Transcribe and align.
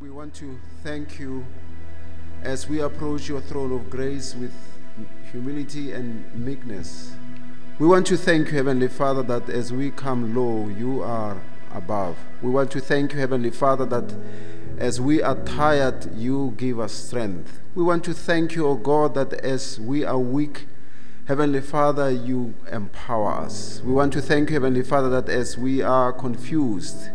We 0.00 0.10
want 0.10 0.32
to 0.34 0.56
thank 0.84 1.18
you 1.18 1.44
as 2.44 2.68
we 2.68 2.78
approach 2.82 3.28
your 3.28 3.40
throne 3.40 3.72
of 3.72 3.90
grace 3.90 4.32
with 4.32 4.52
humility 5.32 5.90
and 5.90 6.32
meekness. 6.36 7.10
We 7.80 7.88
want 7.88 8.06
to 8.06 8.16
thank 8.16 8.46
you, 8.46 8.58
Heavenly 8.58 8.86
Father, 8.86 9.24
that 9.24 9.50
as 9.50 9.72
we 9.72 9.90
come 9.90 10.36
low, 10.36 10.68
you 10.68 11.02
are 11.02 11.42
above. 11.74 12.16
We 12.42 12.50
want 12.50 12.70
to 12.72 12.80
thank 12.80 13.12
you, 13.12 13.18
Heavenly 13.18 13.50
Father, 13.50 13.84
that 13.86 14.14
as 14.78 15.00
we 15.00 15.20
are 15.20 15.34
tired, 15.34 16.14
you 16.14 16.54
give 16.56 16.78
us 16.78 16.92
strength. 16.92 17.58
We 17.74 17.82
want 17.82 18.04
to 18.04 18.14
thank 18.14 18.54
you, 18.54 18.68
O 18.68 18.76
God, 18.76 19.14
that 19.14 19.32
as 19.40 19.80
we 19.80 20.04
are 20.04 20.18
weak, 20.18 20.68
Heavenly 21.24 21.60
Father, 21.60 22.08
you 22.08 22.54
empower 22.70 23.32
us. 23.32 23.82
We 23.84 23.92
want 23.92 24.12
to 24.12 24.22
thank 24.22 24.50
you, 24.50 24.54
Heavenly 24.54 24.84
Father, 24.84 25.08
that 25.08 25.28
as 25.28 25.58
we 25.58 25.82
are 25.82 26.12
confused, 26.12 27.10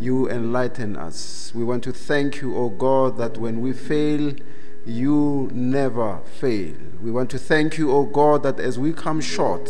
you 0.00 0.28
enlighten 0.30 0.96
us. 0.96 1.52
We 1.54 1.64
want 1.64 1.82
to 1.84 1.92
thank 1.92 2.40
you, 2.40 2.56
O 2.56 2.68
God, 2.68 3.16
that 3.18 3.36
when 3.36 3.60
we 3.60 3.72
fail, 3.72 4.34
you 4.86 5.50
never 5.52 6.20
fail. 6.38 6.74
We 7.02 7.10
want 7.10 7.30
to 7.30 7.38
thank 7.38 7.78
you, 7.78 7.90
O 7.92 8.04
God, 8.04 8.42
that 8.44 8.60
as 8.60 8.78
we 8.78 8.92
come 8.92 9.20
short, 9.20 9.68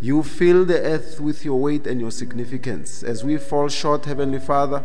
you 0.00 0.22
fill 0.22 0.64
the 0.64 0.80
earth 0.80 1.20
with 1.20 1.44
your 1.44 1.60
weight 1.60 1.86
and 1.86 2.00
your 2.00 2.10
significance. 2.10 3.02
As 3.02 3.22
we 3.22 3.36
fall 3.36 3.68
short, 3.68 4.06
Heavenly 4.06 4.40
Father, 4.40 4.82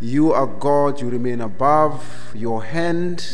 you 0.00 0.32
are 0.32 0.46
God, 0.46 1.00
you 1.00 1.10
remain 1.10 1.40
above. 1.42 2.32
Your 2.34 2.64
hand 2.64 3.24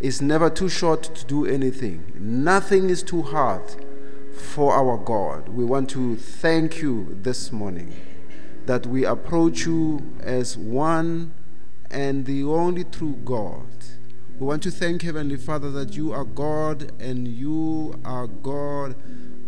is 0.00 0.22
never 0.22 0.48
too 0.48 0.68
short 0.68 1.02
to 1.02 1.24
do 1.26 1.46
anything. 1.46 2.12
Nothing 2.14 2.90
is 2.90 3.02
too 3.02 3.22
hard 3.22 3.62
for 4.36 4.72
our 4.72 4.96
God. 4.96 5.48
We 5.48 5.64
want 5.64 5.90
to 5.90 6.16
thank 6.16 6.80
you 6.80 7.18
this 7.20 7.50
morning 7.50 7.92
that 8.66 8.86
we 8.86 9.04
approach 9.04 9.66
you 9.66 10.00
as 10.20 10.56
one 10.56 11.32
and 11.90 12.26
the 12.26 12.42
only 12.44 12.84
true 12.84 13.18
God. 13.24 13.66
We 14.38 14.46
want 14.46 14.62
to 14.64 14.70
thank 14.70 15.02
Heavenly 15.02 15.36
Father 15.36 15.70
that 15.70 15.94
you 15.94 16.12
are 16.12 16.24
God 16.24 16.92
and 17.00 17.28
you 17.28 17.98
are 18.04 18.26
God 18.26 18.96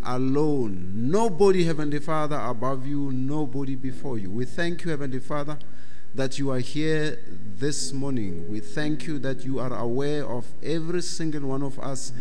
alone. 0.05 0.93
Nobody, 0.95 1.65
Heavenly 1.65 1.99
Father, 1.99 2.37
above 2.37 2.87
you, 2.87 3.11
nobody 3.11 3.75
before 3.75 4.19
you. 4.19 4.31
We 4.31 4.45
thank 4.45 4.85
you, 4.85 4.91
Heavenly 4.91 5.19
Father, 5.19 5.59
that 6.15 6.39
you 6.39 6.51
are 6.51 6.61
here 6.61 7.19
this 7.59 7.93
morning. 7.93 8.51
We 8.51 8.61
thank 8.61 9.07
you 9.07 9.19
that 9.19 9.45
you 9.45 9.59
are 9.59 9.75
aware 9.75 10.25
of 10.25 10.47
every 10.63 11.03
single 11.03 11.49
one 11.49 11.63
of 11.63 11.79
us 11.81 12.13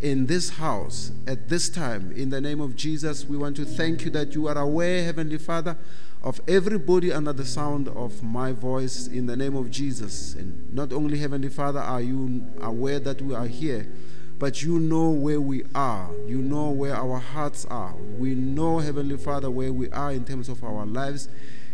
in 0.00 0.26
this 0.26 0.50
house 0.50 1.12
at 1.26 1.48
this 1.48 1.68
time. 1.68 2.12
In 2.12 2.30
the 2.30 2.40
name 2.40 2.60
of 2.60 2.76
Jesus, 2.76 3.24
we 3.26 3.36
want 3.36 3.56
to 3.56 3.64
thank 3.64 4.04
you 4.04 4.10
that 4.12 4.34
you 4.34 4.48
are 4.48 4.58
aware, 4.58 5.04
Heavenly 5.04 5.38
Father, 5.38 5.76
of 6.26 6.40
everybody 6.48 7.12
under 7.12 7.32
the 7.32 7.44
sound 7.44 7.86
of 7.86 8.20
my 8.20 8.50
voice 8.50 9.06
in 9.06 9.26
the 9.26 9.36
name 9.36 9.54
of 9.54 9.70
Jesus. 9.70 10.34
And 10.34 10.74
not 10.74 10.92
only, 10.92 11.18
Heavenly 11.18 11.48
Father, 11.48 11.78
are 11.78 12.00
you 12.00 12.44
aware 12.60 12.98
that 12.98 13.22
we 13.22 13.32
are 13.32 13.46
here, 13.46 13.86
but 14.36 14.60
you 14.60 14.80
know 14.80 15.10
where 15.10 15.40
we 15.40 15.62
are. 15.72 16.10
You 16.26 16.38
know 16.38 16.70
where 16.70 16.96
our 16.96 17.20
hearts 17.20 17.64
are. 17.66 17.94
We 18.18 18.34
know, 18.34 18.80
Heavenly 18.80 19.18
Father, 19.18 19.52
where 19.52 19.72
we 19.72 19.88
are 19.90 20.10
in 20.10 20.24
terms 20.24 20.48
of 20.48 20.64
our 20.64 20.84
lives. 20.84 21.28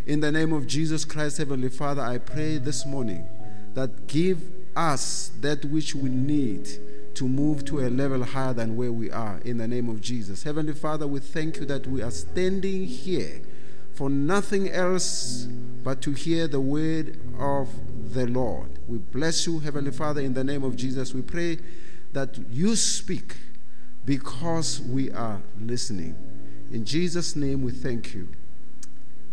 In 0.07 0.21
the 0.21 0.31
name 0.31 0.53
of 0.53 0.67
Jesus 0.67 1.07
Christ, 1.07 1.39
Heavenly 1.39 1.71
Father, 1.71 2.03
I 2.03 2.19
pray 2.19 2.59
this 2.59 2.85
morning 2.85 3.27
that 3.73 4.07
give 4.07 4.39
us 4.77 5.31
that 5.41 5.65
which 5.65 5.95
we 5.95 6.11
need 6.11 6.69
to 7.15 7.27
move 7.27 7.65
to 7.65 7.81
a 7.81 7.89
level 7.89 8.23
higher 8.23 8.53
than 8.53 8.77
where 8.77 8.93
we 8.93 9.11
are 9.11 9.41
in 9.47 9.57
the 9.57 9.67
name 9.67 9.89
of 9.89 10.03
Jesus. 10.03 10.43
Heavenly 10.43 10.75
Father, 10.75 11.07
we 11.07 11.21
thank 11.21 11.57
you 11.57 11.65
that 11.65 11.87
we 11.87 12.03
are 12.03 12.11
standing 12.11 12.85
here 12.85 13.41
for 13.95 14.09
nothing 14.09 14.71
else 14.71 15.47
but 15.85 16.01
to 16.03 16.13
hear 16.13 16.49
the 16.49 16.61
word 16.61 17.19
of 17.39 17.69
the 18.15 18.27
Lord. 18.27 18.79
We 18.89 18.99
bless 18.99 19.47
you, 19.47 19.59
Heavenly 19.59 19.91
Father, 19.91 20.21
in 20.21 20.35
the 20.35 20.45
name 20.45 20.65
of 20.65 20.77
Jesus. 20.77 21.15
We 21.15 21.23
pray 21.23 21.59
that 22.13 22.39
you 22.51 22.77
speak 22.77 23.37
because 24.05 24.81
we 24.81 25.11
are 25.13 25.41
listening. 25.61 26.17
In 26.73 26.85
Jesus' 26.85 27.37
name, 27.37 27.63
we 27.63 27.73
thank 27.73 28.15
you. 28.15 28.29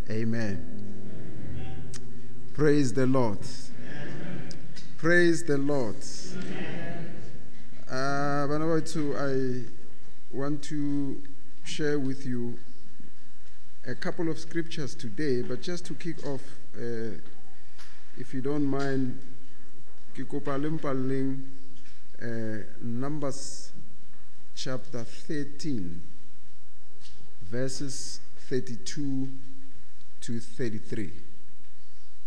Amen. 0.09 0.65
Amen. 1.55 1.91
Praise 2.53 2.93
the 2.93 3.05
Lord. 3.05 3.39
Amen. 3.39 4.49
Praise 4.97 5.43
the 5.43 5.57
Lord. 5.57 5.95
Uh, 7.91 8.45
I 8.45 8.45
want 10.31 10.63
to 10.63 11.21
share 11.63 11.99
with 11.99 12.25
you 12.25 12.57
a 13.89 13.95
couple 13.95 14.29
of 14.29 14.37
scriptures 14.37 14.93
today, 14.93 15.41
but 15.41 15.61
just 15.61 15.83
to 15.85 15.95
kick 15.95 16.23
off, 16.27 16.41
uh, 16.77 17.09
if 18.19 18.33
you 18.33 18.41
don't 18.41 18.65
mind, 18.65 19.19
uh, 22.21 22.25
Numbers 22.81 23.71
chapter 24.53 25.03
13, 25.03 26.01
verses 27.49 28.19
32 28.47 29.27
to 30.21 30.39
33. 30.39 31.11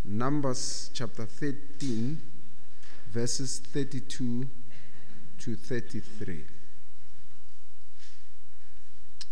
Numbers 0.05 0.91
chapter 0.93 1.27
13, 1.27 2.21
verses 3.13 3.61
32 3.61 4.49
to 5.39 5.55
33. 5.55 6.45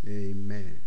Amen. 0.06 0.80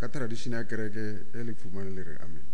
Ka 0.00 0.08
tradition 0.08 0.54
ya 0.54 0.64
kereke 0.64 1.26
e 1.34 1.42
le 1.44 1.52
fumane 1.52 1.90
le 1.90 2.02
re 2.02 2.16
amen 2.24 2.46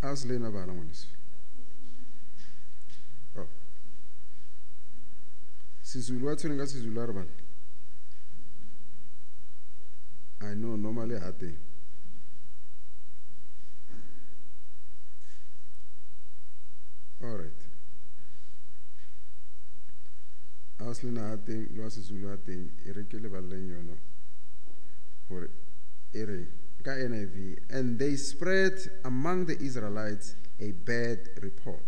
a 0.00 0.16
se 0.16 0.26
le 0.26 0.34
ena 0.36 0.50
bana 0.50 0.72
ngwaneso 0.72 1.06
oh. 3.36 3.48
sezulu 5.82 6.30
a 6.30 6.34
tshweneng 6.36 6.58
ka 6.58 6.66
sezulu 6.66 7.00
a 7.00 7.06
re 7.06 7.12
bana 7.12 7.32
i 10.40 10.54
know 10.54 10.76
normally 10.76 11.18
ha 11.20 11.30
teng 11.32 11.58
all 17.20 17.36
right 17.36 17.63
teng 21.00 21.68
le 21.74 21.82
wa 21.82 22.36
teng 22.44 22.70
e 22.84 22.92
re 22.92 23.04
ke 23.04 23.18
lebaleleng 23.18 23.68
yona 23.68 23.96
gore 25.28 25.48
e 26.12 26.46
ka 26.82 26.92
niv 26.92 27.58
and 27.70 27.98
they 27.98 28.16
spread 28.16 28.74
among 29.04 29.46
the 29.46 29.56
israelites 29.60 30.36
a 30.60 30.70
bad 30.70 31.18
report 31.42 31.82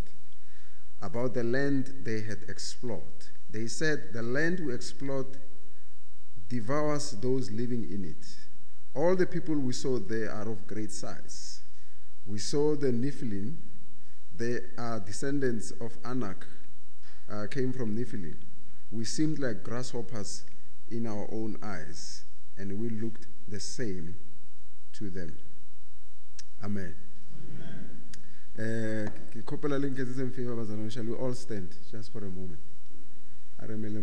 about 1.01 1.33
the 1.35 1.43
land 1.43 1.93
they 2.03 2.21
had 2.21 2.39
explored. 2.49 3.29
They 3.49 3.67
said 3.67 4.13
the 4.13 4.23
land 4.23 4.59
we 4.59 4.73
explored 4.73 5.37
devours 6.49 7.11
those 7.21 7.51
living 7.51 7.83
in 7.91 8.03
it. 8.03 8.35
All 8.95 9.15
the 9.15 9.27
people 9.27 9.55
we 9.55 9.73
saw 9.73 9.99
there 9.99 10.31
are 10.31 10.49
of 10.49 10.65
great 10.65 10.91
size. 10.91 11.61
We 12.25 12.39
saw 12.39 12.75
the 12.75 12.87
nephilim. 12.87 13.55
They 14.35 14.57
are 14.77 14.99
descendants 14.99 15.71
of 15.79 15.97
anak 16.03 16.45
uh, 17.29 17.47
came 17.47 17.73
from 17.73 17.95
nephilim 17.95 18.46
we 18.91 19.03
seemed 19.03 19.39
like 19.39 19.63
grasshoppers 19.63 20.43
in 20.89 21.07
our 21.07 21.27
own 21.31 21.57
eyes, 21.61 22.23
and 22.57 22.79
we 22.79 22.89
looked 22.89 23.27
the 23.47 23.59
same 23.59 24.15
to 24.93 25.09
them. 25.09 25.37
Amen. 26.63 26.95
Eh, 28.57 29.05
shall 30.89 31.03
we 31.03 31.13
all 31.13 31.33
stand 31.33 31.75
just 31.91 32.11
for 32.11 32.19
a 32.19 32.29
moment? 32.29 32.59
Amen. 33.61 33.93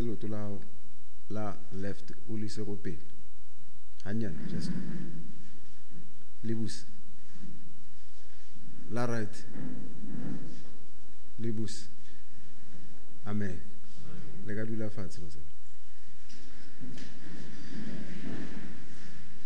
Leoto 0.00 0.26
la 1.28 1.56
left 1.72 2.12
o 2.28 2.34
le 2.34 2.44
ise 2.44 2.64
go 2.64 2.74
pele. 2.74 2.98
Gannyane 4.04 4.48
just. 4.48 4.72
Le 6.42 6.54
l'arrête. 8.90 9.46
Libus. 11.38 11.88
Amen. 13.26 13.56
Regarde-lui 14.46 14.76
la 14.76 14.90
face, 14.90 15.20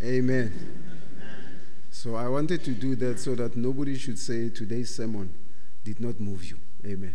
Amen. 0.02 0.52
So 1.90 2.16
I 2.16 2.28
wanted 2.28 2.62
to 2.64 2.72
do 2.72 2.94
that 2.96 3.18
so 3.18 3.34
that 3.34 3.56
nobody 3.56 3.96
should 3.96 4.18
say 4.18 4.50
today's 4.50 4.94
sermon 4.94 5.32
did 5.84 6.00
not 6.00 6.20
move 6.20 6.44
you. 6.44 6.56
Amen. 6.84 7.14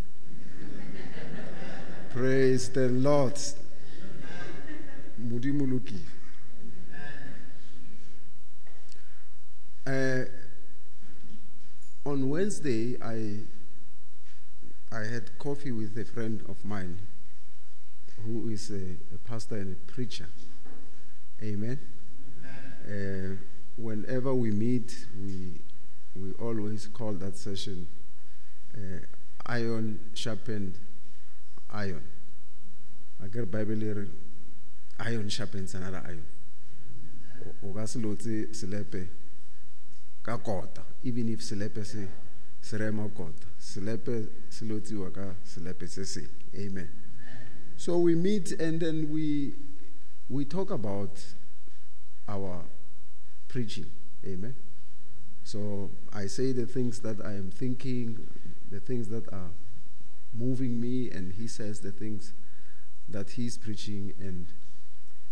Praise 2.11 2.69
the 2.69 2.89
Lord. 2.89 3.37
Mudimuluki. 5.21 5.99
Uh, 9.85 9.91
eh, 9.91 10.25
lokile 12.05 12.27
Wednesday, 12.29 12.97
I 13.01 13.39
I 14.91 15.03
had 15.05 15.37
coffee 15.37 15.71
with 15.71 15.97
a 15.97 16.05
friend 16.05 16.43
of 16.49 16.63
mine 16.65 16.97
who 18.25 18.49
is 18.49 18.71
a, 18.71 18.95
a 19.13 19.17
pastor 19.23 19.57
and 19.57 19.75
a 19.75 19.91
preacher. 19.91 20.27
Amen. 21.43 21.79
Uh, 22.85 23.35
whenever 23.77 24.33
we 24.33 24.51
meet, 24.51 25.05
we 25.21 25.61
we 26.15 26.31
always 26.33 26.87
call 26.87 27.13
that 27.13 27.37
session 27.37 27.87
uh, 28.75 28.99
iron 29.45 29.99
sharpened 30.13 30.77
iron. 31.69 32.03
I 33.23 33.27
get 33.27 33.51
Bible 33.51 34.05
iron 34.99 35.29
sharpens 35.29 35.75
another 35.75 36.01
iron. 36.05 36.25
O 37.63 37.73
even 41.03 41.29
if 41.29 41.41
selepe 41.41 41.85
se 41.85 42.07
se 42.61 42.77
rema 42.77 43.09
kota 43.09 43.47
selepe 43.59 44.27
se 44.49 44.65
lotsiwa 44.65 45.35
selepe 45.43 45.87
se 45.87 46.05
se 46.05 46.27
amen 46.55 46.89
so 47.77 47.97
we 47.97 48.15
meet 48.15 48.51
and 48.59 48.81
then 48.81 49.09
we 49.11 49.53
we 50.29 50.45
talk 50.45 50.71
about 50.71 51.19
our 52.27 52.63
preaching 53.47 53.85
amen 54.25 54.55
so 55.43 55.89
i 56.13 56.27
say 56.27 56.51
the 56.51 56.65
things 56.65 56.99
that 56.99 57.19
i 57.25 57.33
am 57.33 57.49
thinking 57.49 58.27
the 58.69 58.79
things 58.79 59.07
that 59.07 59.27
are 59.33 59.51
moving 60.33 60.79
me 60.79 61.09
and 61.09 61.33
he 61.33 61.47
says 61.47 61.79
the 61.79 61.91
things 61.91 62.33
that 63.07 63.31
he's 63.31 63.57
preaching 63.57 64.13
and 64.19 64.47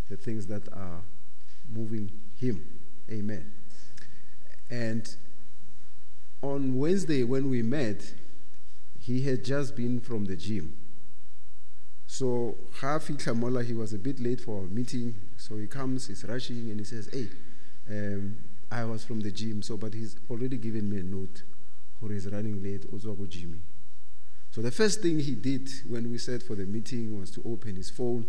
the 0.09 0.17
things 0.17 0.47
that 0.47 0.67
are 0.73 1.01
moving 1.69 2.11
him. 2.39 2.65
Amen. 3.11 3.51
And 4.69 5.15
on 6.53 6.77
Wednesday, 6.77 7.23
when 7.23 7.49
we 7.49 7.61
met, 7.61 8.13
he 8.99 9.21
had 9.21 9.43
just 9.43 9.75
been 9.75 9.99
from 9.99 10.25
the 10.25 10.35
gym. 10.35 10.75
So 12.07 12.55
half 12.81 13.09
Mola, 13.35 13.63
he 13.63 13.73
was 13.73 13.93
a 13.93 13.97
bit 13.97 14.19
late 14.19 14.41
for 14.41 14.61
our 14.61 14.67
meeting. 14.67 15.15
So 15.35 15.57
he 15.57 15.67
comes, 15.67 16.07
he's 16.07 16.23
rushing, 16.23 16.69
and 16.71 16.79
he 16.79 16.85
says, 16.85 17.09
Hey, 17.11 17.27
um, 17.89 18.37
I 18.71 18.85
was 18.85 19.03
from 19.03 19.19
the 19.19 19.31
gym, 19.31 19.61
so 19.61 19.77
but 19.77 19.93
he's 19.93 20.15
already 20.29 20.57
given 20.57 20.89
me 20.89 20.99
a 20.99 21.03
note 21.03 21.43
who 21.99 22.09
is 22.11 22.27
running 22.27 22.63
late, 22.63 22.85
also 22.91 23.15
Jimmy. 23.27 23.59
So 24.51 24.61
the 24.61 24.71
first 24.71 25.01
thing 25.01 25.19
he 25.19 25.35
did 25.35 25.69
when 25.87 26.09
we 26.09 26.17
said 26.17 26.41
for 26.43 26.55
the 26.55 26.65
meeting 26.65 27.19
was 27.19 27.29
to 27.31 27.41
open 27.45 27.75
his 27.75 27.89
phone 27.89 28.25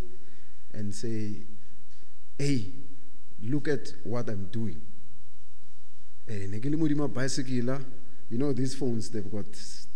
and 0.73 0.95
say, 0.95 1.43
Hey, 2.39 2.73
look 3.43 3.69
at 3.69 3.93
what 4.05 4.29
I'm 4.29 4.47
doing. 4.47 4.81
Eh, 6.29 6.47
you 8.31 8.39
know, 8.39 8.53
these 8.53 8.75
phones, 8.75 9.11
they've 9.11 9.31
got 9.31 9.47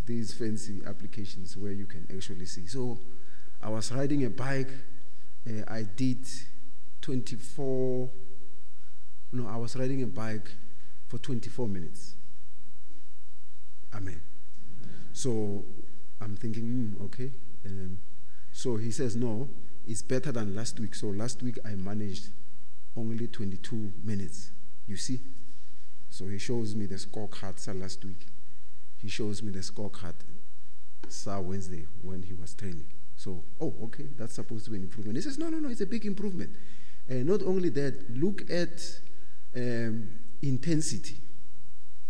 these 0.07 0.33
fancy 0.33 0.81
applications 0.87 1.57
where 1.57 1.73
you 1.73 1.87
can 1.87 2.07
actually 2.15 2.47
see. 2.47 2.67
So 2.67 2.99
I 3.63 3.69
was 3.69 3.93
riding 3.93 4.25
a 4.25 4.31
bike. 4.31 4.71
Uh, 5.47 5.63
I 5.69 5.83
did 5.83 6.27
24, 7.01 8.11
no, 9.33 9.49
I 9.49 9.57
was 9.57 9.77
riding 9.77 10.03
a 10.03 10.07
bike 10.07 10.51
for 11.09 11.19
24 11.19 11.69
minutes. 11.69 12.15
Amen. 13.95 14.21
So 15.13 15.65
I'm 16.21 16.37
thinking, 16.37 16.65
mm, 16.99 17.05
okay. 17.07 17.31
Um, 17.67 17.99
so 18.53 18.77
he 18.77 18.91
says, 18.91 19.17
no, 19.17 19.49
it's 19.87 20.03
better 20.03 20.33
than 20.33 20.55
last 20.55 20.79
week. 20.79 20.95
So 20.95 21.09
last 21.09 21.43
week 21.43 21.59
I 21.65 21.75
managed 21.75 22.29
only 22.97 23.27
22 23.27 23.93
minutes. 24.05 24.53
You 24.87 24.97
see? 24.97 25.21
So 26.13 26.27
he 26.27 26.37
shows 26.37 26.77
me 26.77 26.85
the 26.85 26.97
scorecard 26.97 27.59
sa 27.59 27.73
last 27.73 28.05
week. 28.05 28.27
He 28.99 29.09
shows 29.09 29.43
me 29.43 29.51
the 29.51 29.61
scorecard 29.61 30.13
sa 31.09 31.41
Wednesday 31.41 31.87
when 32.03 32.23
he 32.23 32.35
was 32.35 32.53
training. 32.53 32.85
So, 33.17 33.43
oh, 33.59 33.73
okay, 33.85 34.09
that's 34.19 34.35
supposed 34.35 34.67
to 34.67 34.73
be 34.73 34.77
an 34.77 34.83
improvement. 34.83 35.17
He 35.17 35.23
says, 35.23 35.39
no, 35.39 35.49
no, 35.49 35.57
no, 35.57 35.71
it's 35.71 35.81
a 35.81 35.87
big 35.87 36.05
improvement. 36.05 36.51
And 37.09 37.25
not 37.25 37.41
only 37.43 37.71
that, 37.71 38.15
look 38.15 38.43
at 38.51 38.79
um, 39.57 40.11
intensity. 40.43 41.17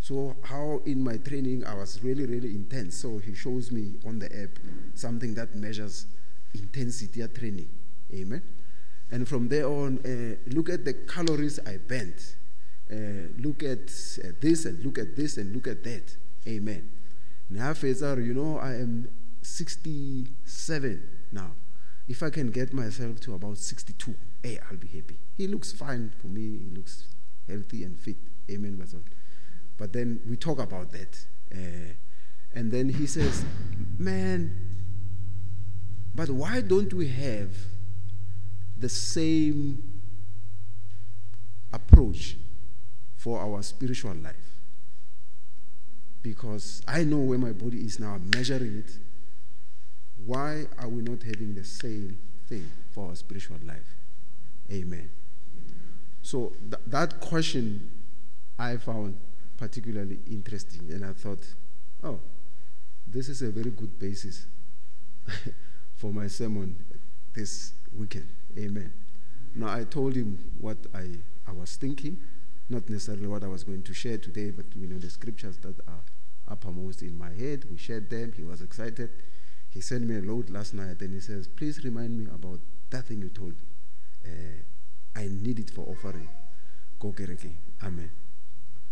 So, 0.01 0.35
how 0.43 0.83
in 0.85 1.05
my 1.05 1.19
training 1.19 1.65
I 1.65 1.75
was 1.75 2.03
really, 2.03 2.27
really 2.27 2.57
intense. 2.57 2.97
So, 2.97 3.19
he 3.19 3.35
shows 3.35 3.71
me 3.71 4.01
on 4.05 4.19
the 4.19 4.27
app 4.37 4.59
something 4.95 5.33
that 5.35 5.55
measures 5.55 6.07
intensity 6.55 7.21
of 7.21 7.35
training. 7.35 7.71
Amen. 8.13 8.43
And 9.13 9.29
from 9.29 9.49
there 9.49 9.69
on, 9.69 9.99
uh, 9.99 10.51
look 10.53 10.69
at 10.71 10.85
the 10.85 10.95
calories 10.95 11.61
I 11.61 11.77
burnt. 11.77 12.35
Uh, 12.93 13.29
look 13.39 13.63
at 13.63 13.91
uh, 14.23 14.33
this 14.41 14.67
and 14.67 14.85
look 14.85 14.99
at 14.99 15.17
this 15.17 15.39
and 15.39 15.55
look 15.55 15.67
at 15.67 15.83
that. 15.83 16.15
Amen. 16.47 16.91
Now, 17.49 17.73
Fezar, 17.73 18.23
you 18.25 18.35
know, 18.35 18.59
I 18.59 18.75
am 18.75 19.09
67 19.41 21.09
now. 21.33 21.53
If 22.07 22.23
I 22.23 22.29
can 22.29 22.51
get 22.51 22.75
myself 22.75 23.21
to 23.21 23.35
about 23.35 23.57
62, 23.57 24.15
hey, 24.43 24.59
I'll 24.69 24.77
be 24.77 24.89
happy. 24.89 25.17
He 25.39 25.47
looks 25.47 25.73
fine 25.73 26.13
for 26.21 26.27
me. 26.27 26.59
He 26.59 26.77
looks 26.77 27.07
healthy 27.49 27.85
and 27.85 27.99
fit. 27.99 28.17
Amen. 28.51 28.83
But 29.79 29.93
then 29.95 30.21
we 30.29 30.37
talk 30.37 30.59
about 30.59 30.93
that. 30.93 31.25
Uh, 31.55 31.95
and 32.55 32.71
then 32.71 32.91
he 32.91 33.07
says, 33.07 33.45
man, 33.99 34.55
but 36.15 36.29
why 36.29 36.61
don't 36.61 36.93
we 36.93 37.09
have 37.09 37.51
the 38.77 38.89
same 38.89 39.83
approach 41.73 42.37
for 43.23 43.39
our 43.39 43.63
spiritual 43.63 44.15
life. 44.15 44.35
Because 46.23 46.83
I 46.89 47.05
know 47.05 47.19
where 47.19 47.39
my 47.39 47.53
body 47.53 47.79
is 47.79 48.01
now, 48.01 48.15
I'm 48.15 48.29
measuring 48.35 48.79
it. 48.79 48.99
Why 50.27 50.67
are 50.79 50.89
we 50.89 51.03
not 51.03 51.23
having 51.23 51.55
the 51.55 51.63
same 51.63 52.19
thing 52.49 52.69
for 52.91 53.11
our 53.11 53.15
spiritual 53.15 53.59
life? 53.65 53.95
Amen. 54.73 55.09
So 56.23 56.53
th- 56.69 56.83
that 56.89 57.21
question 57.21 57.93
I 58.59 58.77
found 58.77 59.17
particularly 59.57 60.19
interesting, 60.29 60.91
and 60.91 61.05
I 61.05 61.13
thought, 61.13 61.47
oh, 62.03 62.19
this 63.07 63.29
is 63.29 63.43
a 63.43 63.51
very 63.51 63.71
good 63.71 64.01
basis 64.01 64.47
for 65.97 66.13
my 66.13 66.27
sermon 66.27 66.75
this 67.35 67.73
weekend. 67.97 68.27
Amen. 68.59 68.93
Now, 69.55 69.73
I 69.73 69.85
told 69.85 70.17
him 70.17 70.39
what 70.61 70.79
I, 70.93 71.19
I 71.47 71.53
was 71.53 71.77
thinking, 71.77 72.19
not 72.69 72.89
necessarily 72.89 73.27
what 73.27 73.45
I 73.45 73.49
was 73.49 73.65
going 73.65 73.83
to 73.83 73.95
share 73.95 74.19
today, 74.19 74.51
but 74.51 74.67
you 74.75 74.87
know 74.87 74.99
the 74.99 75.11
scriptures 75.11 75.59
that 75.59 75.79
are 75.87 76.03
uppermost 76.49 77.03
in 77.03 77.19
my 77.19 77.31
head. 77.31 77.65
We 77.71 77.77
shared 77.77 78.11
them. 78.11 78.33
He 78.37 78.45
was 78.45 78.61
excited. 78.61 79.11
He 79.71 79.81
sent 79.81 80.05
me 80.07 80.17
a 80.17 80.21
load 80.21 80.51
last 80.51 80.75
night, 80.75 81.01
and 81.01 81.13
he 81.13 81.21
says, 81.21 81.49
"Please 81.49 81.83
remind 81.85 82.19
me 82.19 82.27
about 82.27 82.61
that 82.91 83.07
thing 83.07 83.23
you 83.23 83.29
told 83.29 83.53
me. 83.53 83.67
Uh, 84.27 85.21
I 85.21 85.29
need 85.29 85.59
it 85.59 85.71
for 85.71 85.83
offering." 85.89 86.29
Go 87.03 87.13
Amen. 87.83 88.13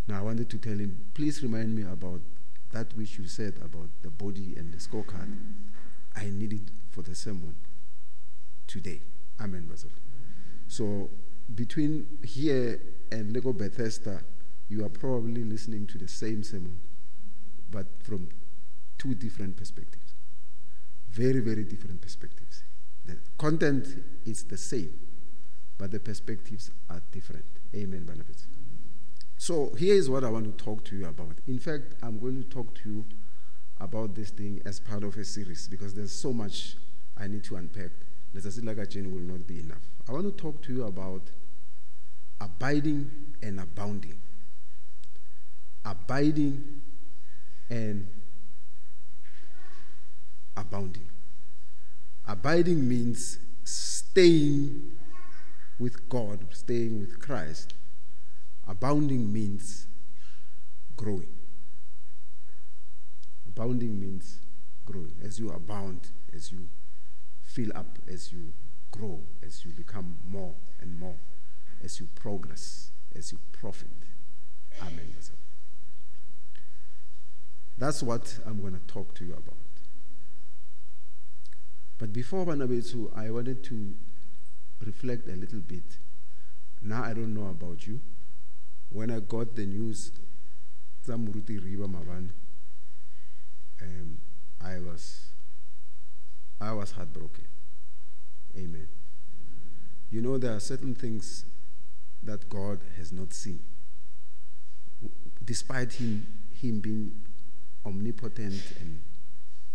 Now 0.09 0.19
I 0.19 0.23
wanted 0.23 0.51
to 0.51 0.59
tell 0.59 0.77
him, 0.77 1.07
please 1.15 1.45
remind 1.45 1.77
me 1.77 1.83
about 1.83 2.21
that 2.73 2.97
which 2.97 3.19
you 3.19 3.29
said 3.29 3.55
about 3.63 3.89
the 4.03 4.11
body 4.11 4.55
and 4.57 4.73
the 4.73 4.79
scorecard. 4.79 5.33
I 6.17 6.29
need 6.29 6.53
it 6.53 6.71
for 6.91 7.03
the 7.03 7.15
sermon 7.15 7.55
today. 8.67 9.03
Amen, 9.41 9.67
Basil. 9.67 9.91
So 10.67 11.11
between 11.55 12.19
here 12.25 12.81
and 13.11 13.33
Lego 13.33 13.53
Bethesda, 13.53 14.23
you 14.69 14.85
are 14.85 14.89
probably 14.89 15.43
listening 15.45 15.87
to 15.89 15.99
the 15.99 16.09
same 16.09 16.43
sermon, 16.43 16.79
but 17.71 17.87
from 18.03 18.29
two 18.99 19.15
different 19.15 19.57
perspectives. 19.57 20.15
Very, 21.11 21.41
very 21.41 21.65
different 21.65 22.01
perspectives. 22.01 22.63
The 23.05 23.19
content 23.39 24.03
is 24.25 24.45
the 24.45 24.57
same, 24.57 24.93
but 25.79 25.91
the 25.91 25.99
perspectives 25.99 26.71
are 26.89 27.03
different. 27.11 27.47
Amen, 27.75 28.05
beloved. 28.05 28.43
So 29.37 29.75
here 29.77 29.95
is 29.95 30.09
what 30.09 30.23
I 30.23 30.31
want 30.31 30.57
to 30.57 30.65
talk 30.65 30.85
to 30.85 30.97
you 30.97 31.07
about. 31.07 31.39
In 31.49 31.59
fact, 31.59 31.95
I'm 32.03 32.19
going 32.21 32.43
to 32.43 32.49
talk 32.49 32.75
to 32.83 32.89
you 32.89 33.05
about 33.81 34.15
this 34.15 34.31
thing 34.31 34.61
as 34.67 34.79
part 34.79 35.03
of 35.03 35.17
a 35.17 35.25
series 35.25 35.67
because 35.67 35.95
there's 35.95 36.13
so 36.13 36.33
much 36.33 36.77
I 37.17 37.27
need 37.27 37.43
to 37.45 37.57
unpack 37.57 37.91
letsatsi 38.35 38.63
la 38.65 38.85
chain 38.85 39.11
will 39.13 39.21
not 39.21 39.47
be 39.47 39.59
enough. 39.61 39.91
I 40.09 40.13
want 40.13 40.25
to 40.25 40.43
talk 40.43 40.63
to 40.63 40.73
you 40.73 40.85
about 40.85 41.31
abiding 42.41 43.11
and 43.43 43.61
abounding. 43.61 44.19
Abiding 45.85 46.81
and 47.69 48.07
abounding. 50.57 51.09
Abiding 52.27 52.89
means 52.89 53.39
staying 53.65 54.93
with 55.79 56.09
God, 56.09 56.47
staying 56.53 57.01
with 57.01 57.19
Christ. 57.21 57.75
Abounding 58.67 59.33
means 59.33 59.87
growing. 60.97 61.29
Abounding 63.49 64.01
means 64.01 64.41
growing. 64.85 65.15
As 65.23 65.39
you 65.41 65.51
abound, 65.51 66.11
as 66.35 66.53
you 66.53 66.69
fill 67.43 67.71
up 67.75 67.99
as 68.09 68.33
you 68.33 68.53
grow, 68.91 69.21
as 69.43 69.65
you 69.65 69.73
become 69.73 70.17
more 70.29 70.55
and 70.81 70.99
more, 70.99 71.17
as 71.83 72.01
you 72.01 72.09
progress, 72.15 72.91
as 73.15 73.33
you 73.33 73.39
profit. 73.53 73.89
Amen. 74.83 75.11
That's 77.81 78.03
what 78.03 78.39
I'm 78.45 78.61
going 78.61 78.75
to 78.75 78.93
talk 78.93 79.15
to 79.15 79.25
you 79.25 79.33
about. 79.33 79.57
But 81.97 82.13
before 82.13 82.45
Banabetu, 82.45 83.11
I 83.17 83.31
wanted 83.31 83.65
to 83.65 83.95
reflect 84.85 85.27
a 85.29 85.35
little 85.35 85.61
bit. 85.61 85.97
Now 86.83 87.03
I 87.03 87.15
don't 87.15 87.33
know 87.33 87.49
about 87.49 87.87
you. 87.87 88.01
When 88.91 89.11
I 89.11 89.21
got 89.21 89.57
the 89.57 89.65
news, 89.65 90.13
Zamuruti 91.07 91.59
Riba 91.59 91.87
Mavan, 91.89 92.29
um, 93.81 94.19
I 94.63 94.79
was 94.79 95.29
I 96.61 96.73
was 96.73 96.91
heartbroken. 96.93 97.47
Amen. 98.59 98.89
You 100.11 100.21
know 100.21 100.37
there 100.37 100.55
are 100.55 100.61
certain 100.61 100.95
things 100.95 101.47
that 102.23 102.49
God 102.49 102.81
has 102.97 103.13
not 103.13 103.33
seen. 103.33 103.61
Despite 105.45 105.95
him 105.95 106.27
him 106.53 106.81
being 106.81 107.13
omnipotent 107.87 108.63
and 108.81 109.01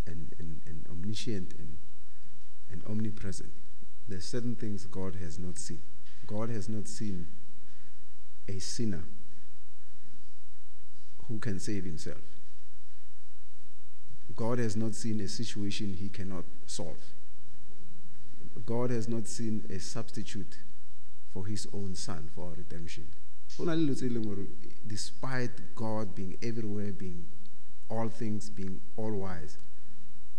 and, 0.07 0.33
and, 0.39 0.61
and 0.67 0.85
omniscient 0.89 1.53
and, 1.57 1.77
and 2.71 2.83
omnipresent. 2.85 3.51
are 4.11 4.21
certain 4.21 4.55
things 4.55 4.85
God 4.85 5.15
has 5.15 5.39
not 5.39 5.57
seen. 5.57 5.81
God 6.27 6.49
has 6.49 6.69
not 6.69 6.87
seen 6.87 7.27
a 8.47 8.59
sinner 8.59 9.03
who 11.27 11.39
can 11.39 11.59
save 11.59 11.85
himself. 11.85 12.21
God 14.35 14.59
has 14.59 14.75
not 14.75 14.95
seen 14.95 15.21
a 15.21 15.27
situation 15.27 15.95
he 15.99 16.09
cannot 16.09 16.43
solve. 16.65 17.13
God 18.65 18.89
has 18.89 19.07
not 19.07 19.27
seen 19.27 19.63
a 19.69 19.79
substitute 19.79 20.59
for 21.35 21.45
his 21.45 21.67
own 21.73 21.93
son 21.93 22.29
for 22.33 22.45
our 22.45 22.55
redemption. 22.55 23.05
Despite 24.87 25.75
God 25.75 26.15
being 26.15 26.37
everywhere, 26.41 26.93
being 26.93 27.25
all 27.89 28.07
things, 28.07 28.49
being 28.49 28.79
all 28.95 29.11
wise, 29.11 29.57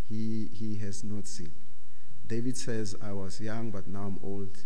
he, 0.08 0.48
he 0.54 0.78
has 0.78 1.04
not 1.04 1.26
seen. 1.26 1.52
David 2.26 2.56
says, 2.56 2.96
I 3.02 3.12
was 3.12 3.42
young, 3.42 3.70
but 3.70 3.86
now 3.86 4.04
I'm 4.04 4.18
old. 4.22 4.56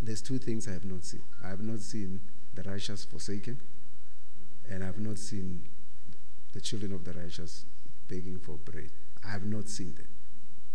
There's 0.00 0.22
two 0.22 0.38
things 0.38 0.66
I 0.66 0.72
have 0.72 0.86
not 0.86 1.04
seen. 1.04 1.22
I 1.44 1.48
have 1.48 1.60
not 1.60 1.80
seen 1.80 2.20
the 2.54 2.62
righteous 2.62 3.04
forsaken, 3.04 3.60
and 4.70 4.82
I 4.82 4.86
have 4.86 4.98
not 4.98 5.18
seen 5.18 5.64
the 6.54 6.62
children 6.62 6.94
of 6.94 7.04
the 7.04 7.12
righteous 7.12 7.66
begging 8.08 8.38
for 8.38 8.56
bread. 8.56 8.90
I 9.22 9.32
have 9.32 9.44
not 9.44 9.68
seen 9.68 9.94
that. 9.96 10.06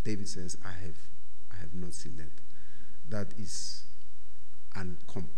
David 0.04 0.28
says, 0.28 0.56
I 0.64 0.74
have, 0.86 0.98
I 1.52 1.60
have 1.62 1.74
not 1.74 1.96
seen 1.96 2.18
that. 2.18 2.32
That 3.10 3.34
is 3.40 3.86
uncommon. 4.76 5.30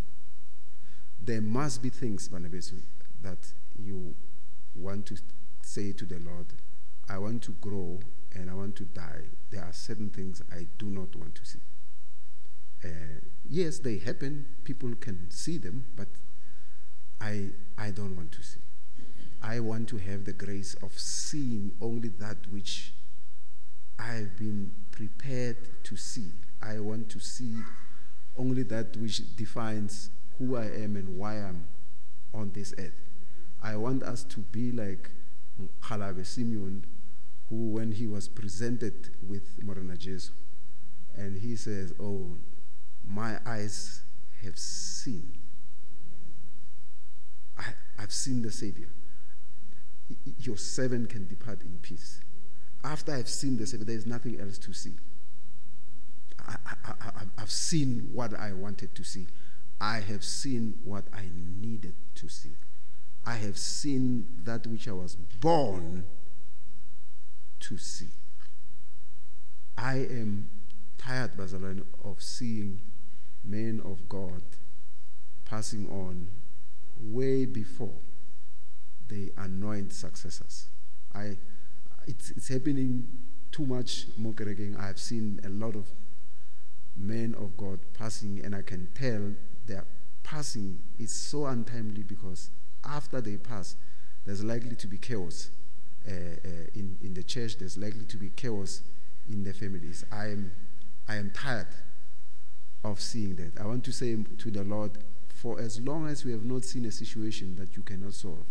There 1.23 1.41
must 1.41 1.81
be 1.81 1.89
things, 1.89 2.29
Banabesu, 2.29 2.81
that 3.21 3.53
you 3.77 4.15
want 4.75 5.05
to 5.07 5.17
say 5.61 5.91
to 5.93 6.05
the 6.05 6.19
Lord, 6.19 6.47
I 7.07 7.17
want 7.17 7.43
to 7.43 7.51
grow 7.61 7.99
and 8.33 8.49
I 8.49 8.53
want 8.53 8.75
to 8.77 8.85
die. 8.85 9.25
There 9.51 9.63
are 9.63 9.73
certain 9.73 10.09
things 10.09 10.41
I 10.51 10.67
do 10.77 10.87
not 10.87 11.15
want 11.15 11.35
to 11.35 11.45
see. 11.45 11.59
Uh, 12.83 12.87
yes, 13.47 13.79
they 13.79 13.97
happen. 13.97 14.45
People 14.63 14.95
can 14.95 15.29
see 15.29 15.57
them, 15.57 15.85
but 15.95 16.07
I, 17.19 17.49
I 17.77 17.91
don't 17.91 18.15
want 18.15 18.31
to 18.33 18.43
see. 18.43 18.59
I 19.43 19.59
want 19.59 19.89
to 19.89 19.97
have 19.97 20.25
the 20.25 20.33
grace 20.33 20.75
of 20.81 20.97
seeing 20.97 21.71
only 21.81 22.09
that 22.09 22.37
which 22.51 22.93
I've 23.99 24.37
been 24.37 24.71
prepared 24.91 25.57
to 25.83 25.95
see. 25.95 26.31
I 26.61 26.79
want 26.79 27.09
to 27.09 27.19
see 27.19 27.55
only 28.37 28.63
that 28.63 28.95
which 28.97 29.35
defines 29.35 30.09
who 30.37 30.55
I 30.55 30.65
am 30.65 30.95
and 30.95 31.17
why 31.17 31.35
I'm 31.35 31.67
on 32.33 32.51
this 32.53 32.73
earth. 32.77 32.99
I 33.61 33.75
want 33.75 34.03
us 34.03 34.23
to 34.23 34.39
be 34.39 34.71
like 34.71 35.11
Halabe 35.83 36.25
Simeon, 36.25 36.85
who, 37.49 37.69
when 37.69 37.91
he 37.91 38.07
was 38.07 38.27
presented 38.27 39.09
with 39.27 39.61
Morena 39.61 39.97
Jesu, 39.97 40.31
and 41.15 41.39
he 41.39 41.55
says, 41.55 41.93
Oh, 41.99 42.37
my 43.05 43.37
eyes 43.45 44.01
have 44.43 44.57
seen. 44.57 45.37
I, 47.57 47.65
I've 47.99 48.11
seen 48.11 48.41
the 48.41 48.51
Savior. 48.51 48.89
Your 50.39 50.57
servant 50.57 51.09
can 51.09 51.27
depart 51.27 51.61
in 51.61 51.77
peace. 51.81 52.21
After 52.83 53.13
I've 53.13 53.29
seen 53.29 53.57
the 53.57 53.67
Savior, 53.67 53.85
there 53.85 53.95
is 53.95 54.05
nothing 54.05 54.39
else 54.39 54.57
to 54.59 54.73
see. 54.73 54.93
I, 56.65 56.91
I, 56.91 57.23
I've 57.37 57.51
seen 57.51 58.09
what 58.13 58.33
I 58.33 58.53
wanted 58.53 58.95
to 58.95 59.03
see. 59.03 59.27
I 59.79 59.99
have 59.99 60.23
seen 60.23 60.79
what 60.83 61.05
I 61.13 61.25
needed 61.59 61.95
to 62.15 62.29
see. 62.29 62.51
I 63.25 63.35
have 63.35 63.57
seen 63.57 64.27
that 64.43 64.65
which 64.67 64.87
I 64.87 64.91
was 64.91 65.15
born 65.15 66.05
to 67.61 67.77
see. 67.77 68.09
I 69.77 69.95
am 69.95 70.49
tired, 70.97 71.35
Bazalwane, 71.37 71.83
of 72.03 72.21
seeing 72.21 72.81
men 73.43 73.81
of 73.83 74.07
God 74.07 74.41
passing 75.45 75.89
on 75.89 76.27
way 76.99 77.45
before 77.45 77.97
they 79.07 79.31
anoint 79.37 79.93
successors. 79.93 80.67
I, 81.13 81.37
it's, 82.07 82.31
it's 82.31 82.47
happening 82.47 83.07
too 83.51 83.65
much, 83.65 84.07
Mokeregeng. 84.19 84.79
I've 84.79 84.99
seen 84.99 85.39
a 85.43 85.49
lot 85.49 85.75
of 85.75 85.87
men 87.01 87.35
of 87.39 87.57
God 87.57 87.79
passing, 87.93 88.41
and 88.43 88.55
I 88.55 88.61
can 88.61 88.87
tell 88.93 89.33
their 89.65 89.85
passing 90.23 90.79
is 90.99 91.11
so 91.11 91.45
untimely 91.45 92.03
because 92.03 92.51
after 92.83 93.21
they 93.21 93.37
pass, 93.37 93.75
there's 94.25 94.43
likely 94.43 94.75
to 94.75 94.87
be 94.87 94.97
chaos 94.97 95.49
uh, 96.07 96.11
uh, 96.11 96.49
in, 96.73 96.97
in 97.01 97.13
the 97.13 97.23
church, 97.23 97.57
there's 97.57 97.77
likely 97.77 98.05
to 98.05 98.17
be 98.17 98.29
chaos 98.29 98.81
in 99.29 99.43
the 99.43 99.53
families. 99.53 100.03
I 100.11 100.29
am, 100.29 100.51
I 101.07 101.15
am 101.15 101.31
tired 101.31 101.67
of 102.83 102.99
seeing 102.99 103.35
that. 103.35 103.59
I 103.59 103.65
want 103.65 103.83
to 103.85 103.91
say 103.91 104.15
to 104.15 104.51
the 104.51 104.63
Lord, 104.63 104.91
for 105.27 105.59
as 105.59 105.79
long 105.79 106.07
as 106.07 106.25
we 106.25 106.31
have 106.31 106.43
not 106.43 106.63
seen 106.63 106.85
a 106.85 106.91
situation 106.91 107.55
that 107.57 107.75
you 107.75 107.83
cannot 107.83 108.13
solve, 108.13 108.45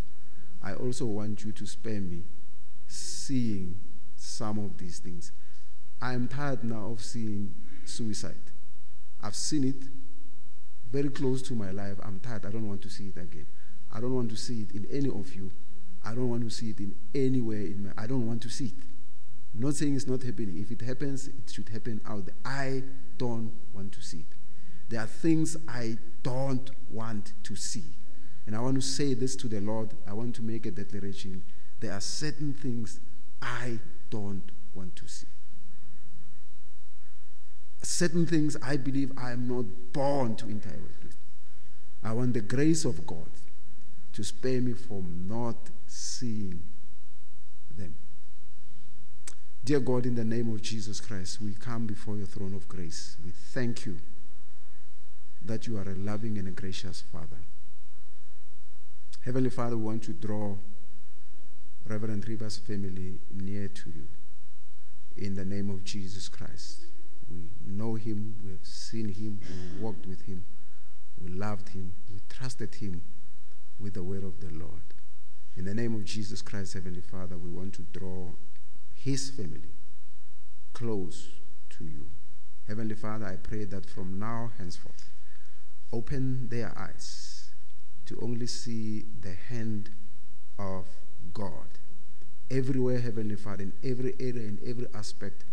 I 0.63 0.73
also 0.73 1.05
want 1.05 1.43
you 1.43 1.51
to 1.51 1.65
spare 1.65 2.01
me 2.01 2.23
seeing 2.87 3.79
some 4.15 4.59
of 4.59 4.77
these 4.77 4.99
things. 4.99 5.31
I 6.01 6.13
am 6.13 6.27
tired 6.27 6.63
now 6.63 6.91
of 6.91 7.01
seeing 7.01 7.53
suicide. 7.91 8.51
I've 9.21 9.35
seen 9.35 9.63
it 9.63 9.83
very 10.91 11.09
close 11.09 11.41
to 11.43 11.53
my 11.53 11.71
life. 11.71 11.97
I'm 12.03 12.19
tired. 12.19 12.45
I 12.45 12.49
don't 12.49 12.67
want 12.67 12.81
to 12.83 12.89
see 12.89 13.07
it 13.07 13.17
again. 13.17 13.47
I 13.91 13.99
don't 13.99 14.13
want 14.13 14.29
to 14.31 14.37
see 14.37 14.61
it 14.61 14.71
in 14.71 14.87
any 14.91 15.09
of 15.09 15.33
you. 15.35 15.51
I 16.03 16.15
don't 16.15 16.29
want 16.29 16.43
to 16.43 16.49
see 16.49 16.71
it 16.71 16.79
in 16.79 16.95
anywhere 17.13 17.59
in 17.59 17.83
my 17.83 18.03
I 18.03 18.07
don't 18.07 18.25
want 18.27 18.41
to 18.43 18.49
see 18.49 18.65
it. 18.65 18.83
I'm 19.53 19.61
not 19.61 19.75
saying 19.75 19.95
it's 19.95 20.07
not 20.07 20.23
happening. 20.23 20.57
If 20.57 20.71
it 20.71 20.81
happens, 20.81 21.27
it 21.27 21.51
should 21.51 21.69
happen 21.69 22.01
out 22.07 22.25
there. 22.25 22.35
I 22.45 22.83
don't 23.17 23.51
want 23.73 23.91
to 23.93 24.01
see 24.01 24.19
it. 24.19 24.35
There 24.89 24.99
are 24.99 25.07
things 25.07 25.55
I 25.67 25.97
don't 26.23 26.71
want 26.89 27.33
to 27.43 27.55
see. 27.55 27.83
And 28.47 28.55
I 28.55 28.59
want 28.59 28.75
to 28.75 28.81
say 28.81 29.13
this 29.13 29.35
to 29.37 29.47
the 29.47 29.61
Lord. 29.61 29.93
I 30.07 30.13
want 30.13 30.35
to 30.35 30.41
make 30.41 30.65
a 30.65 30.71
declaration. 30.71 31.43
There 31.79 31.93
are 31.93 32.01
certain 32.01 32.53
things 32.53 32.99
I 33.41 33.79
don't 34.09 34.51
want 34.73 34.95
to 34.97 35.07
see. 35.07 35.27
Certain 37.81 38.25
things 38.25 38.55
I 38.61 38.77
believe 38.77 39.11
I 39.17 39.31
am 39.31 39.47
not 39.47 39.65
born 39.93 40.35
to 40.37 40.49
interact 40.49 41.03
with. 41.03 41.17
I 42.03 42.13
want 42.13 42.33
the 42.33 42.41
grace 42.41 42.85
of 42.85 43.05
God 43.05 43.29
to 44.13 44.23
spare 44.23 44.61
me 44.61 44.73
from 44.73 45.25
not 45.27 45.69
seeing 45.87 46.61
them. 47.75 47.95
Dear 49.63 49.79
God, 49.79 50.05
in 50.05 50.15
the 50.15 50.25
name 50.25 50.53
of 50.53 50.61
Jesus 50.61 50.99
Christ, 50.99 51.41
we 51.41 51.53
come 51.53 51.85
before 51.85 52.17
your 52.17 52.27
throne 52.27 52.53
of 52.53 52.67
grace. 52.67 53.17
We 53.23 53.31
thank 53.31 53.85
you 53.85 53.97
that 55.43 55.67
you 55.67 55.77
are 55.77 55.89
a 55.89 55.95
loving 55.95 56.37
and 56.37 56.47
a 56.47 56.51
gracious 56.51 57.01
Father. 57.01 57.37
Heavenly 59.25 59.49
Father, 59.49 59.77
we 59.77 59.83
want 59.83 60.03
to 60.03 60.13
draw 60.13 60.55
Reverend 61.87 62.27
Rivers' 62.27 62.57
family 62.57 63.19
near 63.31 63.67
to 63.67 63.89
you. 63.89 64.07
In 65.15 65.35
the 65.35 65.45
name 65.45 65.69
of 65.69 65.83
Jesus 65.83 66.27
Christ. 66.27 66.85
We 67.31 67.73
know 67.73 67.95
him, 67.95 68.35
we 68.43 68.51
have 68.51 68.65
seen 68.65 69.09
him, 69.09 69.39
we 69.41 69.81
walked 69.81 70.05
with 70.05 70.23
him, 70.23 70.43
we 71.21 71.29
loved 71.29 71.69
him, 71.69 71.93
we 72.11 72.19
trusted 72.29 72.75
him 72.75 73.03
with 73.79 73.93
the 73.93 74.03
word 74.03 74.23
of 74.23 74.39
the 74.39 74.51
Lord. 74.51 74.81
In 75.55 75.65
the 75.65 75.73
name 75.73 75.95
of 75.95 76.05
Jesus 76.05 76.41
Christ, 76.41 76.73
Heavenly 76.73 77.01
Father, 77.01 77.37
we 77.37 77.49
want 77.49 77.73
to 77.75 77.81
draw 77.81 78.29
his 78.93 79.29
family 79.29 79.71
close 80.73 81.29
to 81.71 81.83
you. 81.83 82.09
Heavenly 82.67 82.95
Father, 82.95 83.25
I 83.25 83.35
pray 83.35 83.65
that 83.65 83.89
from 83.89 84.19
now 84.19 84.51
henceforth, 84.57 85.09
open 85.91 86.47
their 86.49 86.77
eyes 86.77 87.49
to 88.05 88.17
only 88.21 88.47
see 88.47 89.05
the 89.21 89.33
hand 89.33 89.89
of 90.57 90.85
God 91.33 91.67
everywhere, 92.49 92.99
Heavenly 92.99 93.35
Father, 93.35 93.63
in 93.63 93.73
every 93.83 94.13
area, 94.19 94.43
in 94.43 94.59
every 94.65 94.87
aspect 94.93 95.45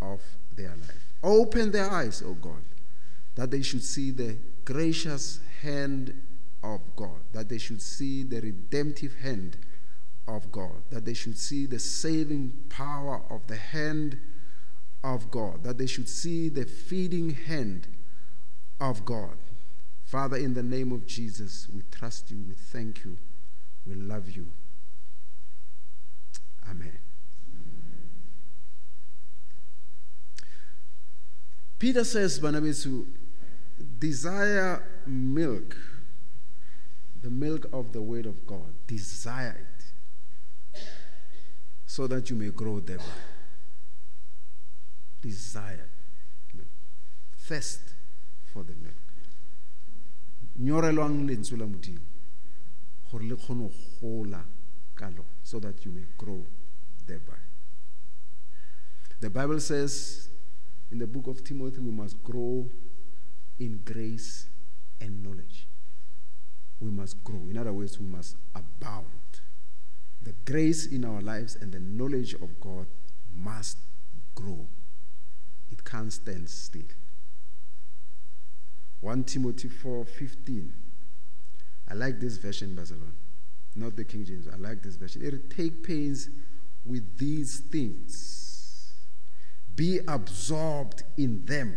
of 0.00 0.20
their 0.56 0.70
life. 0.70 1.09
Open 1.22 1.70
their 1.70 1.90
eyes, 1.90 2.22
O 2.22 2.34
God, 2.34 2.62
that 3.34 3.50
they 3.50 3.62
should 3.62 3.82
see 3.82 4.10
the 4.10 4.36
gracious 4.64 5.40
hand 5.62 6.14
of 6.62 6.80
God, 6.96 7.20
that 7.32 7.48
they 7.48 7.58
should 7.58 7.82
see 7.82 8.22
the 8.22 8.40
redemptive 8.40 9.16
hand 9.16 9.56
of 10.26 10.50
God, 10.52 10.82
that 10.90 11.04
they 11.04 11.14
should 11.14 11.38
see 11.38 11.66
the 11.66 11.78
saving 11.78 12.52
power 12.68 13.22
of 13.30 13.46
the 13.46 13.56
hand 13.56 14.18
of 15.02 15.30
God, 15.30 15.64
that 15.64 15.78
they 15.78 15.86
should 15.86 16.08
see 16.08 16.48
the 16.48 16.64
feeding 16.64 17.30
hand 17.30 17.88
of 18.80 19.04
God. 19.04 19.36
Father, 20.04 20.36
in 20.36 20.54
the 20.54 20.62
name 20.62 20.92
of 20.92 21.06
Jesus, 21.06 21.68
we 21.72 21.82
trust 21.90 22.30
you, 22.30 22.38
we 22.48 22.54
thank 22.54 23.04
you, 23.04 23.16
we 23.86 23.94
love 23.94 24.30
you. 24.30 24.48
Amen. 26.68 26.98
Peter 31.80 32.04
says, 32.04 32.38
Banabesu, 32.38 33.06
desire 33.98 34.84
milk, 35.06 35.74
the 37.22 37.30
milk 37.30 37.66
of 37.72 37.92
the 37.92 38.02
word 38.02 38.26
of 38.26 38.46
God. 38.46 38.74
Desire 38.86 39.56
it 39.58 40.82
so 41.86 42.06
that 42.06 42.28
you 42.28 42.36
may 42.36 42.50
grow 42.50 42.80
thereby. 42.80 43.04
Desire 45.22 45.88
milk. 46.54 46.68
Thirst 47.38 47.80
for 48.52 48.62
the 48.62 48.74
milk. 48.74 48.94
nyorelwang 50.60 51.26
lentswe 51.26 51.56
la 51.56 51.66
modimo 51.66 52.00
gore 53.10 54.44
so 55.42 55.58
that 55.58 55.84
you 55.84 55.92
may 55.92 56.04
grow 56.18 56.44
thereby 57.06 57.38
the 59.20 59.30
bible 59.30 59.58
says 59.58 60.29
in 60.90 60.98
the 60.98 61.06
book 61.06 61.26
of 61.26 61.44
timothy 61.44 61.78
we 61.78 61.90
must 61.90 62.22
grow 62.22 62.68
in 63.58 63.80
grace 63.84 64.46
and 65.00 65.22
knowledge 65.22 65.66
we 66.80 66.90
must 66.90 67.22
grow 67.24 67.46
in 67.50 67.56
other 67.56 67.72
words 67.72 67.98
we 67.98 68.06
must 68.06 68.36
abound 68.54 69.06
the 70.22 70.34
grace 70.44 70.86
in 70.86 71.04
our 71.04 71.20
lives 71.20 71.56
and 71.56 71.72
the 71.72 71.80
knowledge 71.80 72.34
of 72.34 72.60
god 72.60 72.86
must 73.34 73.78
grow 74.34 74.66
it 75.70 75.84
can't 75.84 76.12
stand 76.12 76.48
still 76.48 76.82
1 79.00 79.24
Timothy 79.24 79.68
4:15. 79.68 80.72
I 81.88 81.94
like 81.94 82.20
this 82.20 82.36
version, 82.36 82.74
Barcelona. 82.74 83.12
Not 83.74 83.96
the 83.96 84.04
King 84.04 84.24
James. 84.24 84.46
I 84.46 84.56
like 84.56 84.82
this 84.82 84.96
version. 84.96 85.22
It 85.22 85.50
take 85.50 85.82
pains 85.82 86.28
with 86.84 87.18
these 87.18 87.60
things. 87.60 88.49
Be 89.76 90.00
absorbed 90.06 91.02
in 91.16 91.44
them 91.46 91.74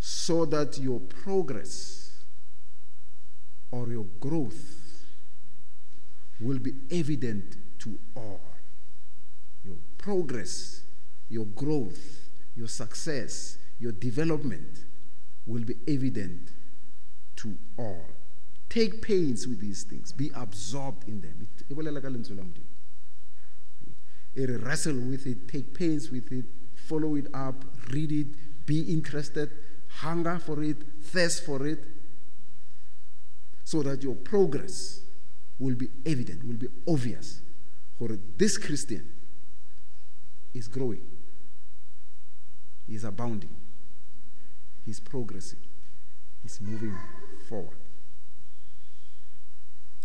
so 0.00 0.44
that 0.46 0.78
your 0.78 1.00
progress 1.00 2.22
or 3.70 3.88
your 3.88 4.06
growth 4.20 5.04
will 6.40 6.58
be 6.58 6.74
evident 6.90 7.56
to 7.80 7.98
all. 8.14 8.40
Your 9.64 9.76
progress, 9.98 10.82
your 11.28 11.46
growth, 11.46 12.28
your 12.54 12.68
success, 12.68 13.58
your 13.78 13.92
development 13.92 14.84
will 15.46 15.64
be 15.64 15.74
evident 15.86 16.50
to 17.36 17.56
all. 17.78 18.06
Take 18.68 19.02
pains 19.02 19.46
with 19.46 19.60
these 19.60 19.84
things, 19.84 20.12
be 20.12 20.30
absorbed 20.34 21.08
in 21.08 21.20
them. 21.20 21.48
Wrestle 24.36 25.00
with 25.00 25.26
it, 25.26 25.48
take 25.48 25.72
pains 25.72 26.10
with 26.10 26.30
it, 26.30 26.44
follow 26.74 27.14
it 27.14 27.26
up, 27.32 27.64
read 27.90 28.12
it, 28.12 28.26
be 28.66 28.82
interested, 28.82 29.50
hunger 29.88 30.38
for 30.38 30.62
it, 30.62 30.76
thirst 31.02 31.44
for 31.46 31.66
it, 31.66 31.84
so 33.64 33.82
that 33.82 34.02
your 34.02 34.14
progress 34.14 35.00
will 35.58 35.74
be 35.74 35.88
evident, 36.04 36.44
will 36.44 36.56
be 36.56 36.68
obvious. 36.86 37.40
For 37.98 38.18
this 38.36 38.58
Christian 38.58 39.10
is 40.52 40.68
growing, 40.68 41.00
is 42.88 43.04
abounding. 43.04 43.56
He's 44.84 45.00
progressing, 45.00 45.60
he's 46.42 46.60
moving 46.60 46.94
forward. 47.48 47.78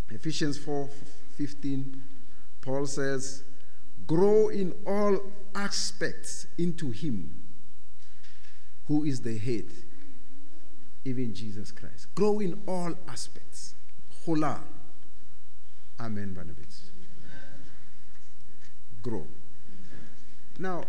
Ephesians 0.10 0.58
4 0.58 0.90
15, 1.38 2.02
Paul 2.62 2.86
says, 2.86 3.44
Grow 4.08 4.50
in 4.50 4.74
all 4.86 5.20
aspects 5.56 6.48
into 6.58 6.92
Him 6.92 7.34
who 8.88 9.04
is 9.04 9.22
the 9.22 9.38
head, 9.38 9.66
even 11.06 11.34
Jesus 11.34 11.72
Christ. 11.72 12.14
Grow 12.16 12.40
in 12.40 12.62
all 12.68 12.94
aspects. 13.08 13.76
Hola. 14.26 14.62
Amen, 16.00 16.34
Barnabas. 16.34 16.92
Grow. 19.02 19.26
Now, 20.60 20.84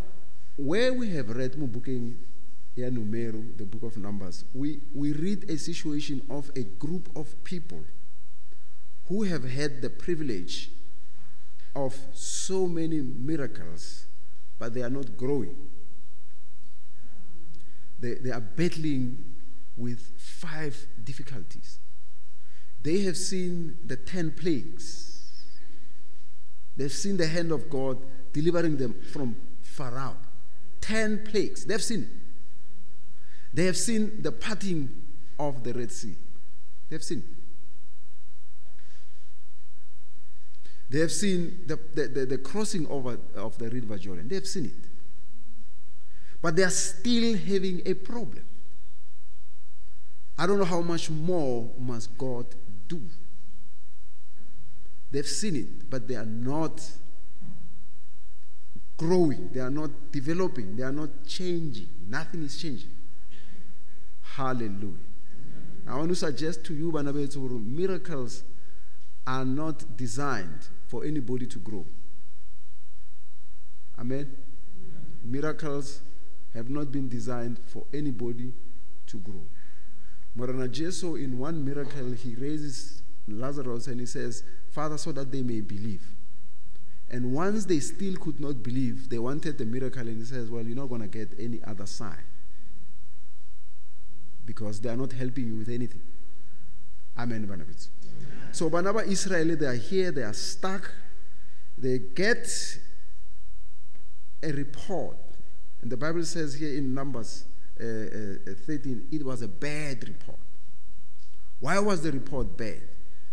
where 0.56 0.92
we 0.92 1.10
have 1.10 1.30
read 1.30 1.52
Mubuking 1.52 2.16
yeah, 2.74 2.88
Numeru, 2.88 3.56
the 3.56 3.64
book 3.64 3.82
of 3.82 3.96
Numbers, 3.96 4.44
we, 4.54 4.80
we 4.94 5.12
read 5.12 5.48
a 5.50 5.58
situation 5.58 6.22
of 6.30 6.50
a 6.56 6.62
group 6.62 7.10
of 7.16 7.42
people 7.44 7.84
who 9.08 9.22
have 9.24 9.44
had 9.44 9.82
the 9.82 9.90
privilege 9.90 10.70
of 11.74 11.96
so 12.12 12.66
many 12.66 13.00
miracles, 13.00 14.06
but 14.58 14.74
they 14.74 14.82
are 14.82 14.90
not 14.90 15.16
growing. 15.16 15.56
They, 17.98 18.14
they 18.14 18.30
are 18.30 18.40
battling 18.40 19.24
with 19.76 20.00
five 20.18 20.76
difficulties. 21.04 21.78
They 22.82 23.00
have 23.02 23.16
seen 23.16 23.78
the 23.86 23.96
ten 23.96 24.32
plagues, 24.32 25.20
they've 26.76 26.92
seen 26.92 27.16
the 27.16 27.26
hand 27.26 27.52
of 27.52 27.70
God 27.70 27.98
delivering 28.32 28.76
them 28.76 28.94
from 29.12 29.36
Pharaoh. 29.62 30.16
Ten 30.80 31.24
plagues, 31.24 31.64
they've 31.64 31.82
seen 31.82 32.02
it. 32.02 32.08
They 33.54 33.66
have 33.66 33.76
seen 33.76 34.22
the 34.22 34.32
parting 34.32 34.88
of 35.38 35.62
the 35.62 35.72
Red 35.74 35.92
Sea. 35.92 36.16
They 36.88 36.96
have 36.96 37.04
seen. 37.04 37.22
They 40.92 41.00
have 41.00 41.10
seen 41.10 41.62
the, 41.66 41.78
the, 41.94 42.06
the, 42.06 42.26
the 42.26 42.38
crossing 42.38 42.86
over 42.88 43.16
of 43.34 43.56
the 43.56 43.70
river 43.70 43.96
Jordan. 43.96 44.28
They 44.28 44.34
have 44.34 44.46
seen 44.46 44.66
it. 44.66 44.88
But 46.42 46.54
they 46.54 46.64
are 46.64 46.70
still 46.70 47.34
having 47.34 47.80
a 47.86 47.94
problem. 47.94 48.44
I 50.36 50.46
don't 50.46 50.58
know 50.58 50.66
how 50.66 50.82
much 50.82 51.08
more 51.08 51.70
must 51.78 52.16
God 52.18 52.44
do. 52.88 53.00
They've 55.10 55.26
seen 55.26 55.56
it, 55.56 55.88
but 55.88 56.06
they 56.06 56.14
are 56.14 56.26
not 56.26 56.86
growing. 58.98 59.48
They 59.50 59.60
are 59.60 59.70
not 59.70 60.12
developing. 60.12 60.76
They 60.76 60.82
are 60.82 60.92
not 60.92 61.26
changing. 61.26 61.88
Nothing 62.06 62.42
is 62.42 62.60
changing. 62.60 62.90
Hallelujah. 64.34 64.98
I 65.88 65.96
want 65.96 66.10
to 66.10 66.16
suggest 66.16 66.64
to 66.66 66.74
you, 66.74 66.92
Banabeturu, 66.92 67.64
miracles 67.64 68.42
are 69.26 69.46
not 69.46 69.96
designed 69.96 70.68
for 70.92 71.06
anybody 71.06 71.46
to 71.46 71.58
grow. 71.58 71.86
Amen? 73.98 74.30
Miracles 75.24 76.02
have 76.52 76.68
not 76.68 76.92
been 76.92 77.08
designed 77.08 77.58
for 77.66 77.86
anybody 77.94 78.52
to 79.06 79.16
grow. 79.16 79.46
Morena 80.34 80.68
Jesu, 80.68 81.14
in 81.14 81.38
one 81.38 81.64
miracle, 81.64 82.12
he 82.12 82.34
raises 82.34 83.02
Lazarus 83.26 83.86
and 83.86 84.00
he 84.00 84.04
says, 84.04 84.44
Father, 84.70 84.98
so 84.98 85.12
that 85.12 85.32
they 85.32 85.42
may 85.42 85.62
believe. 85.62 86.04
And 87.10 87.32
once 87.32 87.64
they 87.64 87.80
still 87.80 88.16
could 88.16 88.38
not 88.38 88.62
believe, 88.62 89.08
they 89.08 89.18
wanted 89.18 89.56
the 89.56 89.64
miracle, 89.64 90.06
and 90.06 90.18
he 90.18 90.24
says, 90.24 90.50
Well, 90.50 90.62
you're 90.62 90.76
not 90.76 90.90
going 90.90 91.00
to 91.00 91.08
get 91.08 91.30
any 91.38 91.62
other 91.64 91.86
sign 91.86 92.24
because 94.44 94.78
they 94.80 94.90
are 94.90 94.96
not 94.96 95.12
helping 95.12 95.46
you 95.46 95.56
with 95.56 95.70
anything. 95.70 96.02
Amen, 97.18 97.46
Barnabas. 97.46 97.88
So, 98.52 98.68
Banaba 98.68 99.06
Israel, 99.06 99.56
they 99.56 99.66
are 99.66 99.74
here, 99.74 100.12
they 100.12 100.22
are 100.22 100.34
stuck. 100.34 100.92
They 101.78 101.98
get 101.98 102.78
a 104.42 104.52
report. 104.52 105.16
And 105.80 105.90
the 105.90 105.96
Bible 105.96 106.22
says 106.24 106.54
here 106.54 106.76
in 106.76 106.94
Numbers 106.94 107.46
uh, 107.80 107.84
uh, 107.84 108.54
13, 108.66 109.08
it 109.10 109.24
was 109.24 109.40
a 109.42 109.48
bad 109.48 110.06
report. 110.06 110.38
Why 111.60 111.78
was 111.78 112.02
the 112.02 112.12
report 112.12 112.56
bad? 112.56 112.82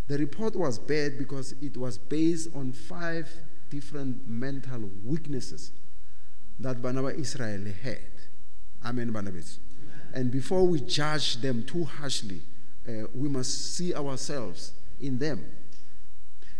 The 0.07 0.17
report 0.17 0.55
was 0.55 0.79
bad 0.79 1.17
because 1.17 1.53
it 1.61 1.75
was 1.75 1.97
based 1.97 2.49
on 2.55 2.71
five 2.71 3.29
different 3.69 4.27
mental 4.27 4.89
weaknesses 5.03 5.71
that 6.59 6.81
Banaba 6.81 7.19
Israel 7.19 7.65
had. 7.83 7.99
Amen, 8.85 9.11
Barnabas. 9.11 9.59
And 10.13 10.31
before 10.31 10.65
we 10.65 10.79
judge 10.81 11.41
them 11.41 11.63
too 11.63 11.83
harshly, 11.83 12.41
uh, 12.87 13.07
we 13.13 13.29
must 13.29 13.75
see 13.75 13.93
ourselves 13.93 14.71
in 15.01 15.19
them. 15.19 15.45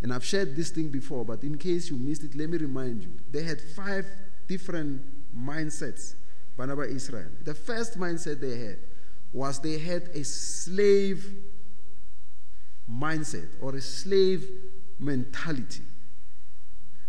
And 0.02 0.14
I've 0.14 0.24
shared 0.24 0.56
this 0.56 0.70
thing 0.70 0.90
before, 0.90 1.26
but 1.26 1.44
in 1.44 1.58
case 1.58 1.90
you 1.90 1.98
missed 1.98 2.24
it, 2.24 2.36
let 2.36 2.50
me 2.50 2.58
remind 2.58 3.04
you. 3.04 3.12
They 3.32 3.44
had 3.44 3.60
five 3.60 4.06
different 4.48 5.02
mindsets, 5.38 6.16
Banaba 6.58 6.90
Israel. 6.90 7.30
The 7.44 7.54
first 7.54 8.00
mindset 8.00 8.40
they 8.40 8.58
had 8.58 8.78
was 9.34 9.60
they 9.60 9.78
had 9.78 10.04
a 10.14 10.24
slave 10.24 11.26
mindset 12.90 13.48
or 13.62 13.76
a 13.76 13.82
slave 13.82 14.48
mentality. 15.00 15.84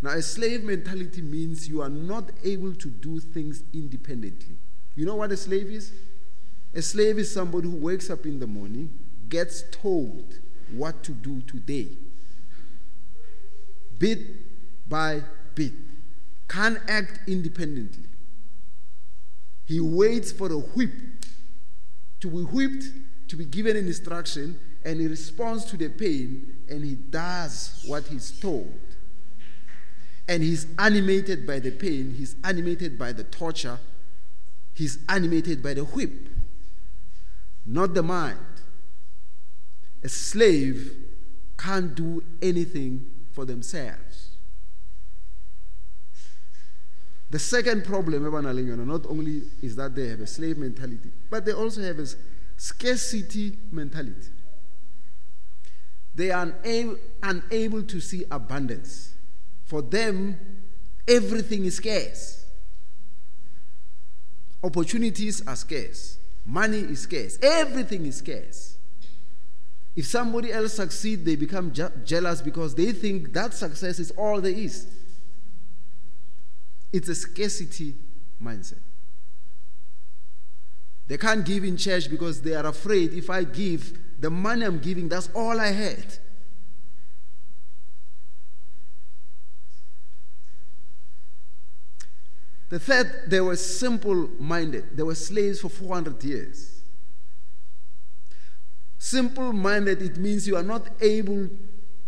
Now, 0.01 0.11
a 0.11 0.21
slave 0.21 0.63
mentality 0.63 1.21
means 1.21 1.69
you 1.69 1.81
are 1.81 1.89
not 1.89 2.31
able 2.43 2.73
to 2.73 2.89
do 2.89 3.19
things 3.19 3.63
independently. 3.73 4.55
You 4.95 5.05
know 5.05 5.15
what 5.15 5.31
a 5.31 5.37
slave 5.37 5.67
is? 5.67 5.93
A 6.73 6.81
slave 6.81 7.19
is 7.19 7.31
somebody 7.31 7.69
who 7.69 7.75
wakes 7.75 8.09
up 8.09 8.25
in 8.25 8.39
the 8.39 8.47
morning, 8.47 8.91
gets 9.29 9.63
told 9.71 10.39
what 10.73 11.03
to 11.03 11.11
do 11.11 11.41
today, 11.41 11.87
bit 13.97 14.19
by 14.89 15.21
bit, 15.55 15.73
can't 16.47 16.79
act 16.87 17.19
independently. 17.27 18.03
He 19.65 19.79
waits 19.79 20.31
for 20.31 20.51
a 20.51 20.57
whip 20.57 20.91
to 22.19 22.29
be 22.29 22.43
whipped, 22.43 22.85
to 23.29 23.35
be 23.35 23.45
given 23.45 23.75
an 23.77 23.87
instruction, 23.87 24.59
and 24.83 24.99
he 24.99 25.07
responds 25.07 25.65
to 25.65 25.77
the 25.77 25.89
pain 25.89 26.55
and 26.69 26.83
he 26.83 26.95
does 26.95 27.83
what 27.87 28.05
he's 28.07 28.31
told. 28.39 28.73
And 30.27 30.41
he's 30.41 30.67
animated 30.79 31.45
by 31.45 31.59
the 31.59 31.71
pain, 31.71 32.13
he's 32.17 32.35
animated 32.43 32.97
by 32.97 33.11
the 33.11 33.23
torture, 33.23 33.79
he's 34.73 34.99
animated 35.09 35.61
by 35.61 35.73
the 35.73 35.83
whip, 35.83 36.29
not 37.65 37.93
the 37.93 38.03
mind. 38.03 38.37
A 40.03 40.09
slave 40.09 40.95
can't 41.57 41.93
do 41.93 42.23
anything 42.41 43.05
for 43.31 43.45
themselves. 43.45 44.29
The 47.29 47.39
second 47.39 47.85
problem, 47.85 48.23
not 48.23 49.05
only 49.07 49.43
is 49.61 49.75
that 49.77 49.95
they 49.95 50.07
have 50.07 50.19
a 50.19 50.27
slave 50.27 50.57
mentality, 50.57 51.11
but 51.29 51.45
they 51.45 51.53
also 51.53 51.81
have 51.81 51.99
a 51.99 52.07
scarcity 52.57 53.57
mentality. 53.71 54.31
They 56.13 56.31
are 56.31 56.53
unable 57.23 57.83
to 57.83 57.99
see 58.01 58.25
abundance. 58.29 59.13
For 59.63 59.81
them, 59.81 60.37
everything 61.07 61.63
is 61.63 61.77
scarce. 61.77 62.45
Opportunities 64.61 65.47
are 65.47 65.55
scarce. 65.55 66.17
Money 66.45 66.79
is 66.79 66.99
scarce. 67.01 67.39
Everything 67.41 68.05
is 68.05 68.17
scarce. 68.17 68.77
If 69.95 70.07
somebody 70.07 70.51
else 70.51 70.73
succeeds, 70.73 71.23
they 71.23 71.35
become 71.35 71.73
je- 71.73 71.89
jealous 72.05 72.41
because 72.41 72.75
they 72.75 72.91
think 72.93 73.33
that 73.33 73.53
success 73.53 73.99
is 73.99 74.11
all 74.11 74.39
there 74.39 74.53
is. 74.53 74.87
It's 76.93 77.09
a 77.09 77.15
scarcity 77.15 77.95
mindset. 78.41 78.79
They 81.07 81.17
can't 81.17 81.45
give 81.45 81.63
in 81.63 81.75
church 81.75 82.09
because 82.09 82.41
they 82.41 82.53
are 82.55 82.65
afraid 82.65 83.13
if 83.13 83.29
I 83.29 83.43
give, 83.43 83.97
the 84.19 84.29
money 84.29 84.65
I'm 84.65 84.79
giving, 84.79 85.09
that's 85.09 85.29
all 85.35 85.59
I 85.59 85.67
had. 85.71 86.05
The 92.69 92.79
third, 92.79 93.23
they 93.27 93.41
were 93.41 93.57
simple 93.57 94.29
minded. 94.39 94.95
They 94.95 95.03
were 95.03 95.15
slaves 95.15 95.59
for 95.59 95.67
400 95.67 96.23
years. 96.23 96.80
Simple 99.03 99.51
minded, 99.51 99.99
it 100.03 100.17
means 100.17 100.47
you 100.47 100.55
are 100.55 100.61
not 100.61 100.87
able 101.01 101.49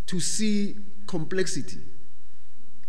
to 0.05 0.19
see 0.19 0.75
complexity. 1.07 1.79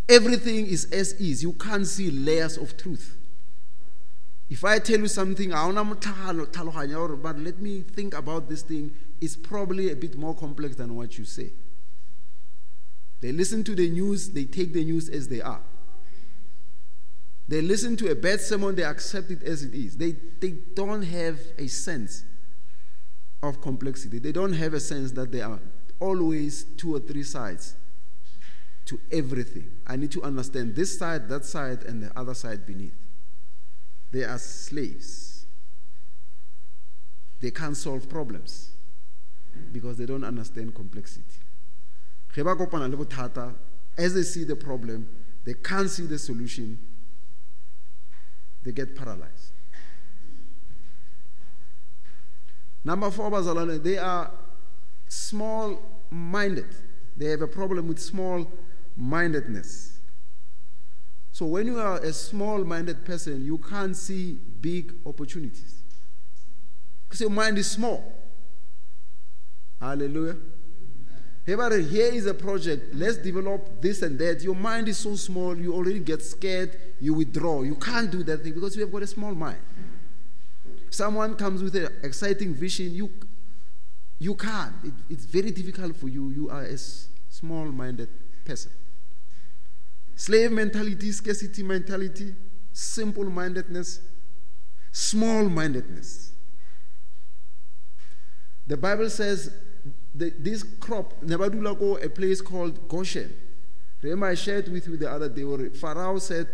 Everything 0.06 0.66
is 0.66 0.84
as 0.92 1.14
is. 1.14 1.42
You 1.42 1.54
can't 1.54 1.86
see 1.86 2.10
layers 2.10 2.58
of 2.58 2.76
truth. 2.76 3.16
If 4.50 4.62
I 4.62 4.78
tell 4.78 5.00
you 5.00 5.08
something, 5.08 5.52
but 5.52 7.38
let 7.38 7.58
me 7.62 7.80
think 7.80 8.12
about 8.12 8.50
this 8.50 8.60
thing, 8.60 8.94
it's 9.22 9.36
probably 9.36 9.90
a 9.90 9.96
bit 9.96 10.18
more 10.18 10.34
complex 10.34 10.76
than 10.76 10.94
what 10.94 11.16
you 11.16 11.24
say. 11.24 11.52
They 13.22 13.32
listen 13.32 13.64
to 13.64 13.74
the 13.74 13.88
news, 13.88 14.28
they 14.32 14.44
take 14.44 14.74
the 14.74 14.84
news 14.84 15.08
as 15.08 15.28
they 15.28 15.40
are. 15.40 15.62
They 17.48 17.62
listen 17.62 17.96
to 17.96 18.10
a 18.10 18.14
bad 18.14 18.42
sermon, 18.42 18.74
they 18.74 18.84
accept 18.84 19.30
it 19.30 19.42
as 19.42 19.62
it 19.64 19.72
is. 19.72 19.96
They, 19.96 20.14
they 20.40 20.56
don't 20.74 21.04
have 21.04 21.40
a 21.56 21.68
sense 21.68 22.24
of 23.48 23.60
complexity. 23.60 24.18
They 24.18 24.32
don't 24.32 24.52
have 24.52 24.74
a 24.74 24.80
sense 24.80 25.12
that 25.12 25.32
there 25.32 25.46
are 25.46 25.60
always 26.00 26.64
two 26.76 26.94
or 26.94 27.00
three 27.00 27.22
sides 27.22 27.74
to 28.86 29.00
everything. 29.10 29.70
I 29.86 29.96
need 29.96 30.10
to 30.12 30.22
understand 30.22 30.74
this 30.74 30.98
side, 30.98 31.28
that 31.28 31.44
side, 31.44 31.84
and 31.84 32.02
the 32.02 32.18
other 32.18 32.34
side 32.34 32.66
beneath. 32.66 32.94
They 34.12 34.24
are 34.24 34.38
slaves. 34.38 35.46
They 37.40 37.50
can't 37.50 37.76
solve 37.76 38.08
problems 38.08 38.70
because 39.72 39.96
they 39.98 40.06
don't 40.06 40.24
understand 40.24 40.74
complexity. 40.74 41.24
As 43.96 44.14
they 44.14 44.22
see 44.22 44.44
the 44.44 44.56
problem, 44.56 45.08
they 45.44 45.54
can't 45.54 45.88
see 45.88 46.06
the 46.06 46.18
solution, 46.18 46.78
they 48.62 48.72
get 48.72 48.96
paralyzed. 48.96 49.43
Number 52.84 53.10
four, 53.10 53.30
they 53.78 53.98
are 53.98 54.30
small 55.08 55.80
minded. 56.10 56.66
They 57.16 57.26
have 57.26 57.42
a 57.42 57.46
problem 57.46 57.88
with 57.88 57.98
small 57.98 58.46
mindedness. 58.96 59.98
So 61.32 61.46
when 61.46 61.66
you 61.66 61.80
are 61.80 61.96
a 61.96 62.12
small 62.12 62.62
minded 62.62 63.04
person, 63.04 63.44
you 63.44 63.58
can't 63.58 63.96
see 63.96 64.38
big 64.60 64.94
opportunities. 65.04 65.82
Because 67.08 67.20
your 67.22 67.30
mind 67.30 67.58
is 67.58 67.70
small. 67.70 68.12
Hallelujah. 69.80 70.36
Here 71.46 72.10
is 72.12 72.26
a 72.26 72.34
project. 72.34 72.94
Let's 72.94 73.18
develop 73.18 73.82
this 73.82 74.02
and 74.02 74.18
that. 74.18 74.42
Your 74.42 74.54
mind 74.54 74.88
is 74.88 74.96
so 74.98 75.14
small, 75.14 75.56
you 75.56 75.74
already 75.74 75.98
get 75.98 76.22
scared, 76.22 76.78
you 77.00 77.14
withdraw. 77.14 77.62
You 77.62 77.74
can't 77.74 78.10
do 78.10 78.22
that 78.22 78.42
thing 78.42 78.54
because 78.54 78.76
you 78.76 78.82
have 78.82 78.92
got 78.92 79.02
a 79.02 79.06
small 79.06 79.34
mind. 79.34 79.58
Someone 80.94 81.34
comes 81.34 81.60
with 81.60 81.74
an 81.74 81.88
exciting 82.04 82.54
vision, 82.54 82.94
you, 82.94 83.10
you 84.20 84.36
can't. 84.36 84.74
It, 84.84 84.92
it's 85.10 85.24
very 85.24 85.50
difficult 85.50 85.96
for 85.96 86.06
you. 86.06 86.30
You 86.30 86.50
are 86.50 86.62
a 86.62 86.78
small 86.78 87.64
minded 87.64 88.08
person. 88.44 88.70
Slave 90.14 90.52
mentality, 90.52 91.10
scarcity 91.10 91.64
mentality, 91.64 92.32
simple 92.72 93.24
mindedness, 93.24 94.02
small 94.92 95.48
mindedness. 95.48 96.30
The 98.68 98.76
Bible 98.76 99.10
says 99.10 99.52
the, 100.14 100.32
this 100.38 100.62
crop, 100.62 101.20
Nebadula 101.22 101.76
go 101.76 101.96
a 101.96 102.08
place 102.08 102.40
called 102.40 102.88
Goshen. 102.88 103.34
Remember, 104.00 104.26
I 104.26 104.34
shared 104.34 104.68
with 104.68 104.86
you 104.86 104.96
the 104.96 105.10
other 105.10 105.28
day 105.28 105.42
where 105.42 105.70
Pharaoh 105.70 106.20
said, 106.20 106.46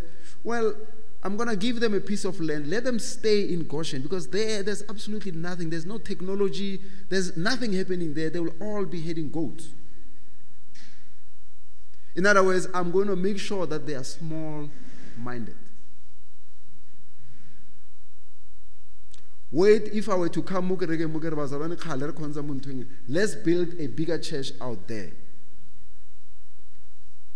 Well, 0.42 0.74
I'm 1.22 1.36
going 1.36 1.48
to 1.48 1.56
give 1.56 1.80
them 1.80 1.94
a 1.94 2.00
piece 2.00 2.24
of 2.24 2.40
land. 2.40 2.68
Let 2.68 2.84
them 2.84 2.98
stay 2.98 3.52
in 3.52 3.66
Goshen 3.66 4.00
because 4.02 4.28
there, 4.28 4.62
there's 4.62 4.82
absolutely 4.88 5.32
nothing. 5.32 5.68
There's 5.68 5.84
no 5.84 5.98
technology. 5.98 6.80
There's 7.10 7.36
nothing 7.36 7.72
happening 7.74 8.14
there. 8.14 8.30
They 8.30 8.40
will 8.40 8.54
all 8.60 8.86
be 8.86 9.02
heading 9.02 9.30
goats. 9.30 9.68
In 12.16 12.24
other 12.26 12.42
words, 12.42 12.68
I'm 12.72 12.90
going 12.90 13.08
to 13.08 13.16
make 13.16 13.38
sure 13.38 13.66
that 13.66 13.86
they 13.86 13.94
are 13.94 14.04
small 14.04 14.70
minded. 15.18 15.56
Wait, 19.52 19.88
if 19.92 20.08
I 20.08 20.14
were 20.14 20.28
to 20.28 20.42
come, 20.42 20.68
let's 23.08 23.34
build 23.34 23.74
a 23.78 23.86
bigger 23.88 24.18
church 24.18 24.52
out 24.60 24.86
there. 24.86 25.10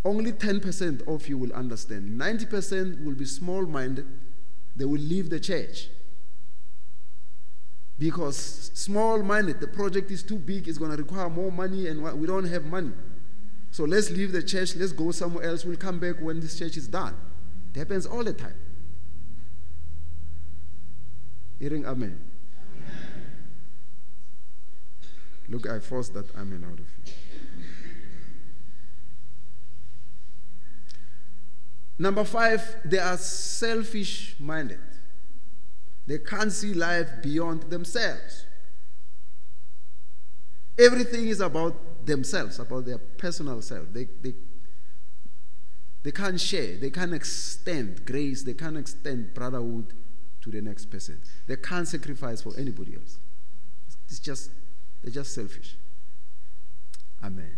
Only 0.05 0.33
10% 0.33 1.09
of 1.09 1.29
you 1.29 1.39
will 1.39 1.53
understand. 1.53 2.21
90% 2.21 3.05
will 3.05 3.15
be 3.15 3.25
small 3.25 3.65
minded. 3.65 4.07
They 4.77 4.85
will 4.85 5.01
leave 5.01 5.31
the 5.31 5.41
church. 5.41 5.89
Because 7.99 8.71
small 8.75 9.23
minded, 9.23 9.61
the 9.61 9.69
project 9.69 10.11
is 10.11 10.23
too 10.23 10.37
big, 10.37 10.69
it's 10.69 10.79
going 10.79 10.91
to 10.91 10.97
require 10.97 11.31
more 11.31 11.51
money, 11.51 11.87
and 11.87 12.03
we 12.19 12.27
don't 12.27 12.45
have 12.45 12.65
money. 12.65 12.91
So 13.71 13.85
let's 13.85 14.11
leave 14.11 14.33
the 14.33 14.43
church, 14.43 14.77
let's 14.77 14.93
go 14.93 15.11
somewhere 15.11 15.45
else. 15.45 15.65
We'll 15.65 15.77
come 15.77 15.99
back 15.99 16.21
when 16.21 16.41
this 16.41 16.59
church 16.59 16.77
is 16.77 16.89
done. 16.89 17.17
It 17.75 17.79
happens 17.79 18.05
all 18.05 18.23
the 18.23 18.33
time. 18.33 18.55
Hearing 21.59 21.87
amen. 21.87 22.21
amen. 22.69 22.97
Look, 25.49 25.69
I 25.69 25.79
forced 25.79 26.15
that 26.15 26.35
amen 26.37 26.65
out 26.65 26.79
of 26.79 26.87
you. 27.07 27.13
Number 31.99 32.25
five, 32.25 32.77
they 32.85 32.99
are 32.99 33.17
selfish 33.17 34.37
minded. 34.39 34.81
They 36.07 36.19
can't 36.19 36.53
see 36.53 36.75
life 36.75 37.09
beyond 37.23 37.65
themselves. 37.65 38.47
Everything 40.79 41.29
is 41.29 41.41
about 41.41 42.05
themselves, 42.05 42.59
about 42.59 42.85
their 42.85 42.99
personal 42.99 43.63
self. 43.63 43.93
They, 43.93 44.09
they, 44.23 44.35
they 46.03 46.11
can't 46.11 46.41
share, 46.41 46.77
they 46.77 46.91
can't 46.91 47.15
extend 47.15 48.05
grace, 48.05 48.43
they 48.43 48.55
can't 48.55 48.77
extend 48.77 49.33
brotherhood 49.33 49.95
to 50.43 50.51
the 50.51 50.61
next 50.61 50.87
person. 50.87 51.21
They 51.47 51.57
can't 51.57 51.89
sacrifice 51.89 52.43
for 52.43 52.53
anybody 52.59 52.97
else. 52.97 53.19
It's 54.07 54.19
just, 54.19 54.51
they're 55.03 55.13
just 55.13 55.35
selfish. 55.35 55.77
Amen. 57.23 57.57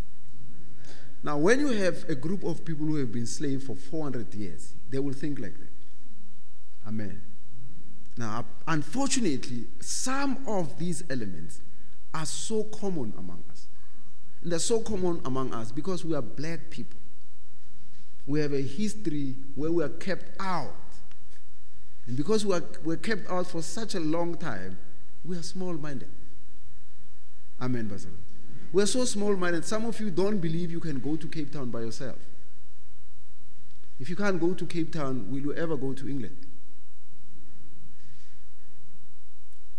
Now, 1.27 1.39
when 1.39 1.59
you 1.59 1.73
have 1.83 2.09
a 2.09 2.15
group 2.15 2.45
of 2.45 2.65
people 2.65 2.87
who 2.87 2.95
have 2.95 3.11
been 3.11 3.27
slaves 3.27 3.67
for 3.67 3.75
400 3.75 4.33
years, 4.33 4.75
they 4.89 5.01
will 5.01 5.13
think 5.13 5.41
like 5.41 5.59
that. 5.59 5.73
Amen. 6.87 7.21
Now, 8.17 8.45
unfortunately, 8.69 9.65
some 9.81 10.39
of 10.47 10.79
these 10.79 11.03
elements 11.11 11.63
are 12.15 12.27
so 12.27 12.63
common 12.63 13.13
among 13.19 13.43
us. 13.51 13.67
And 14.41 14.53
they're 14.53 14.61
so 14.61 14.79
common 14.79 15.21
among 15.25 15.53
us 15.53 15.73
because 15.73 16.05
we 16.05 16.15
are 16.15 16.23
black 16.23 16.71
people. 16.71 17.01
We 18.25 18.39
have 18.39 18.53
a 18.53 18.63
history 18.63 19.35
where 19.57 19.73
we 19.73 19.83
are 19.83 19.89
kept 19.89 20.41
out. 20.41 20.77
And 22.07 22.17
because 22.17 22.47
we 22.47 22.55
are, 22.55 22.63
we're 22.85 22.99
kept 22.99 23.29
out 23.29 23.49
for 23.49 23.63
such 23.63 23.97
a 23.97 24.01
long 24.01 24.37
time, 24.37 24.79
we 25.25 25.37
are 25.37 25.43
small 25.43 25.73
minded. 25.73 26.09
Amen, 27.61 27.89
Basil. 27.89 28.13
We're 28.73 28.87
so 28.87 29.05
small 29.05 29.35
minded. 29.37 29.65
Some 29.65 29.85
of 29.87 29.99
you 30.01 30.11
don't 30.11 30.39
believe 30.39 30.71
you 30.71 30.81
can 30.81 30.99
go 30.99 31.17
to 31.17 31.27
Cape 31.29 31.53
Town 31.53 31.71
by 31.71 31.81
yourself. 31.81 32.17
If 33.99 34.11
you 34.11 34.17
can't 34.17 34.41
go 34.41 34.53
to 34.53 34.67
Cape 34.67 34.93
Town, 34.93 35.31
will 35.31 35.41
you 35.41 35.55
ever 35.55 35.77
go 35.77 35.93
to 35.93 36.09
England? 36.09 36.37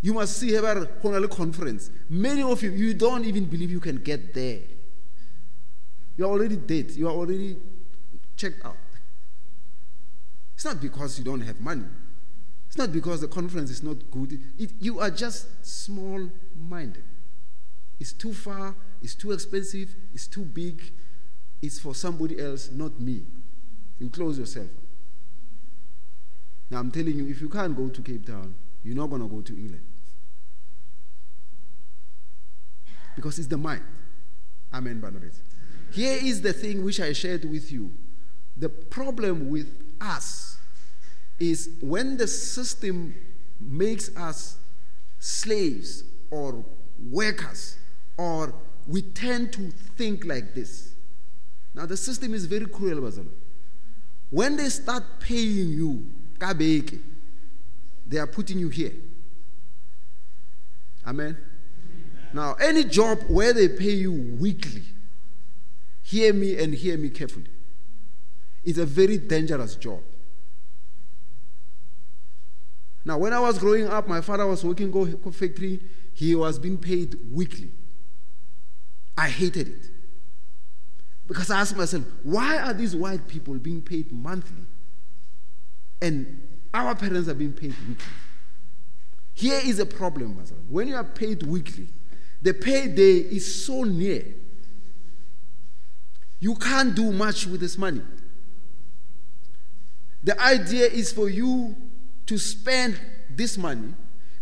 You 0.02 0.13
must 0.13 0.38
see 0.38 0.56
a 0.56 1.28
conference. 1.28 1.89
Many 2.10 2.41
of 2.41 2.63
you, 2.63 2.71
you 2.71 2.93
don't 2.93 3.26
even 3.26 3.45
believe 3.45 3.71
you 3.71 3.80
can 3.80 3.97
get 3.97 4.34
there. 4.34 4.60
You 6.15 6.26
are 6.26 6.30
already 6.30 6.56
dead. 6.56 6.91
You 6.91 7.08
are 7.08 7.13
already 7.13 7.58
checked 8.36 8.65
out. 8.65 8.78
It's 10.56 10.65
not 10.65 10.82
because 10.82 11.19
you 11.19 11.26
don't 11.26 11.41
have 11.41 11.60
money. 11.60 11.86
It's 12.67 12.78
not 12.78 12.91
because 12.91 13.21
the 13.21 13.28
conference 13.28 13.69
is 13.69 13.84
not 13.84 14.10
good. 14.12 14.39
It, 14.58 14.71
you 14.80 15.00
are 15.00 15.12
just 15.12 15.65
small 15.65 16.30
minded. 16.56 17.04
It's 17.99 18.13
too 18.13 18.33
far, 18.33 18.75
it's 19.01 19.15
too 19.15 19.31
expensive, 19.31 19.95
it's 20.13 20.27
too 20.27 20.45
big, 20.45 20.81
it's 21.62 21.79
for 21.79 21.95
somebody 21.95 22.39
else, 22.39 22.69
not 22.71 22.99
me. 22.99 23.23
You 23.99 24.10
close 24.10 24.38
yourself. 24.38 24.67
Now 26.69 26.79
I'm 26.79 26.91
telling 26.91 27.17
you, 27.17 27.27
if 27.27 27.41
you 27.41 27.49
can't 27.49 27.75
go 27.75 27.89
to 27.89 28.01
Cape 28.01 28.25
Town, 28.25 28.53
you're 28.83 28.95
not 28.95 29.07
going 29.07 29.21
to 29.21 29.27
go 29.27 29.41
to 29.41 29.53
England. 29.53 29.83
Because 33.15 33.39
it's 33.39 33.47
the 33.47 33.57
mind. 33.57 33.83
Amen, 34.73 34.99
Barnabas. 34.99 35.41
Here 35.91 36.19
is 36.21 36.41
the 36.41 36.53
thing 36.53 36.83
which 36.83 36.99
I 36.99 37.13
shared 37.13 37.45
with 37.45 37.71
you. 37.71 37.91
The 38.57 38.69
problem 38.69 39.49
with 39.49 39.67
us 39.99 40.57
is 41.39 41.69
when 41.81 42.17
the 42.17 42.27
system 42.27 43.15
makes 43.60 44.15
us 44.15 44.57
slaves 45.19 46.03
or 46.29 46.63
workers 47.10 47.77
or 48.17 48.53
we 48.88 49.01
tend 49.01 49.53
to 49.53 49.71
think 49.97 50.25
like 50.25 50.53
this. 50.53 50.93
Now, 51.73 51.86
the 51.86 51.97
system 51.97 52.34
is 52.34 52.45
very 52.45 52.65
cruel, 52.65 53.01
Bazalo. 53.01 53.30
When 54.30 54.58
they 54.58 54.69
start 54.69 55.03
paying 55.19 55.69
you, 55.69 56.06
they 58.08 58.17
are 58.17 58.27
putting 58.27 58.60
you 58.60 58.69
here. 58.69 58.93
Amen? 61.06 61.38
Now, 62.34 62.56
any 62.56 62.84
job 62.84 63.19
where 63.27 63.53
they 63.53 63.67
pay 63.69 63.91
you 63.91 64.12
weekly, 64.12 64.84
hear 66.01 66.34
me 66.34 66.58
and 66.58 66.73
hear 66.73 66.97
me 66.97 67.10
carefully, 67.10 67.47
is 68.63 68.77
a 68.77 68.86
very 68.86 69.17
dangerous 69.17 69.75
job. 69.75 70.01
Now, 73.06 73.17
when 73.17 73.32
I 73.32 73.39
was 73.39 73.58
growing 73.58 73.88
up, 73.88 74.08
my 74.08 74.19
father 74.19 74.45
was 74.45 74.65
working 74.65 74.93
in 74.93 75.19
a 75.25 75.32
factory. 75.32 75.80
He 76.13 76.36
was 76.36 76.60
being 76.60 76.77
paid 76.77 77.15
weekly. 77.32 77.71
I 79.17 79.30
hated 79.30 79.67
it. 79.67 79.89
Because 81.27 81.49
I 81.49 81.60
asked 81.60 81.75
myself, 81.75 82.03
why 82.23 82.58
are 82.58 82.73
these 82.73 82.95
white 82.95 83.27
people 83.27 83.56
being 83.56 83.82
paid 83.82 84.12
monthly 84.12 84.63
and 86.01 86.41
our 86.73 86.95
parents 86.95 87.27
are 87.27 87.34
being 87.34 87.53
paid 87.53 87.75
weekly? 87.88 88.13
Here 89.34 89.60
is 89.63 89.80
a 89.80 89.86
problem, 89.86 90.41
When 90.69 90.88
you 90.88 90.95
are 90.95 91.03
paid 91.03 91.43
weekly, 91.43 91.88
the 92.41 92.53
payday 92.53 93.17
is 93.17 93.65
so 93.65 93.84
near. 93.84 94.25
You 96.39 96.56
can't 96.56 96.95
do 96.95 97.12
much 97.12 97.45
with 97.45 97.60
this 97.60 97.77
money. 97.77 98.01
The 100.23 100.39
idea 100.41 100.88
is 100.88 101.12
for 101.12 101.30
you 101.30 101.75
to 102.25 102.38
spend 102.38 102.99
this 103.30 103.58
money 103.58 103.93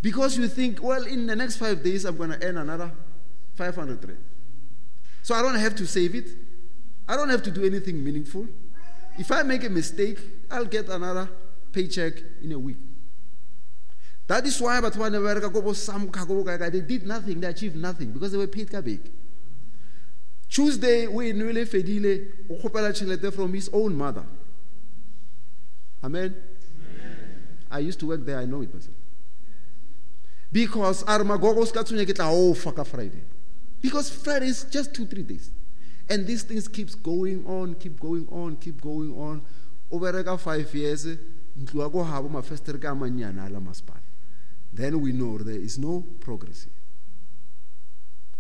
because 0.01 0.38
you 0.38 0.47
think, 0.47 0.81
well, 0.81 1.05
in 1.05 1.25
the 1.25 1.35
next 1.35 1.57
five 1.57 1.83
days, 1.83 2.05
I'm 2.05 2.17
going 2.17 2.31
to 2.31 2.43
earn 2.45 2.57
another 2.57 2.91
500 3.55 4.03
rand. 4.07 4.17
So 5.25 5.33
I 5.33 5.41
don't 5.41 5.55
have 5.55 5.73
to 5.77 5.88
save 5.88 6.13
it. 6.13 6.29
I 7.07 7.15
don't 7.15 7.29
have 7.29 7.41
to 7.41 7.49
do 7.49 7.65
anything 7.65 8.03
meaningful. 8.03 8.47
If 9.17 9.31
I 9.31 9.41
make 9.41 9.63
a 9.63 9.69
mistake, 9.71 10.19
I'll 10.51 10.65
get 10.65 10.88
another 10.88 11.27
paycheck 11.71 12.21
in 12.43 12.51
a 12.51 12.59
week. 12.59 12.77
That 14.27 14.45
is 14.45 14.61
why 14.61 14.79
they 14.81 16.81
did 16.81 17.07
nothing, 17.07 17.39
they 17.39 17.47
achieved 17.47 17.75
nothing 17.75 18.11
because 18.11 18.33
they 18.33 18.38
were 18.38 18.45
paid 18.45 18.69
ka 18.69 18.81
big. 18.81 18.99
Tuesday, 20.47 21.07
we 21.07 21.33
nwele 21.33 21.65
fedile 21.65 22.27
o 22.47 22.61
khopela 22.61 22.93
chelete 22.93 23.33
from 23.33 23.51
his 23.51 23.67
own 23.73 23.95
mother. 23.95 24.25
Amen. 26.03 26.35
Amen. 26.35 27.17
I 27.71 27.79
used 27.79 27.99
to 28.01 28.05
work 28.05 28.23
there, 28.23 28.38
I 28.38 28.45
know 28.45 28.61
it. 28.61 28.69
Because 30.51 31.03
armagogo 31.05 31.65
ska 31.65 31.79
tsunya 31.79 32.05
ke 32.05 32.13
tla 32.13 32.31
o 32.31 32.53
Friday. 32.53 33.23
Because 33.86 34.10
Friday 34.10 34.48
is 34.48 34.63
just 34.63 34.95
two, 34.95 35.06
three 35.06 35.21
days. 35.21 35.52
And 36.10 36.26
these 36.26 36.41
things 36.41 36.67
keeps 36.67 36.95
going 36.95 37.45
on, 37.45 37.76
keep 37.76 38.00
going 38.00 38.28
on, 38.32 38.56
keep 38.56 38.82
going 38.82 39.13
on. 39.13 39.43
Over 39.91 40.38
five 40.38 40.74
years, 40.74 41.06
then 44.74 45.02
we 45.02 45.12
know 45.12 45.38
there 45.38 45.56
is 45.56 45.78
no 45.78 46.04
progress 46.19 46.65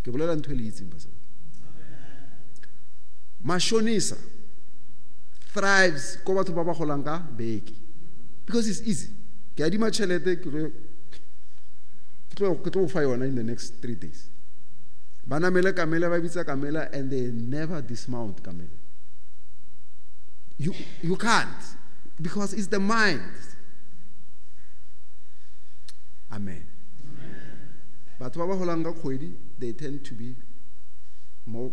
ke 0.05 0.11
bolela 0.13 0.35
ntho 0.35 0.51
e 0.53 0.55
le 0.55 0.63
itseng 0.69 0.89
mashonisa 3.41 4.17
thrives 5.53 6.17
ko 6.23 6.33
batho 6.33 6.53
ba 6.53 6.63
ba 6.63 6.73
golang 6.73 7.03
ka 7.03 7.19
beke. 7.37 7.73
Because 8.45 8.67
it's 8.67 8.81
easy. 8.85 9.09
Ke 9.55 9.65
adima 9.65 9.89
tšhelete 9.89 10.37
ke 10.37 10.49
tlo 12.35 12.87
fa 12.87 12.99
yona 12.99 13.25
in 13.25 13.35
the 13.35 13.43
next 13.43 13.81
three 13.81 13.95
days 13.95 14.29
ba 15.27 15.39
namele 15.39 15.73
kamela 15.73 16.09
ba 16.09 16.19
bitsa 16.21 16.43
kamela 16.43 16.91
and 16.93 17.09
they 17.11 17.31
never 17.31 17.81
dismount 17.81 18.41
kamela 18.43 18.77
you, 20.57 20.73
you 21.01 21.15
can't 21.17 21.75
because 22.21 22.53
it's 22.53 22.67
the 22.67 22.79
mind. 22.79 23.21
Amen. 26.31 26.65
Batho 28.19 28.37
ba 28.37 28.47
ba 28.47 28.55
golang 28.55 29.35
they 29.59 29.73
tend 29.73 30.05
to 30.05 30.13
be 30.13 30.35
more 31.45 31.71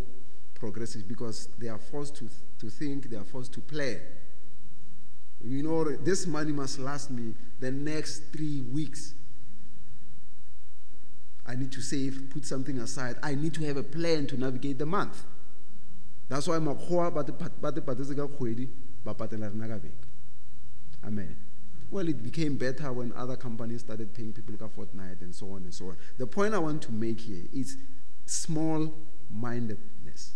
progressive 0.55 1.07
because 1.09 1.49
they 1.59 1.69
are 1.69 1.79
forced 1.79 2.17
to, 2.17 2.29
to 2.59 2.69
think 2.69 3.09
they 3.09 3.17
are 3.17 3.25
forced 3.25 3.53
to 3.53 3.61
play 3.61 4.01
you 5.45 5.62
know 5.62 5.85
this 5.97 6.27
money 6.27 6.53
must 6.53 6.79
last 6.79 7.11
me 7.11 7.35
the 7.59 7.71
next 7.71 8.33
three 8.33 8.61
weeks 8.61 9.15
I 11.46 11.55
need 11.55 11.72
to 11.72 11.81
save, 11.81 12.31
put 12.31 12.44
something 12.44 12.78
aside. 12.78 13.16
I 13.22 13.35
need 13.35 13.55
to 13.55 13.64
have 13.64 13.76
a 13.76 13.83
plan 13.83 14.26
to 14.28 14.37
navigate 14.37 14.78
the 14.78 14.87
month. 14.87 15.24
That's 16.28 16.46
why 16.46 16.57
makgoa 16.59 17.12
ba 17.12 17.24
te 17.24 17.33
patetse 17.33 18.16
ka 18.16 18.26
kgwedi 18.26 18.68
ba 19.05 19.14
patela 19.14 19.50
rena 19.52 19.68
ka 19.68 19.78
beke. 19.78 20.07
Amen. 21.05 21.37
Well, 21.90 22.09
it 22.09 22.22
became 22.22 22.57
better 22.57 22.90
when 22.92 23.12
other 23.12 23.37
companies 23.37 23.81
started 23.81 24.14
paying 24.14 24.33
people 24.33 24.55
a 24.64 24.68
fortnight 24.68 25.20
and 25.20 25.35
so 25.35 25.52
on 25.52 25.64
and 25.64 25.74
so 25.74 25.88
on. 25.88 25.96
The 26.16 26.26
point 26.26 26.55
I 26.55 26.59
want 26.59 26.81
to 26.83 26.92
make 26.92 27.20
here 27.20 27.44
is 27.52 27.76
small 28.24 28.94
mindedness. 29.31 30.33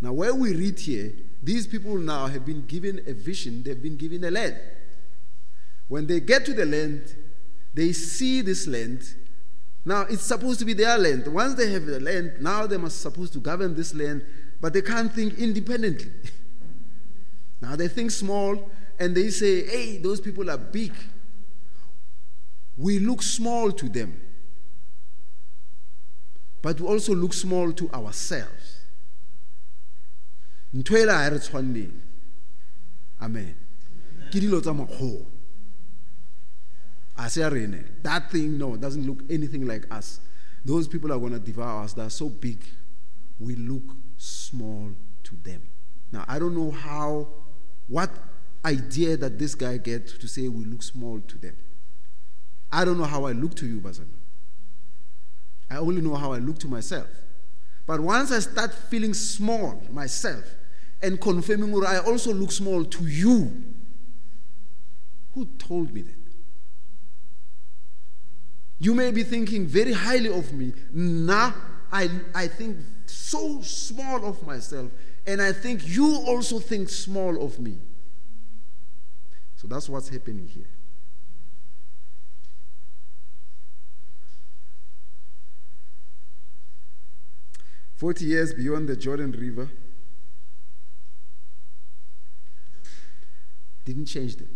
Now, 0.00 0.12
where 0.12 0.34
we 0.34 0.54
read 0.56 0.80
here, 0.80 1.12
these 1.42 1.66
people 1.66 1.96
now 1.98 2.26
have 2.26 2.44
been 2.44 2.66
given 2.66 3.00
a 3.06 3.12
vision, 3.12 3.62
they've 3.62 3.80
been 3.80 3.96
given 3.96 4.24
a 4.24 4.30
land. 4.30 4.56
When 5.86 6.06
they 6.06 6.20
get 6.20 6.44
to 6.46 6.52
the 6.52 6.66
land, 6.66 7.14
they 7.74 7.92
see 7.92 8.40
this 8.40 8.66
land 8.66 9.14
now, 9.88 10.02
it's 10.02 10.20
supposed 10.20 10.58
to 10.58 10.66
be 10.66 10.74
their 10.74 10.98
land. 10.98 11.26
Once 11.26 11.54
they 11.54 11.70
have 11.72 11.86
the 11.86 11.98
land, 11.98 12.34
now 12.42 12.66
they 12.66 12.76
must 12.76 13.00
supposed 13.00 13.32
to 13.32 13.38
govern 13.38 13.74
this 13.74 13.94
land, 13.94 14.22
but 14.60 14.74
they 14.74 14.82
can't 14.82 15.10
think 15.10 15.38
independently. 15.38 16.12
now 17.62 17.74
they 17.74 17.88
think 17.88 18.10
small 18.10 18.70
and 19.00 19.16
they 19.16 19.30
say, 19.30 19.64
hey, 19.66 19.96
those 19.96 20.20
people 20.20 20.50
are 20.50 20.58
big. 20.58 20.92
We 22.76 22.98
look 22.98 23.22
small 23.22 23.72
to 23.72 23.88
them, 23.88 24.20
but 26.60 26.78
we 26.78 26.86
also 26.86 27.14
look 27.14 27.32
small 27.32 27.72
to 27.72 27.90
ourselves. 27.90 28.80
amen 33.22 33.56
that 37.18 38.30
thing, 38.30 38.58
no, 38.58 38.76
doesn't 38.76 39.06
look 39.06 39.22
anything 39.28 39.66
like 39.66 39.92
us. 39.92 40.20
Those 40.64 40.86
people 40.86 41.12
are 41.12 41.18
going 41.18 41.32
to 41.32 41.38
devour 41.38 41.82
us. 41.82 41.92
They're 41.92 42.10
so 42.10 42.28
big. 42.28 42.64
We 43.40 43.56
look 43.56 43.96
small 44.16 44.92
to 45.24 45.36
them. 45.42 45.62
Now, 46.12 46.24
I 46.28 46.38
don't 46.38 46.54
know 46.54 46.70
how, 46.70 47.28
what 47.88 48.10
idea 48.64 49.16
that 49.16 49.38
this 49.38 49.54
guy 49.54 49.78
get 49.78 50.06
to 50.06 50.28
say 50.28 50.48
we 50.48 50.64
look 50.64 50.82
small 50.82 51.20
to 51.20 51.38
them. 51.38 51.56
I 52.70 52.84
don't 52.84 52.98
know 52.98 53.04
how 53.04 53.24
I 53.24 53.32
look 53.32 53.54
to 53.56 53.66
you, 53.66 53.80
Bazana. 53.80 54.06
I 55.70 55.76
only 55.76 56.00
know 56.00 56.14
how 56.14 56.32
I 56.32 56.38
look 56.38 56.58
to 56.60 56.68
myself. 56.68 57.08
But 57.86 58.00
once 58.00 58.30
I 58.30 58.40
start 58.40 58.74
feeling 58.74 59.14
small 59.14 59.82
myself 59.90 60.44
and 61.02 61.20
confirming 61.20 61.74
I 61.86 61.98
also 61.98 62.32
look 62.32 62.52
small 62.52 62.84
to 62.84 63.06
you, 63.06 63.64
who 65.34 65.46
told 65.58 65.92
me 65.92 66.02
that? 66.02 66.17
You 68.78 68.94
may 68.94 69.10
be 69.10 69.24
thinking 69.24 69.66
very 69.66 69.92
highly 69.92 70.28
of 70.28 70.52
me. 70.52 70.72
Nah, 70.92 71.52
I, 71.90 72.08
I 72.34 72.46
think 72.46 72.76
so 73.06 73.60
small 73.62 74.24
of 74.24 74.46
myself, 74.46 74.92
and 75.26 75.42
I 75.42 75.52
think 75.52 75.86
you 75.86 76.22
also 76.26 76.58
think 76.60 76.88
small 76.88 77.42
of 77.42 77.58
me. 77.58 77.78
So 79.56 79.66
that's 79.66 79.88
what's 79.88 80.08
happening 80.08 80.46
here. 80.46 80.68
Forty 87.96 88.26
years 88.26 88.54
beyond 88.54 88.88
the 88.88 88.94
Jordan 88.94 89.32
River 89.32 89.68
didn't 93.84 94.06
change 94.06 94.36
them. 94.36 94.54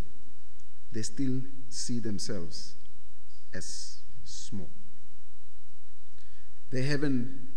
They 0.93 1.03
still 1.03 1.41
see 1.69 1.99
themselves 1.99 2.75
as 3.53 4.02
small. 4.33 4.71
They 6.71 6.83
haven't 6.83 7.49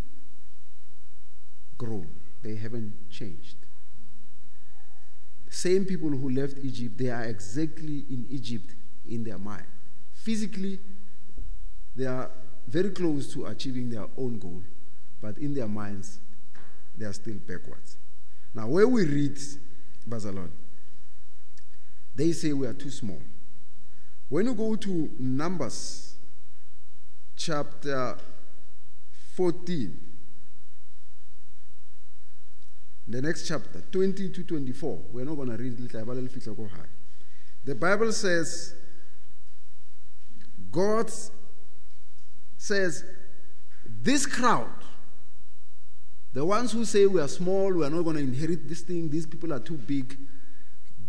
grown, 1.78 2.08
they 2.44 2.56
haven't 2.56 3.10
changed. 3.10 3.56
Same 5.50 5.86
people 5.86 6.10
who 6.10 6.30
left 6.30 6.58
Egypt, 6.64 6.98
they 6.98 7.10
are 7.10 7.24
exactly 7.24 8.06
in 8.10 8.26
Egypt 8.30 8.76
in 9.08 9.24
their 9.24 9.38
mind. 9.38 9.66
Physically, 10.14 10.80
they 11.96 12.06
are 12.06 12.30
very 12.68 12.90
close 12.90 13.32
to 13.34 13.46
achieving 13.46 13.90
their 13.90 14.08
own 14.18 14.38
goal, 14.40 14.62
but 15.22 15.38
in 15.38 15.54
their 15.54 15.68
minds, 15.68 16.20
they 16.98 17.06
are 17.06 17.14
still 17.14 17.36
backwards. 17.36 17.98
Now, 18.54 18.68
where 18.68 18.88
we 18.88 19.06
read 19.06 19.38
Bazalon, 20.10 20.50
they 22.16 22.32
say 22.32 22.54
we 22.54 22.68
are 22.68 22.74
too 22.74 22.90
small. 22.90 23.22
When 24.30 24.46
you 24.46 24.54
go 24.56 24.76
to 24.76 25.10
Numbers 25.20 26.15
chapter 27.36 28.18
14, 29.36 30.00
the 33.08 33.22
next 33.22 33.48
chapter, 33.48 33.82
20 33.92 34.30
to 34.30 34.44
24, 34.44 35.00
we're 35.12 35.26
not 35.26 35.36
going 35.36 35.50
to 35.50 35.58
read 35.58 35.80
it. 35.80 35.92
The 37.66 37.76
Bible 37.76 38.12
says, 38.12 38.76
God 40.72 41.12
says, 42.58 43.04
this 44.02 44.26
crowd, 44.26 44.70
the 46.34 46.44
ones 46.44 46.72
who 46.72 46.84
say 46.84 47.06
we 47.06 47.22
are 47.22 47.28
small, 47.28 47.72
we 47.74 47.86
are 47.86 47.90
not 47.90 48.02
going 48.02 48.18
to 48.18 48.24
inherit 48.24 48.68
this 48.68 48.82
thing, 48.82 49.10
these 49.10 49.26
people 49.26 49.54
are 49.54 49.60
too 49.60 49.78
big, 49.78 50.18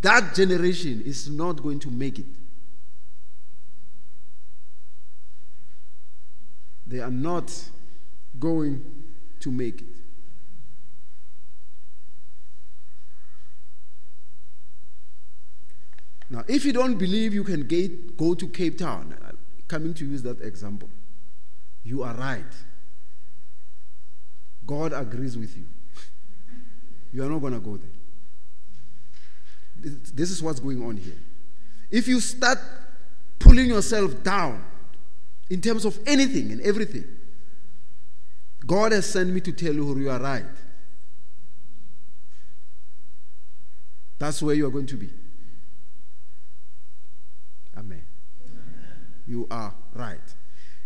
that 0.01 0.35
generation 0.35 1.03
is 1.05 1.29
not 1.29 1.63
going 1.63 1.81
to 1.81 1.91
make 1.91 2.19
it. 2.19 2.27
They 6.87 7.01
are 7.01 7.11
not 7.11 7.53
going 8.39 8.85
to 9.41 9.51
make 9.51 9.81
it. 9.81 9.97
Now, 16.29 16.45
if 16.49 16.65
you 16.65 16.73
don't 16.73 16.97
believe 16.97 17.33
you 17.35 17.45
can 17.45 17.67
get, 17.67 18.17
go 18.17 18.35
to 18.35 18.49
Cape 18.49 18.79
Town, 18.79 19.17
uh, 19.25 19.33
coming 19.69 19.95
to 19.95 20.05
use 20.05 20.23
that 20.23 20.41
example, 20.43 20.91
you 21.85 22.03
are 22.03 22.15
right. 22.15 22.45
God 24.67 24.93
agrees 24.93 25.39
with 25.39 25.57
you. 25.57 25.67
You 27.13 27.25
are 27.25 27.31
not 27.31 27.39
going 27.39 27.55
to 27.55 27.61
go 27.61 27.79
there. 27.79 27.89
This 30.13 30.31
is 30.31 30.43
what's 30.43 30.61
going 30.61 30.85
on 30.85 30.97
here. 30.97 31.17
If 31.91 32.09
you 32.09 32.21
start 32.21 32.59
pulling 33.39 33.69
yourself 33.69 34.23
down 34.23 34.65
in 35.49 35.61
terms 35.61 35.85
of 35.85 35.99
anything 36.07 36.53
and 36.53 36.61
everything, 36.61 37.05
God 38.67 38.93
has 38.93 39.07
sent 39.07 39.31
me 39.31 39.41
to 39.43 39.53
tell 39.53 39.73
you 39.73 39.97
you 39.99 40.11
are 40.11 40.21
right. 40.21 40.45
That's 44.19 44.43
where 44.43 44.55
you 44.55 44.67
are 44.67 44.71
going 44.71 44.87
to 44.87 44.97
be. 44.97 45.11
Amen. 47.77 48.03
You 49.27 49.47
are 49.51 49.75
right. 49.95 50.19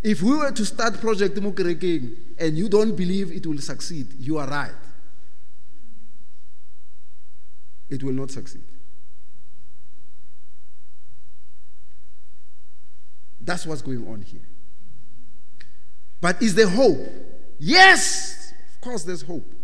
If 0.03 0.23
we 0.23 0.37
were 0.37 0.51
to 0.51 0.65
start 0.65 1.01
Project 1.01 1.37
Mukerekeng 1.37 2.17
and 2.39 2.57
you 2.57 2.69
don't 2.69 2.97
believe 2.97 3.31
it 3.33 3.47
will 3.47 3.61
succeed, 3.61 4.15
you 4.19 4.39
are 4.39 4.49
right. 4.49 4.73
It 7.89 8.03
will 8.03 8.13
not 8.15 8.31
succeed. 8.31 8.63
That's 13.41 13.67
what's 13.67 13.83
going 13.83 14.07
on 14.07 14.23
here. 14.23 14.43
But 16.21 16.43
is 16.43 16.55
there 16.55 16.69
hope? 16.69 16.99
Yes, 17.59 18.53
of 18.75 18.81
course, 18.81 19.05
there's 19.05 19.23
hope. 19.23 19.55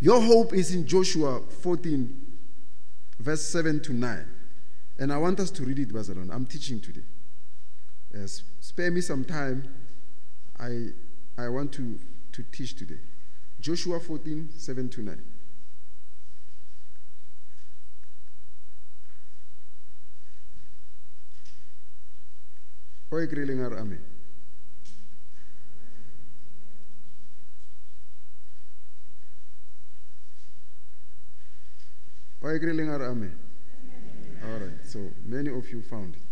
Your 0.00 0.20
hope 0.20 0.52
is 0.52 0.74
in 0.74 0.86
Joshua 0.86 1.40
14, 1.40 2.22
verse 3.18 3.42
7 3.42 3.80
to 3.80 3.92
9. 3.92 4.26
And 4.98 5.12
I 5.12 5.18
want 5.18 5.40
us 5.40 5.50
to 5.52 5.64
read 5.64 5.78
it, 5.78 5.92
Bazalon. 5.92 6.30
I'm 6.32 6.46
teaching 6.46 6.80
today. 6.80 7.04
Yes, 8.12 8.42
spare 8.60 8.90
me 8.90 9.00
some 9.00 9.24
time. 9.24 9.68
I, 10.58 10.88
I 11.36 11.48
want 11.48 11.72
to, 11.72 11.98
to 12.32 12.42
teach 12.52 12.76
today. 12.76 13.00
Joshua 13.60 13.98
14, 13.98 14.50
7 14.56 14.88
to 14.90 15.02
9. 15.02 15.22
Oi 23.14 23.28
Grillinger 23.28 23.72
Amen. 23.78 24.00
Oi 32.42 32.58
Grillinger 32.58 33.00
Amen. 33.08 33.38
All 34.42 34.58
right, 34.58 34.84
so 34.84 34.98
many 35.24 35.48
of 35.50 35.70
you 35.70 35.80
found 35.80 36.16
it. 36.16 36.22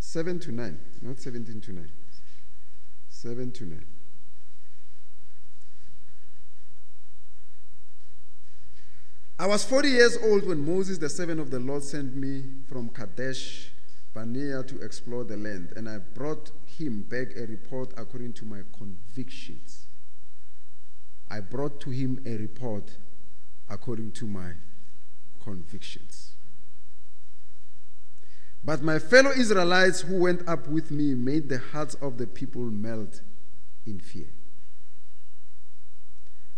Seven 0.00 0.40
to 0.40 0.50
nine, 0.50 0.80
not 1.02 1.20
seventeen 1.20 1.60
to 1.60 1.72
nine. 1.72 1.92
Seven 3.08 3.52
to 3.52 3.64
nine. 3.64 3.86
I 9.42 9.46
was 9.46 9.64
40 9.64 9.88
years 9.88 10.16
old 10.22 10.46
when 10.46 10.64
Moses, 10.64 10.98
the 10.98 11.08
servant 11.08 11.40
of 11.40 11.50
the 11.50 11.58
Lord, 11.58 11.82
sent 11.82 12.14
me 12.14 12.44
from 12.68 12.88
Kadesh 12.90 13.72
Barnea 14.14 14.62
to 14.62 14.80
explore 14.80 15.24
the 15.24 15.36
land, 15.36 15.72
and 15.74 15.88
I 15.88 15.98
brought 15.98 16.52
him 16.64 17.02
back 17.02 17.34
a 17.36 17.48
report 17.48 17.92
according 17.96 18.34
to 18.34 18.44
my 18.44 18.60
convictions. 18.78 19.86
I 21.28 21.40
brought 21.40 21.80
to 21.80 21.90
him 21.90 22.22
a 22.24 22.36
report 22.36 22.96
according 23.68 24.12
to 24.12 24.28
my 24.28 24.52
convictions. 25.42 26.34
But 28.62 28.80
my 28.80 29.00
fellow 29.00 29.32
Israelites 29.32 30.02
who 30.02 30.18
went 30.18 30.48
up 30.48 30.68
with 30.68 30.92
me 30.92 31.16
made 31.16 31.48
the 31.48 31.58
hearts 31.58 31.94
of 31.94 32.16
the 32.16 32.28
people 32.28 32.62
melt 32.62 33.22
in 33.86 33.98
fear. 33.98 34.28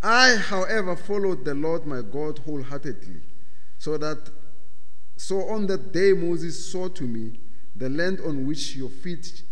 I, 0.04 0.36
however, 0.36 0.96
followed 0.96 1.46
the 1.46 1.54
Lord 1.54 1.86
my 1.86 2.02
God 2.02 2.38
wholeheartedly, 2.40 3.22
so 3.78 3.96
that 3.96 4.28
so 5.16 5.48
on 5.48 5.66
that 5.68 5.92
day 5.92 6.12
Moses 6.12 6.70
saw 6.70 6.88
to 6.88 7.04
me, 7.04 7.40
the 7.74 7.88
land 7.88 8.20
on 8.20 8.46
which 8.46 8.76
your 8.76 8.90
feet 8.90 9.42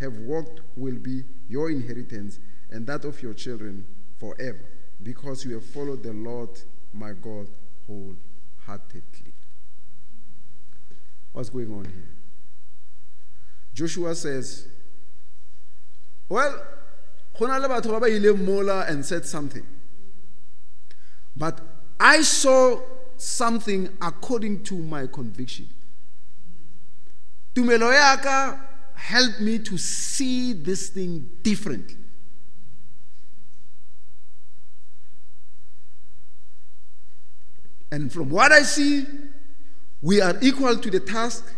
have 0.00 0.18
walked 0.18 0.60
will 0.76 0.96
be 0.96 1.22
your 1.48 1.70
inheritance 1.70 2.40
and 2.68 2.84
that 2.88 3.04
of 3.04 3.22
your 3.22 3.32
children 3.32 3.86
forever, 4.18 4.64
because 5.04 5.44
you 5.44 5.54
have 5.54 5.64
followed 5.64 6.02
the 6.02 6.12
Lord 6.12 6.50
my 6.92 7.12
God 7.12 7.46
wholeheartedly. 7.86 9.34
What's 11.32 11.48
going 11.48 11.72
on 11.72 11.84
here? 11.84 12.08
Joshua 13.72 14.16
says, 14.16 14.66
Well, 16.28 16.60
mola 17.40 18.84
and 18.88 19.06
said 19.06 19.24
something. 19.26 19.64
But 21.36 21.60
I 21.98 22.22
saw 22.22 22.80
something 23.16 23.88
according 24.00 24.64
to 24.64 24.74
my 24.74 25.06
conviction. 25.06 25.68
Tumelo 27.54 27.92
ya 27.92 28.16
ka 28.16 28.60
help 28.94 29.40
me 29.40 29.58
to 29.58 29.76
see 29.78 30.52
this 30.52 30.88
thing 30.88 31.28
differently. 31.42 31.96
And 37.90 38.10
from 38.10 38.30
what 38.30 38.52
I 38.52 38.62
see, 38.62 39.04
we 40.00 40.20
are 40.20 40.34
equal 40.40 40.76
to 40.78 40.90
the 40.90 41.00
task. 41.00 41.52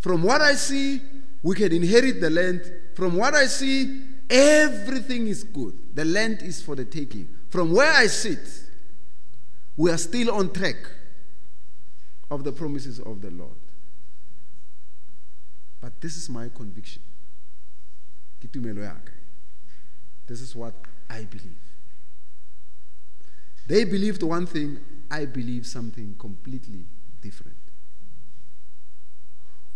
From 0.00 0.22
what 0.22 0.42
I 0.42 0.52
see, 0.52 1.00
we 1.42 1.54
can 1.54 1.72
inherit 1.72 2.20
the 2.20 2.28
land. 2.28 2.70
From 2.94 3.16
what 3.16 3.34
I 3.34 3.46
see, 3.46 4.02
everything 4.28 5.28
is 5.28 5.44
good. 5.44 5.72
The 5.94 6.04
land 6.04 6.42
is 6.42 6.60
for 6.60 6.76
the 6.76 6.84
taking. 6.84 7.28
From 7.48 7.72
where 7.72 7.90
I 7.90 8.06
sit, 8.06 8.38
we 9.76 9.90
are 9.90 9.98
still 9.98 10.30
on 10.32 10.52
track 10.52 10.76
of 12.30 12.44
the 12.44 12.52
promises 12.52 12.98
of 13.00 13.20
the 13.20 13.30
Lord. 13.30 13.56
But 15.80 16.00
this 16.00 16.16
is 16.16 16.28
my 16.28 16.48
conviction. 16.54 17.02
This 20.26 20.40
is 20.40 20.54
what 20.54 20.74
I 21.10 21.24
believe. 21.24 21.58
They 23.66 23.84
believed 23.84 24.22
one 24.22 24.46
thing, 24.46 24.78
I 25.10 25.26
believe 25.26 25.66
something 25.66 26.16
completely 26.18 26.84
different. 27.20 27.56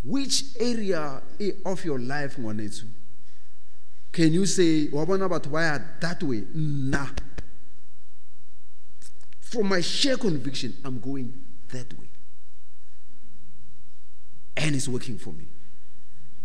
Which 0.05 0.45
area 0.61 1.23
of 1.65 1.85
your 1.85 1.99
life, 1.99 2.37
Mwanetsu, 2.37 2.85
can 4.13 4.33
you 4.33 4.47
say, 4.47 4.89
that 4.89 6.23
way? 6.23 6.45
Nah. 6.55 7.09
From 9.51 9.69
my 9.69 9.81
sheer 9.81 10.17
conviction, 10.17 10.75
I'm 10.85 10.99
going 10.99 11.33
that 11.69 11.97
way. 11.97 12.09
And 14.57 14.75
it's 14.75 14.89
working 14.89 15.19
for 15.19 15.33
me. 15.33 15.47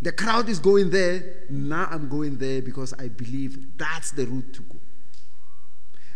The 0.00 0.12
crowd 0.12 0.48
is 0.48 0.60
going 0.60 0.90
there. 0.90 1.24
Now 1.50 1.88
I'm 1.90 2.08
going 2.08 2.38
there 2.38 2.62
because 2.62 2.94
I 2.94 3.08
believe 3.08 3.76
that's 3.76 4.12
the 4.12 4.24
route 4.24 4.52
to 4.54 4.62
go. 4.62 4.76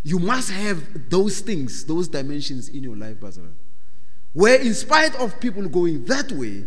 You 0.05 0.20
must 0.20 0.53
have 0.53 1.11
those 1.11 1.41
things, 1.41 1.84
those 1.84 2.07
dimensions 2.07 2.68
in 2.68 2.84
your 2.84 2.95
life, 2.95 3.16
Bazara. 3.16 3.53
Where, 4.32 4.61
in 4.61 4.72
spite 4.72 5.16
of 5.16 5.41
people 5.41 5.68
going 5.68 6.05
that 6.05 6.30
way, 6.30 6.66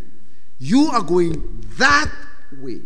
you 0.58 0.88
are 0.88 1.02
going 1.02 1.64
that 1.78 2.12
way 2.58 2.82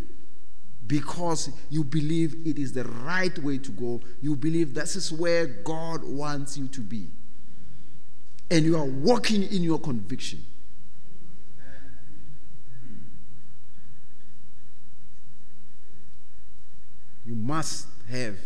because 0.86 1.50
you 1.72 1.84
believe 1.84 2.46
it 2.46 2.60
is 2.60 2.74
the 2.74 2.84
right 2.84 3.36
way 3.40 3.58
to 3.58 3.72
go. 3.72 4.02
You 4.22 4.36
believe 4.36 4.76
this 4.76 4.96
is 4.96 5.12
where 5.12 5.48
God 5.48 6.04
wants 6.04 6.60
you 6.60 6.68
to 6.68 6.82
be. 6.82 7.10
And 8.54 8.64
you 8.64 8.78
are 8.78 8.86
walking 8.86 9.42
in 9.52 9.64
your 9.64 9.80
conviction. 9.80 10.46
You 17.26 17.34
must 17.34 17.88
have 18.12 18.38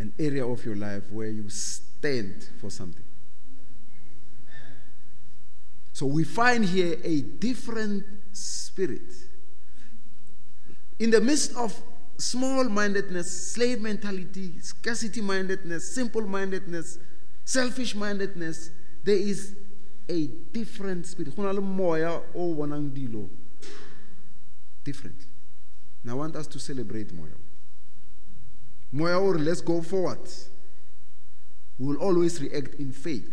an 0.00 0.12
area 0.18 0.44
of 0.44 0.64
your 0.64 0.74
life 0.74 1.04
where 1.12 1.28
you 1.28 1.48
stand 1.50 2.48
for 2.60 2.68
something. 2.68 3.04
So 5.92 6.06
we 6.06 6.24
find 6.24 6.64
here 6.64 6.96
a 7.04 7.20
different 7.20 8.04
spirit. 8.32 9.12
In 10.98 11.12
the 11.12 11.20
midst 11.20 11.54
of 11.54 11.80
small 12.18 12.64
mindedness, 12.64 13.52
slave 13.52 13.80
mentality, 13.80 14.54
scarcity 14.62 15.20
mindedness, 15.20 15.94
simple 15.94 16.22
mindedness, 16.22 16.98
selfish 17.44 17.94
mindedness, 17.94 18.70
there 19.02 19.16
is 19.16 19.56
a 20.08 20.26
different 20.52 21.06
spirit. 21.06 21.36
differently 24.84 25.26
Now 26.04 26.12
I 26.12 26.14
want 26.14 26.36
us 26.36 26.46
to 26.48 26.58
celebrate 26.58 27.12
Moya. 27.12 27.32
Moya 28.92 29.18
or 29.18 29.38
let's 29.38 29.60
go 29.60 29.82
forward. 29.82 30.20
We 31.78 31.86
will 31.86 31.96
always 31.96 32.40
react 32.40 32.74
in 32.74 32.92
faith 32.92 33.28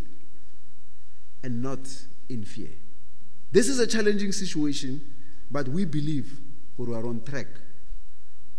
and 1.44 1.62
not 1.62 1.88
in 2.28 2.44
fear. 2.44 2.70
This 3.52 3.68
is 3.68 3.78
a 3.78 3.86
challenging 3.86 4.32
situation, 4.32 5.00
but 5.50 5.68
we 5.68 5.84
believe 5.84 6.40
we 6.76 6.94
are 6.94 7.06
on 7.06 7.22
track 7.22 7.46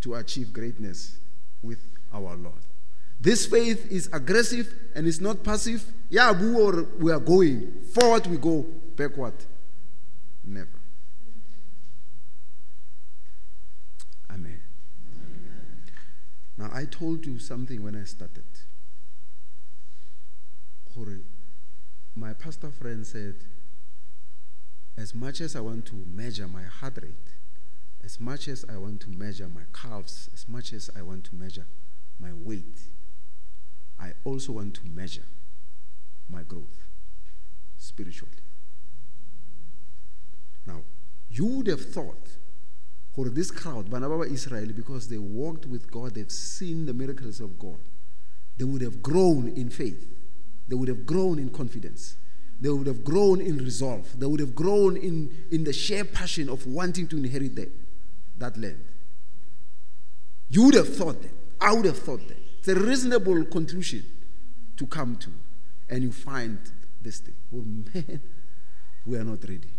to 0.02 0.16
achieve 0.16 0.54
greatness 0.54 1.18
with 1.62 1.80
our 2.14 2.36
Lord. 2.36 2.62
This 3.24 3.46
faith 3.46 3.90
is 3.90 4.10
aggressive 4.12 4.74
and 4.94 5.08
it's 5.08 5.22
not 5.22 5.46
passive. 5.46 5.82
Yeah, 6.10 6.34
we 6.34 6.62
are, 6.62 6.84
we 7.00 7.10
are 7.10 7.22
going. 7.22 7.84
Forward 7.94 8.28
we 8.28 8.36
go, 8.36 8.64
backward, 8.98 9.36
never. 10.44 10.68
Amen. 14.30 14.60
Now, 16.58 16.70
I 16.74 16.84
told 16.84 17.26
you 17.26 17.40
something 17.40 17.82
when 17.82 17.96
I 17.96 18.04
started. 18.04 18.44
My 22.14 22.34
pastor 22.34 22.72
friend 22.72 23.08
said, 23.08 23.36
as 24.98 25.16
much 25.16 25.40
as 25.40 25.56
I 25.56 25.62
want 25.62 25.86
to 25.86 25.96
measure 26.14 26.48
my 26.48 26.64
heart 26.64 27.00
rate, 27.02 27.16
as 28.04 28.20
much 28.20 28.50
as 28.50 28.66
I 28.70 28.76
want 28.76 29.00
to 29.02 29.10
measure 29.10 29.48
my 29.48 29.64
calves, 29.74 30.30
as 30.34 30.48
much 30.50 30.74
as 30.74 30.90
I 30.94 31.04
want 31.04 31.24
to 31.26 31.36
measure 31.36 31.66
my 32.20 32.34
weight, 32.34 32.93
I 34.04 34.12
also 34.26 34.52
want 34.54 34.74
to 34.76 34.82
measure 34.86 35.28
my 36.30 36.44
growth 36.44 36.88
spiritually. 37.78 38.34
Now, 40.68 40.82
you 41.30 41.46
would 41.46 41.68
have 41.68 41.94
thought 41.94 42.36
for 43.16 43.30
this 43.30 43.50
crowd, 43.50 43.90
Banababa 43.90 44.30
Israel, 44.30 44.68
because 44.76 45.08
they 45.08 45.18
walked 45.18 45.66
with 45.66 45.90
God, 45.90 46.16
they've 46.16 46.30
seen 46.30 46.86
the 46.86 46.94
miracles 46.94 47.40
of 47.40 47.58
God, 47.58 47.80
they 48.58 48.66
would 48.66 48.82
have 48.82 49.02
grown 49.02 49.48
in 49.56 49.70
faith, 49.70 50.06
they 50.68 50.76
would 50.76 50.90
have 50.90 51.06
grown 51.06 51.40
in 51.40 51.50
confidence, 51.50 52.18
they 52.60 52.70
would 52.70 52.88
have 52.88 53.06
grown 53.06 53.40
in 53.40 53.58
resolve, 53.58 54.20
they 54.20 54.26
would 54.26 54.42
have 54.42 54.54
grown 54.54 54.98
in, 54.98 55.46
in 55.50 55.64
the 55.64 55.72
sheer 55.72 56.04
passion 56.04 56.50
of 56.50 56.68
wanting 56.68 57.08
to 57.08 57.18
inherit 57.18 57.56
that, 57.56 57.72
that 58.38 58.58
land. 58.58 58.84
You 60.50 60.66
would 60.66 60.76
have 60.76 60.94
thought 60.94 61.22
that. 61.22 61.32
I 61.62 61.74
would 61.74 61.86
have 61.86 62.00
thought 62.00 62.28
that. 62.28 62.43
It's 62.64 62.70
a 62.70 62.76
reasonable 62.76 63.44
conclusion 63.44 64.06
to 64.78 64.88
come 64.88 65.18
to. 65.18 65.30
And 65.90 66.02
you 66.02 66.14
find 66.14 66.58
this 67.02 67.20
thing. 67.20 67.34
Oh 67.54 67.62
man, 67.62 68.22
we 69.06 69.18
are 69.18 69.24
not 69.26 69.44
ready. 69.44 69.70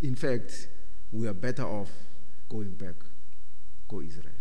In 0.00 0.14
fact, 0.14 0.68
we 1.12 1.28
are 1.28 1.34
better 1.34 1.64
off 1.64 1.90
going 2.48 2.70
back, 2.70 2.94
go 3.86 4.00
Israel. 4.00 4.32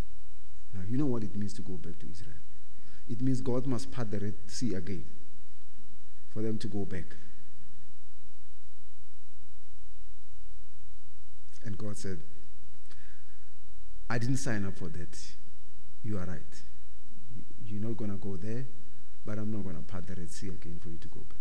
Now, 0.74 0.84
you 0.88 0.98
know 0.98 1.06
what 1.06 1.24
it 1.24 1.36
means 1.36 1.52
to 1.56 1.62
go 1.62 1.74
back 1.74 2.00
to 2.00 2.10
Israel? 2.10 2.32
It 3.10 3.20
means 3.20 3.41
God 3.41 3.68
must 3.68 3.91
part 3.91 4.10
the 4.10 4.20
Red 4.20 4.36
Sea 4.48 4.76
again 4.76 5.04
for 6.30 6.41
them 6.41 6.58
to 6.60 6.68
go 6.70 6.86
back. 6.86 7.14
And 11.66 11.78
God 11.78 11.98
said, 11.98 12.22
I 14.10 14.18
didn't 14.18 14.38
sign 14.38 14.66
up 14.66 14.78
for 14.78 14.88
that. 14.88 15.20
You 16.06 16.20
are 16.20 16.26
right. 16.26 16.64
You're 17.66 17.82
not 17.82 17.97
going 17.97 18.11
to 18.11 18.18
go 18.18 18.36
there, 18.36 18.66
but 19.26 19.38
I'm 19.38 19.51
not 19.51 19.64
going 19.64 19.76
to 19.76 19.82
part 19.82 20.07
the 20.07 20.16
Red 20.16 20.32
Sea 20.32 20.49
again 20.49 20.80
for 20.82 20.89
you 20.89 20.97
to 20.97 21.07
go 21.07 21.22
back. 21.22 21.38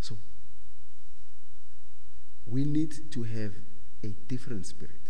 So, 0.00 0.18
we 2.46 2.64
need 2.64 3.10
to 3.12 3.22
have 3.22 3.52
a 4.02 4.08
different 4.28 4.66
spirit. 4.66 5.00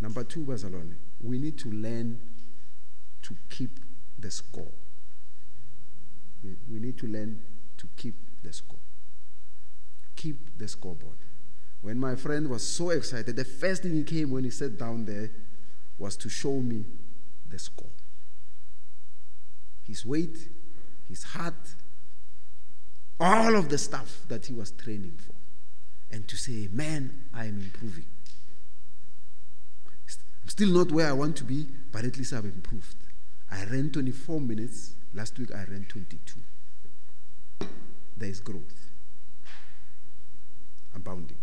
Number 0.00 0.24
two, 0.24 0.44
Barcelona, 0.44 0.94
we 1.22 1.38
need 1.38 1.58
to 1.58 1.70
learn 1.70 2.18
to 3.22 3.36
keep 3.48 3.80
the 4.18 4.30
score. 4.30 4.72
We, 6.42 6.56
we 6.70 6.78
need 6.78 6.98
to 6.98 7.06
learn 7.06 7.40
to 7.78 7.88
keep 7.96 8.14
the 8.42 8.52
score. 8.52 8.78
Keep 10.16 10.58
the 10.58 10.68
scoreboard. 10.68 11.16
When 11.80 11.98
my 11.98 12.16
friend 12.16 12.48
was 12.48 12.66
so 12.66 12.90
excited, 12.90 13.36
the 13.36 13.44
first 13.44 13.82
thing 13.82 13.94
he 13.94 14.04
came 14.04 14.30
when 14.30 14.44
he 14.44 14.50
sat 14.50 14.78
down 14.78 15.04
there 15.04 15.30
was 15.98 16.16
to 16.16 16.28
show 16.28 16.60
me 16.60 16.84
the 17.48 17.58
score. 17.58 17.90
His 19.86 20.04
weight, 20.04 20.48
his 21.08 21.22
heart, 21.22 21.74
all 23.20 23.56
of 23.56 23.68
the 23.68 23.78
stuff 23.78 24.22
that 24.28 24.46
he 24.46 24.52
was 24.52 24.70
training 24.72 25.16
for. 25.18 25.34
And 26.10 26.26
to 26.28 26.36
say, 26.36 26.68
man, 26.72 27.26
I 27.32 27.46
am 27.46 27.58
improving. 27.60 28.06
I'm 30.44 30.48
still 30.48 30.68
not 30.68 30.92
where 30.92 31.08
I 31.08 31.12
want 31.12 31.36
to 31.36 31.44
be, 31.44 31.66
but 31.90 32.04
at 32.04 32.18
least 32.18 32.32
I've 32.32 32.44
improved. 32.44 32.96
I 33.50 33.64
ran 33.64 33.90
24 33.90 34.40
minutes. 34.40 34.94
Last 35.14 35.38
week 35.38 35.54
I 35.54 35.64
ran 35.64 35.86
22. 35.88 36.40
There 38.16 38.28
is 38.28 38.40
growth. 38.40 38.90
Abounding. 40.94 41.38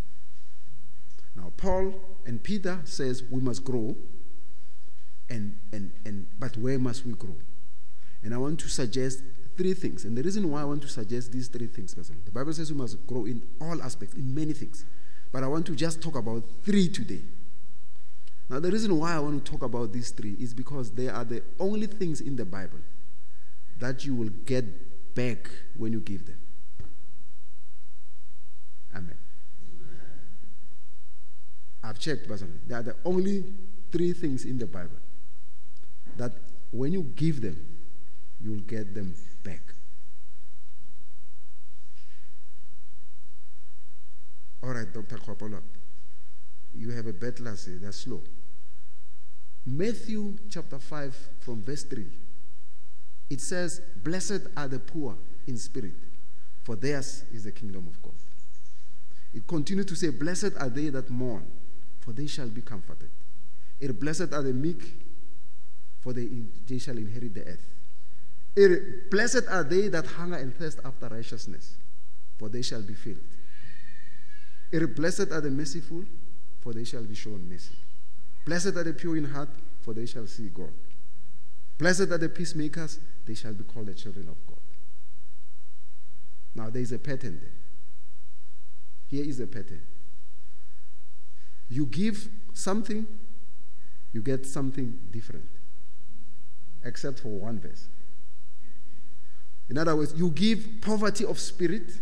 Now 1.35 1.51
Paul 1.57 1.93
and 2.25 2.43
Peter 2.43 2.79
says 2.83 3.23
we 3.29 3.41
must 3.41 3.63
grow. 3.63 3.95
And, 5.31 5.57
and, 5.71 5.91
and 6.03 6.27
but 6.37 6.57
where 6.57 6.77
must 6.77 7.05
we 7.05 7.13
grow? 7.13 7.35
And 8.21 8.33
I 8.33 8.37
want 8.37 8.59
to 8.59 8.67
suggest 8.67 9.23
three 9.55 9.73
things. 9.73 10.03
And 10.03 10.17
the 10.17 10.21
reason 10.21 10.51
why 10.51 10.61
I 10.61 10.65
want 10.65 10.81
to 10.81 10.89
suggest 10.89 11.31
these 11.31 11.47
three 11.47 11.67
things, 11.67 11.95
personally, 11.95 12.21
the 12.25 12.31
Bible 12.31 12.51
says 12.51 12.69
we 12.69 12.77
must 12.77 13.07
grow 13.07 13.23
in 13.25 13.41
all 13.61 13.81
aspects, 13.81 14.13
in 14.15 14.35
many 14.35 14.51
things. 14.51 14.83
But 15.31 15.45
I 15.45 15.47
want 15.47 15.65
to 15.67 15.75
just 15.75 16.01
talk 16.01 16.15
about 16.15 16.43
three 16.63 16.89
today. 16.89 17.21
Now, 18.49 18.59
the 18.59 18.69
reason 18.69 18.99
why 18.99 19.13
I 19.13 19.19
want 19.19 19.45
to 19.45 19.51
talk 19.51 19.63
about 19.63 19.93
these 19.93 20.11
three 20.11 20.35
is 20.37 20.53
because 20.53 20.91
they 20.91 21.07
are 21.07 21.23
the 21.23 21.41
only 21.61 21.87
things 21.87 22.19
in 22.19 22.35
the 22.35 22.43
Bible 22.43 22.79
that 23.79 24.03
you 24.03 24.13
will 24.13 24.31
get 24.45 25.15
back 25.15 25.49
when 25.77 25.93
you 25.93 26.01
give 26.01 26.25
them. 26.25 26.39
Amen. 28.93 29.15
I've 31.81 31.99
checked, 31.99 32.27
personally. 32.27 32.59
They 32.67 32.75
are 32.75 32.83
the 32.83 32.97
only 33.05 33.45
three 33.93 34.11
things 34.11 34.43
in 34.43 34.57
the 34.57 34.67
Bible 34.67 34.97
that 36.17 36.33
when 36.71 36.93
you 36.93 37.03
give 37.15 37.41
them, 37.41 37.57
you'll 38.39 38.61
get 38.61 38.93
them 38.93 39.15
back. 39.43 39.61
All 44.63 44.69
right, 44.69 44.91
Dr. 44.93 45.17
Kwapola, 45.17 45.61
you 46.73 46.91
have 46.91 47.07
a 47.07 47.13
bad 47.13 47.39
lassie, 47.39 47.77
they're 47.77 47.91
slow. 47.91 48.21
Matthew 49.65 50.37
chapter 50.49 50.79
5, 50.79 51.29
from 51.39 51.61
verse 51.63 51.83
3, 51.83 52.05
it 53.29 53.41
says, 53.41 53.81
Blessed 54.03 54.47
are 54.57 54.67
the 54.67 54.79
poor 54.79 55.15
in 55.47 55.57
spirit, 55.57 55.93
for 56.63 56.75
theirs 56.75 57.23
is 57.33 57.43
the 57.43 57.51
kingdom 57.51 57.87
of 57.87 58.01
God. 58.01 58.13
It 59.33 59.47
continues 59.47 59.85
to 59.87 59.95
say, 59.95 60.09
Blessed 60.09 60.53
are 60.59 60.69
they 60.69 60.89
that 60.89 61.09
mourn, 61.09 61.45
for 61.99 62.11
they 62.11 62.27
shall 62.27 62.47
be 62.47 62.61
comforted. 62.61 63.09
It, 63.79 63.99
blessed 63.99 64.33
are 64.33 64.43
the 64.43 64.53
meek, 64.53 64.93
for 66.01 66.13
they, 66.13 66.27
they 66.67 66.79
shall 66.79 66.97
inherit 66.97 67.33
the 67.33 67.43
earth. 67.45 67.65
It, 68.55 69.09
blessed 69.09 69.43
are 69.49 69.63
they 69.63 69.87
that 69.87 70.05
hunger 70.05 70.35
and 70.35 70.53
thirst 70.53 70.79
after 70.83 71.07
righteousness, 71.07 71.75
for 72.37 72.49
they 72.49 72.61
shall 72.61 72.81
be 72.81 72.93
filled. 72.93 73.17
It, 74.71 74.95
blessed 74.95 75.31
are 75.31 75.41
the 75.41 75.49
merciful, 75.49 76.03
for 76.59 76.73
they 76.73 76.83
shall 76.83 77.03
be 77.03 77.15
shown 77.15 77.47
mercy. 77.49 77.75
Blessed 78.45 78.75
are 78.75 78.83
the 78.83 78.93
pure 78.93 79.17
in 79.17 79.25
heart, 79.25 79.49
for 79.81 79.93
they 79.93 80.05
shall 80.05 80.27
see 80.27 80.49
God. 80.49 80.73
Blessed 81.77 82.11
are 82.11 82.17
the 82.17 82.29
peacemakers, 82.29 82.99
they 83.25 83.35
shall 83.35 83.53
be 83.53 83.63
called 83.63 83.87
the 83.87 83.93
children 83.93 84.27
of 84.27 84.35
God. 84.47 84.57
Now 86.53 86.69
there 86.69 86.81
is 86.81 86.91
a 86.91 86.99
pattern 86.99 87.39
there. 87.41 87.51
Here 89.07 89.25
is 89.25 89.39
a 89.39 89.47
pattern. 89.47 89.81
You 91.69 91.85
give 91.85 92.27
something, 92.53 93.07
you 94.11 94.21
get 94.21 94.45
something 94.45 94.99
different, 95.11 95.47
except 96.83 97.19
for 97.19 97.29
one 97.29 97.59
verse. 97.59 97.87
In 99.69 99.77
other 99.77 99.95
words, 99.95 100.13
you 100.15 100.29
give 100.31 100.65
poverty 100.81 101.25
of 101.25 101.39
spirit, 101.39 101.93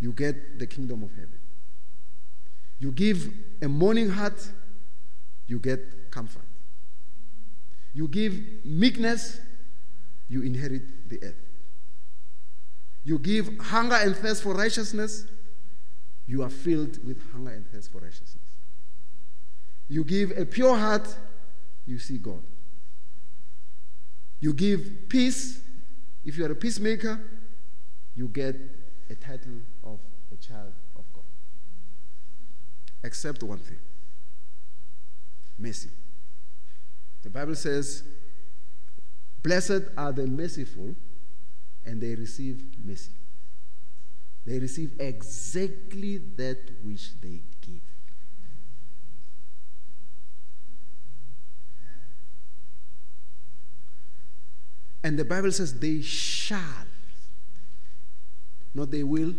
you 0.00 0.12
get 0.12 0.58
the 0.58 0.66
kingdom 0.66 1.02
of 1.02 1.10
heaven. 1.10 1.38
You 2.78 2.92
give 2.92 3.32
a 3.60 3.68
mourning 3.68 4.10
heart, 4.10 4.48
you 5.46 5.58
get 5.58 6.10
comfort. 6.10 6.44
You 7.92 8.08
give 8.08 8.64
meekness, 8.64 9.40
you 10.28 10.42
inherit 10.42 11.08
the 11.08 11.22
earth. 11.22 11.50
You 13.04 13.18
give 13.18 13.58
hunger 13.58 13.96
and 13.96 14.16
thirst 14.16 14.42
for 14.42 14.54
righteousness, 14.54 15.26
you 16.26 16.42
are 16.42 16.50
filled 16.50 17.04
with 17.04 17.20
hunger 17.32 17.50
and 17.50 17.66
thirst 17.70 17.90
for 17.90 17.98
righteousness. 17.98 18.36
You 19.88 20.04
give 20.04 20.38
a 20.38 20.46
pure 20.46 20.76
heart, 20.76 21.12
you 21.86 21.98
see 21.98 22.18
God. 22.18 22.42
You 24.40 24.54
give 24.54 25.08
peace, 25.08 25.60
if 26.24 26.36
you 26.36 26.46
are 26.46 26.52
a 26.52 26.54
peacemaker, 26.54 27.20
you 28.14 28.28
get 28.28 28.56
a 29.10 29.14
title 29.14 29.60
of 29.84 30.00
a 30.32 30.36
child 30.36 30.72
of 30.96 31.04
God. 31.12 31.24
Except 33.04 33.42
one 33.42 33.58
thing 33.58 33.78
mercy. 35.60 35.90
The 37.22 37.30
Bible 37.30 37.54
says, 37.54 38.02
Blessed 39.42 39.82
are 39.96 40.12
the 40.12 40.26
merciful, 40.26 40.94
and 41.84 42.00
they 42.00 42.14
receive 42.14 42.62
mercy. 42.82 43.12
They 44.46 44.58
receive 44.58 44.92
exactly 44.98 46.18
that 46.36 46.58
which 46.82 47.20
they 47.20 47.42
give. 47.60 47.80
And 55.02 55.18
the 55.18 55.24
Bible 55.24 55.52
says, 55.52 55.78
They 55.78 56.02
shall. 56.02 56.86
Not 58.74 58.90
they 58.90 59.02
will, 59.02 59.34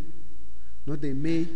not 0.86 1.01
they 1.01 1.14
may. 1.14 1.47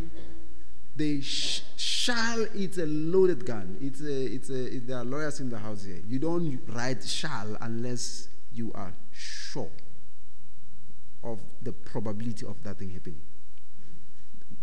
They 0.96 1.20
sh- 1.20 1.64
shall, 1.76 2.46
it's 2.54 2.78
a 2.78 2.86
loaded 2.86 3.46
gun. 3.46 3.78
It's 3.82 4.00
a, 4.00 4.26
it's 4.26 4.50
a, 4.50 4.76
it, 4.76 4.88
there 4.88 4.98
are 4.98 5.04
lawyers 5.04 5.42
in 5.42 5.50
the 5.50 5.58
house 5.58 5.84
here. 5.84 6.02
You 6.08 6.20
don't 6.20 6.62
write 6.70 7.04
shall 7.04 7.58
unless 7.60 8.30
you 8.54 8.72
are 8.74 8.94
sure 9.12 9.72
of 11.22 11.42
the 11.62 11.74
probability 11.74 12.46
of 12.46 12.64
that 12.64 12.80
thing 12.80 12.92
happening. 12.92 13.20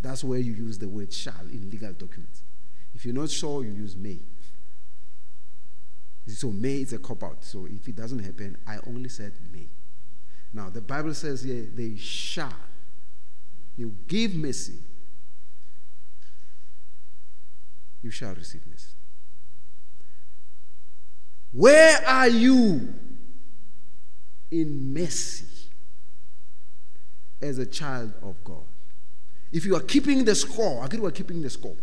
That's 0.01 0.25
where 0.25 0.39
you 0.39 0.53
use 0.53 0.79
the 0.79 0.89
word 0.89 1.13
shall 1.13 1.47
in 1.51 1.69
legal 1.69 1.93
documents. 1.93 2.43
If 2.95 3.05
you're 3.05 3.15
not 3.15 3.31
sure, 3.31 3.63
you 3.63 3.73
use 3.73 3.95
may. 3.95 4.21
So 6.27 6.51
may 6.51 6.83
is 6.83 6.93
a 6.93 6.99
cop 6.99 7.23
out. 7.25 7.45
So 7.45 7.67
if 7.67 7.87
it 7.89 7.97
doesn't 7.97 8.21
happen, 8.21 8.57
I 8.67 8.79
only 8.87 9.09
said 9.09 9.33
may. 9.53 9.69
Now 10.53 10.71
the 10.71 10.81
Bible 10.81 11.15
says 11.15 11.43
here 11.43 11.67
they 11.75 11.97
shall. 11.97 12.55
You 13.77 13.95
give 14.07 14.35
mercy, 14.35 14.75
you 18.03 18.11
shall 18.11 18.35
receive 18.35 18.61
mercy. 18.67 18.89
Where 21.53 22.07
are 22.07 22.29
you 22.29 22.95
in 24.51 24.95
mercy 24.95 25.47
as 27.41 27.59
a 27.59 27.67
child 27.67 28.13
of 28.23 28.43
God? 28.45 28.65
If 29.51 29.67
you 29.67 29.75
are 29.77 29.81
keeping 29.81 30.25
the 30.25 30.35
score, 30.35 30.83
I 30.83 30.87
agree 30.87 31.01
we're 31.01 31.11
keeping 31.11 31.43
the 31.43 31.51
score. 31.51 31.77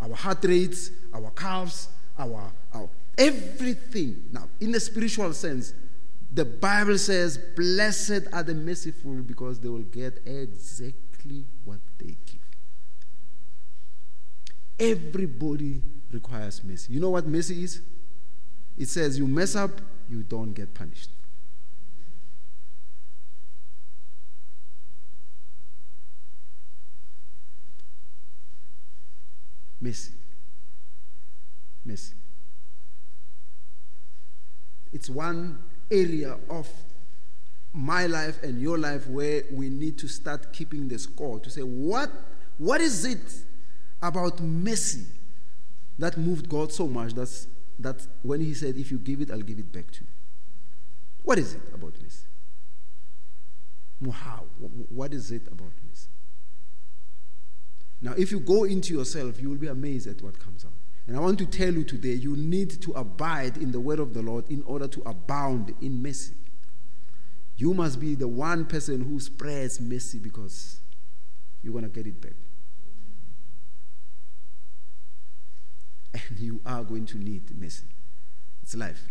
Our 0.00 0.14
heart 0.14 0.44
rates, 0.44 0.90
our 1.14 1.30
calves, 1.30 1.88
our, 2.18 2.52
our 2.74 2.88
everything. 3.20 4.24
Now, 4.32 4.48
in 4.60 4.72
the 4.72 4.80
spiritual 4.80 5.32
sense, 5.34 5.74
the 6.32 6.44
Bible 6.44 6.98
says, 6.98 7.38
Blessed 7.54 8.26
are 8.32 8.42
the 8.42 8.54
merciful 8.54 9.14
because 9.22 9.60
they 9.60 9.68
will 9.68 9.82
get 9.82 10.22
exactly 10.24 11.44
what 11.64 11.80
they 11.98 12.16
give. 12.26 12.40
Everybody 14.78 15.82
requires 16.10 16.64
mercy. 16.64 16.94
You 16.94 17.00
know 17.00 17.10
what 17.10 17.26
mercy 17.26 17.62
is? 17.62 17.82
It 18.78 18.88
says, 18.88 19.18
You 19.18 19.26
mess 19.26 19.54
up, 19.54 19.80
you 20.08 20.22
don't 20.22 20.54
get 20.54 20.72
punished. 20.72 21.10
Mercy. 29.82 30.12
Mercy. 31.84 32.14
It's 34.92 35.08
one 35.08 35.58
area 35.90 36.36
of 36.48 36.68
my 37.72 38.06
life 38.06 38.42
and 38.42 38.60
your 38.60 38.78
life 38.78 39.06
where 39.06 39.44
we 39.52 39.68
need 39.68 39.98
to 39.98 40.08
start 40.08 40.52
keeping 40.52 40.88
the 40.88 40.98
score 40.98 41.38
to 41.40 41.50
say, 41.50 41.62
what, 41.62 42.10
what 42.58 42.80
is 42.80 43.04
it 43.04 43.44
about 44.02 44.40
mercy 44.40 45.06
that 45.98 46.16
moved 46.16 46.48
God 46.48 46.72
so 46.72 46.86
much 46.86 47.14
that's, 47.14 47.46
that 47.78 48.06
when 48.22 48.40
He 48.40 48.54
said, 48.54 48.76
If 48.76 48.90
you 48.90 48.98
give 48.98 49.20
it, 49.20 49.30
I'll 49.30 49.40
give 49.40 49.58
it 49.58 49.70
back 49.72 49.90
to 49.92 50.00
you? 50.00 50.10
What 51.22 51.38
is 51.38 51.54
it 51.54 51.62
about 51.72 51.94
mercy? 52.02 52.26
How? 54.10 54.44
What 54.88 55.12
is 55.12 55.30
it 55.30 55.46
about 55.46 55.72
mercy? 55.86 56.08
Now, 58.00 58.14
if 58.16 58.32
you 58.32 58.40
go 58.40 58.64
into 58.64 58.94
yourself, 58.94 59.40
you 59.40 59.50
will 59.50 59.58
be 59.58 59.66
amazed 59.68 60.06
at 60.06 60.22
what 60.22 60.38
comes 60.38 60.64
out. 60.64 60.72
And 61.10 61.18
I 61.18 61.22
want 61.22 61.40
to 61.40 61.46
tell 61.46 61.74
you 61.74 61.82
today, 61.82 62.12
you 62.12 62.36
need 62.36 62.80
to 62.82 62.92
abide 62.92 63.56
in 63.56 63.72
the 63.72 63.80
word 63.80 63.98
of 63.98 64.14
the 64.14 64.22
Lord 64.22 64.48
in 64.48 64.62
order 64.62 64.86
to 64.86 65.02
abound 65.04 65.74
in 65.80 66.00
mercy. 66.00 66.34
You 67.56 67.74
must 67.74 67.98
be 67.98 68.14
the 68.14 68.28
one 68.28 68.64
person 68.64 69.00
who 69.00 69.18
spreads 69.18 69.80
mercy 69.80 70.20
because 70.20 70.78
you're 71.64 71.72
going 71.72 71.82
to 71.82 71.90
get 71.90 72.06
it 72.06 72.20
back. 72.20 72.34
And 76.12 76.38
you 76.38 76.60
are 76.64 76.84
going 76.84 77.06
to 77.06 77.18
need 77.18 77.60
mercy. 77.60 77.86
It's 78.62 78.76
life. 78.76 79.02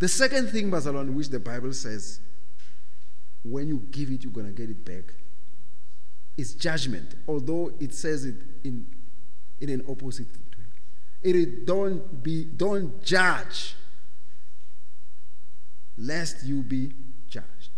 The 0.00 0.08
second 0.08 0.50
thing, 0.50 0.68
Barcelona, 0.68 1.10
which 1.12 1.30
the 1.30 1.40
Bible 1.40 1.72
says, 1.72 2.20
when 3.42 3.68
you 3.68 3.86
give 3.90 4.10
it, 4.10 4.22
you're 4.22 4.34
going 4.34 4.48
to 4.48 4.52
get 4.52 4.68
it 4.68 4.84
back, 4.84 5.14
is 6.36 6.54
judgment. 6.54 7.14
Although 7.26 7.72
it 7.80 7.94
says 7.94 8.26
it 8.26 8.36
in, 8.62 8.86
in 9.60 9.68
an 9.70 9.82
opposite 9.88 10.28
way. 10.28 10.64
It 11.22 11.36
is 11.36 11.46
don't 11.64 12.22
be 12.22 12.44
don't 12.44 13.02
judge. 13.02 13.74
lest 15.98 16.44
you 16.44 16.62
be 16.62 16.92
judged. 17.28 17.70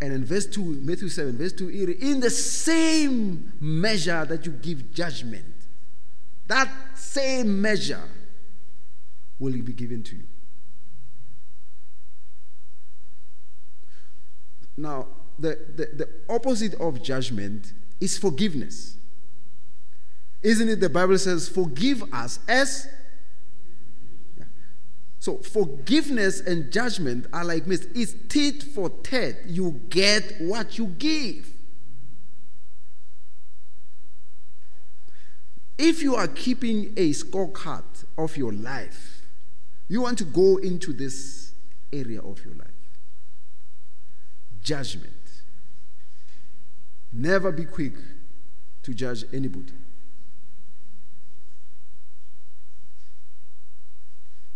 And 0.00 0.12
in 0.12 0.24
verse 0.24 0.46
2, 0.46 0.60
Matthew 0.82 1.08
7, 1.08 1.38
verse 1.38 1.52
2, 1.52 1.68
in 2.00 2.20
the 2.20 2.30
same 2.30 3.52
measure 3.60 4.24
that 4.24 4.44
you 4.44 4.52
give 4.52 4.92
judgment, 4.92 5.44
that 6.48 6.68
same 6.94 7.60
measure 7.60 8.02
will 9.38 9.52
be 9.52 9.72
given 9.72 10.02
to 10.02 10.16
you. 10.16 10.24
Now, 14.76 15.06
the, 15.38 15.58
the, 15.76 15.86
the 15.94 16.08
opposite 16.28 16.74
of 16.74 17.02
judgment 17.02 17.72
is 18.02 18.18
forgiveness. 18.18 18.96
Isn't 20.42 20.68
it? 20.68 20.80
The 20.80 20.88
Bible 20.88 21.16
says, 21.18 21.48
Forgive 21.48 22.02
us 22.12 22.40
as. 22.48 22.88
So, 25.20 25.38
forgiveness 25.38 26.40
and 26.40 26.72
judgment 26.72 27.26
are 27.32 27.44
like 27.44 27.64
this. 27.66 27.86
It's 27.94 28.14
tit 28.28 28.62
for 28.62 28.90
tat. 28.90 29.46
You 29.46 29.80
get 29.88 30.40
what 30.40 30.78
you 30.78 30.86
give. 30.86 31.48
If 35.78 36.02
you 36.02 36.16
are 36.16 36.26
keeping 36.26 36.92
a 36.96 37.10
scorecard 37.10 38.04
of 38.18 38.36
your 38.36 38.52
life, 38.52 39.22
you 39.88 40.02
want 40.02 40.18
to 40.18 40.24
go 40.24 40.56
into 40.56 40.92
this 40.92 41.52
area 41.92 42.20
of 42.20 42.44
your 42.44 42.54
life 42.54 42.68
judgment. 44.62 45.21
Never 47.12 47.52
be 47.52 47.64
quick 47.64 47.94
to 48.82 48.94
judge 48.94 49.24
anybody. 49.32 49.72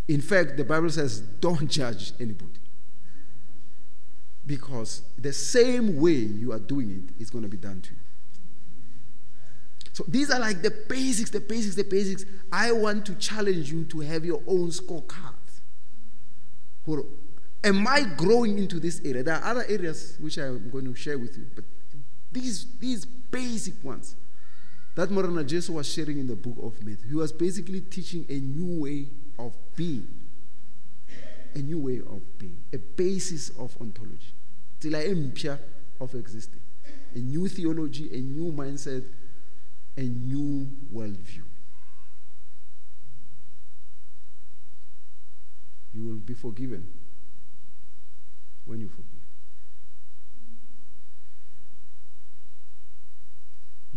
In 0.08 0.20
fact, 0.20 0.56
the 0.56 0.64
Bible 0.64 0.88
says, 0.90 1.20
don't 1.20 1.68
judge 1.68 2.12
anybody. 2.20 2.60
Because 4.46 5.02
the 5.18 5.32
same 5.32 6.00
way 6.00 6.12
you 6.12 6.52
are 6.52 6.60
doing 6.60 6.90
it 6.90 7.20
is 7.20 7.30
going 7.30 7.42
to 7.42 7.50
be 7.50 7.56
done 7.56 7.80
to 7.80 7.90
you. 7.90 7.96
So 9.92 10.04
these 10.06 10.30
are 10.30 10.38
like 10.38 10.62
the 10.62 10.70
basics, 10.88 11.30
the 11.30 11.40
basics, 11.40 11.74
the 11.74 11.82
basics. 11.82 12.24
I 12.52 12.70
want 12.70 13.06
to 13.06 13.14
challenge 13.16 13.72
you 13.72 13.84
to 13.84 14.00
have 14.00 14.24
your 14.24 14.42
own 14.46 14.68
scorecard. 14.70 15.32
Am 17.64 17.86
I 17.88 18.02
growing 18.16 18.58
into 18.58 18.78
this 18.78 19.00
area? 19.04 19.24
There 19.24 19.34
are 19.34 19.42
other 19.42 19.64
areas 19.68 20.16
which 20.20 20.38
I'm 20.38 20.70
going 20.70 20.84
to 20.84 20.94
share 20.94 21.18
with 21.18 21.36
you, 21.36 21.46
but 21.54 21.64
these, 22.36 22.66
these 22.78 23.04
basic 23.04 23.82
ones 23.82 24.14
that 24.94 25.10
Morena 25.10 25.42
Jesu 25.42 25.72
was 25.72 25.90
sharing 25.90 26.18
in 26.18 26.26
the 26.26 26.36
book 26.36 26.56
of 26.62 26.74
Matthew, 26.84 27.08
he 27.08 27.14
was 27.14 27.32
basically 27.32 27.80
teaching 27.80 28.26
a 28.28 28.38
new 28.38 28.82
way 28.82 29.06
of 29.38 29.54
being. 29.74 30.06
A 31.54 31.58
new 31.58 31.78
way 31.78 31.98
of 31.98 32.20
being. 32.38 32.58
A 32.74 32.78
basis 32.78 33.48
of 33.50 33.74
ontology. 33.80 34.34
Tila 34.80 35.58
of 36.00 36.14
existing. 36.14 36.60
A 37.14 37.18
new 37.18 37.48
theology, 37.48 38.10
a 38.14 38.20
new 38.20 38.52
mindset, 38.52 39.04
a 39.96 40.02
new 40.02 40.68
worldview. 40.92 41.42
You 45.94 46.04
will 46.04 46.16
be 46.16 46.34
forgiven 46.34 46.86
when 48.66 48.80
you 48.80 48.88
forgive. 48.88 49.15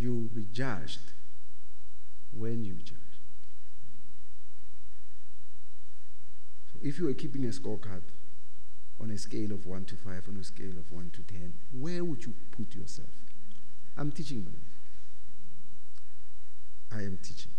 You 0.00 0.14
will 0.14 0.42
be 0.42 0.46
judged 0.50 1.12
when 2.32 2.64
you 2.64 2.74
judge. 2.74 2.96
So 6.72 6.78
if 6.82 6.98
you 6.98 7.06
are 7.08 7.12
keeping 7.12 7.44
a 7.44 7.48
scorecard 7.48 8.00
on 8.98 9.10
a 9.10 9.18
scale 9.18 9.52
of 9.52 9.66
1 9.66 9.84
to 9.84 9.96
5, 9.96 10.28
on 10.28 10.36
a 10.40 10.44
scale 10.44 10.78
of 10.78 10.90
1 10.90 11.10
to 11.16 11.22
10, 11.22 11.52
where 11.78 12.02
would 12.02 12.24
you 12.24 12.32
put 12.50 12.74
yourself? 12.74 13.10
I'm 13.98 14.10
teaching, 14.10 14.38
madam. 14.38 14.62
I 16.90 17.02
am 17.02 17.18
teaching. 17.22 17.52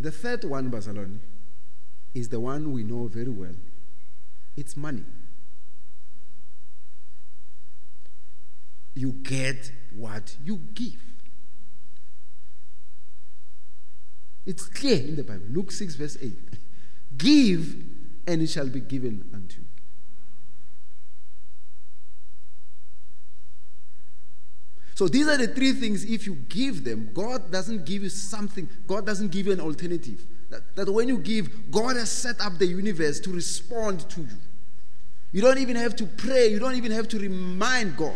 The 0.00 0.10
third 0.10 0.44
one, 0.44 0.70
Barcelona, 0.70 1.18
is 2.14 2.30
the 2.30 2.40
one 2.40 2.72
we 2.72 2.84
know 2.84 3.06
very 3.06 3.28
well 3.28 3.54
it's 4.56 4.74
money. 4.74 5.04
You 8.96 9.12
get 9.12 9.70
what 9.94 10.36
you 10.42 10.56
give. 10.74 11.00
It's 14.46 14.66
clear 14.66 14.96
in 14.96 15.16
the 15.16 15.22
Bible. 15.22 15.44
Luke 15.50 15.70
6, 15.70 15.94
verse 15.96 16.16
8. 16.20 16.32
Give, 17.18 17.76
and 18.26 18.40
it 18.40 18.46
shall 18.46 18.68
be 18.68 18.80
given 18.80 19.28
unto 19.34 19.58
you. 19.60 19.66
So 24.94 25.08
these 25.08 25.28
are 25.28 25.36
the 25.36 25.48
three 25.48 25.72
things. 25.72 26.04
If 26.04 26.26
you 26.26 26.36
give 26.48 26.84
them, 26.84 27.10
God 27.12 27.52
doesn't 27.52 27.84
give 27.84 28.02
you 28.02 28.08
something, 28.08 28.66
God 28.86 29.04
doesn't 29.04 29.30
give 29.30 29.46
you 29.46 29.52
an 29.52 29.60
alternative. 29.60 30.24
That, 30.48 30.74
that 30.74 30.90
when 30.90 31.06
you 31.06 31.18
give, 31.18 31.70
God 31.70 31.96
has 31.96 32.10
set 32.10 32.40
up 32.40 32.56
the 32.58 32.66
universe 32.66 33.20
to 33.20 33.30
respond 33.30 34.08
to 34.08 34.22
you. 34.22 34.38
You 35.32 35.42
don't 35.42 35.58
even 35.58 35.76
have 35.76 35.96
to 35.96 36.06
pray, 36.06 36.48
you 36.48 36.58
don't 36.58 36.76
even 36.76 36.92
have 36.92 37.08
to 37.08 37.18
remind 37.18 37.96
God. 37.98 38.14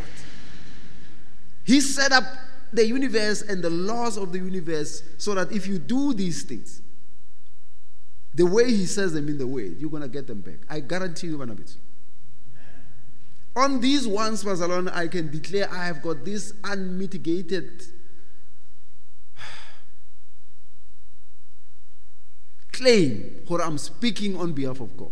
He 1.64 1.80
set 1.80 2.12
up 2.12 2.24
the 2.72 2.86
universe 2.86 3.42
and 3.42 3.62
the 3.62 3.70
laws 3.70 4.16
of 4.16 4.32
the 4.32 4.38
universe 4.38 5.02
so 5.18 5.34
that 5.34 5.52
if 5.52 5.66
you 5.66 5.78
do 5.78 6.14
these 6.14 6.42
things, 6.42 6.82
the 8.34 8.46
way 8.46 8.70
He 8.70 8.86
says 8.86 9.12
them 9.12 9.28
in 9.28 9.38
the 9.38 9.46
way, 9.46 9.74
you're 9.78 9.90
going 9.90 10.02
to 10.02 10.08
get 10.08 10.26
them 10.26 10.40
back. 10.40 10.58
I 10.68 10.80
guarantee 10.80 11.28
you, 11.28 11.38
Banabit. 11.38 11.76
On 13.56 13.80
these 13.80 14.06
ones, 14.06 14.44
alone, 14.44 14.88
I 14.88 15.08
can 15.08 15.30
declare 15.30 15.68
I 15.72 15.86
have 15.86 16.02
got 16.02 16.24
this 16.24 16.52
unmitigated 16.62 17.82
claim 22.72 23.42
for 23.46 23.60
I'm 23.60 23.76
speaking 23.76 24.36
on 24.36 24.52
behalf 24.52 24.80
of 24.80 24.96
God. 24.96 25.10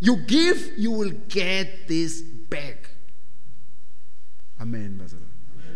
Give, 0.00 0.78
you 0.78 0.90
will 0.90 1.12
get 1.28 1.86
this 1.86 2.22
back. 2.22 2.90
Amen, 4.60 4.96
Barcelona. 4.96 5.26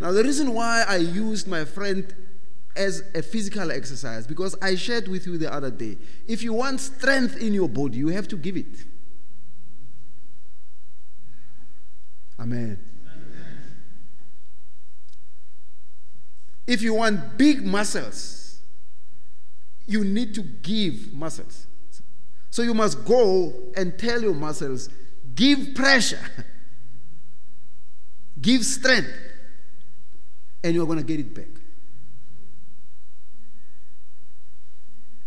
Now, 0.01 0.13
the 0.13 0.25
reason 0.25 0.53
why 0.53 0.85
I 0.89 0.97
used 0.97 1.47
my 1.47 1.65
friend 1.65 2.13
as 2.77 3.05
a 3.15 3.23
physical 3.23 3.71
exercise, 3.71 4.27
because 4.27 4.57
I 4.61 4.75
shared 4.75 5.09
with 5.09 5.27
you 5.27 5.39
the 5.39 5.53
other 5.53 5.71
day, 5.71 5.97
if 6.27 6.43
you 6.43 6.53
want 6.53 6.81
strength 6.81 7.37
in 7.37 7.55
your 7.55 7.69
body, 7.69 7.99
you 7.99 8.09
have 8.09 8.27
to 8.29 8.37
give 8.37 8.57
it. 8.57 8.85
Amen. 12.41 12.79
If 16.67 16.83
you 16.83 16.95
want 16.95 17.37
big 17.37 17.65
muscles, 17.65 18.59
you 19.87 20.03
need 20.03 20.35
to 20.35 20.43
give 20.43 21.13
muscles. 21.13 21.67
So 22.55 22.63
you 22.63 22.73
must 22.73 23.05
go 23.05 23.53
and 23.77 23.99
tell 23.99 24.23
your 24.23 24.33
muscles, 24.33 24.89
give 25.35 25.75
pressure, 25.75 26.25
give 28.41 28.65
strength, 28.65 29.11
and 30.63 30.73
you're 30.73 30.87
going 30.87 30.99
to 30.99 31.05
get 31.05 31.19
it 31.19 31.35
back. 31.35 31.49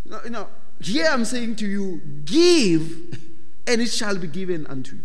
Now, 0.05 0.21
you 0.23 0.29
know, 0.29 0.47
here 0.79 1.09
I'm 1.11 1.25
saying 1.25 1.57
to 1.57 1.67
you, 1.67 2.01
give, 2.23 3.19
and 3.67 3.81
it 3.81 3.91
shall 3.91 4.17
be 4.17 4.27
given 4.27 4.65
unto 4.67 4.95
you. 4.95 5.01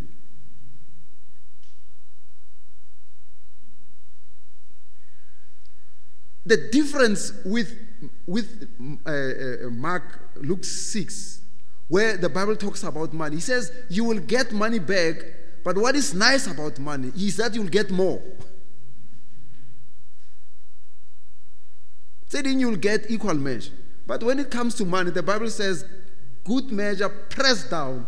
The 6.47 6.69
difference 6.71 7.33
with, 7.45 7.77
with 8.29 8.69
uh, 9.05 9.11
uh, 9.11 9.71
Mark, 9.71 10.21
Luke 10.37 10.63
6, 10.63 11.42
where 11.93 12.17
the 12.17 12.31
Bible 12.31 12.57
talks 12.57 12.83
about 12.85 13.13
money, 13.13 13.37
he 13.37 13.43
says, 13.43 13.71
You 13.91 14.05
will 14.05 14.19
get 14.19 14.51
money 14.51 14.79
back, 14.79 15.17
but 15.63 15.77
what 15.77 15.95
is 15.95 16.15
nice 16.15 16.47
about 16.47 16.79
money 16.79 17.13
is 17.15 17.37
that 17.37 17.55
you'll 17.55 17.69
get 17.69 17.91
more. 17.91 18.19
Saying 22.29 22.61
you'll 22.61 22.77
get 22.77 23.11
equal 23.11 23.35
measure. 23.35 23.75
But 24.07 24.23
when 24.23 24.39
it 24.39 24.51
comes 24.51 24.75
to 24.77 24.87
money, 24.87 25.11
the 25.11 25.23
Bible 25.23 25.51
says, 25.51 25.85
Good 26.45 26.73
measure, 26.73 27.11
pressed 27.11 27.71
down, 27.71 28.07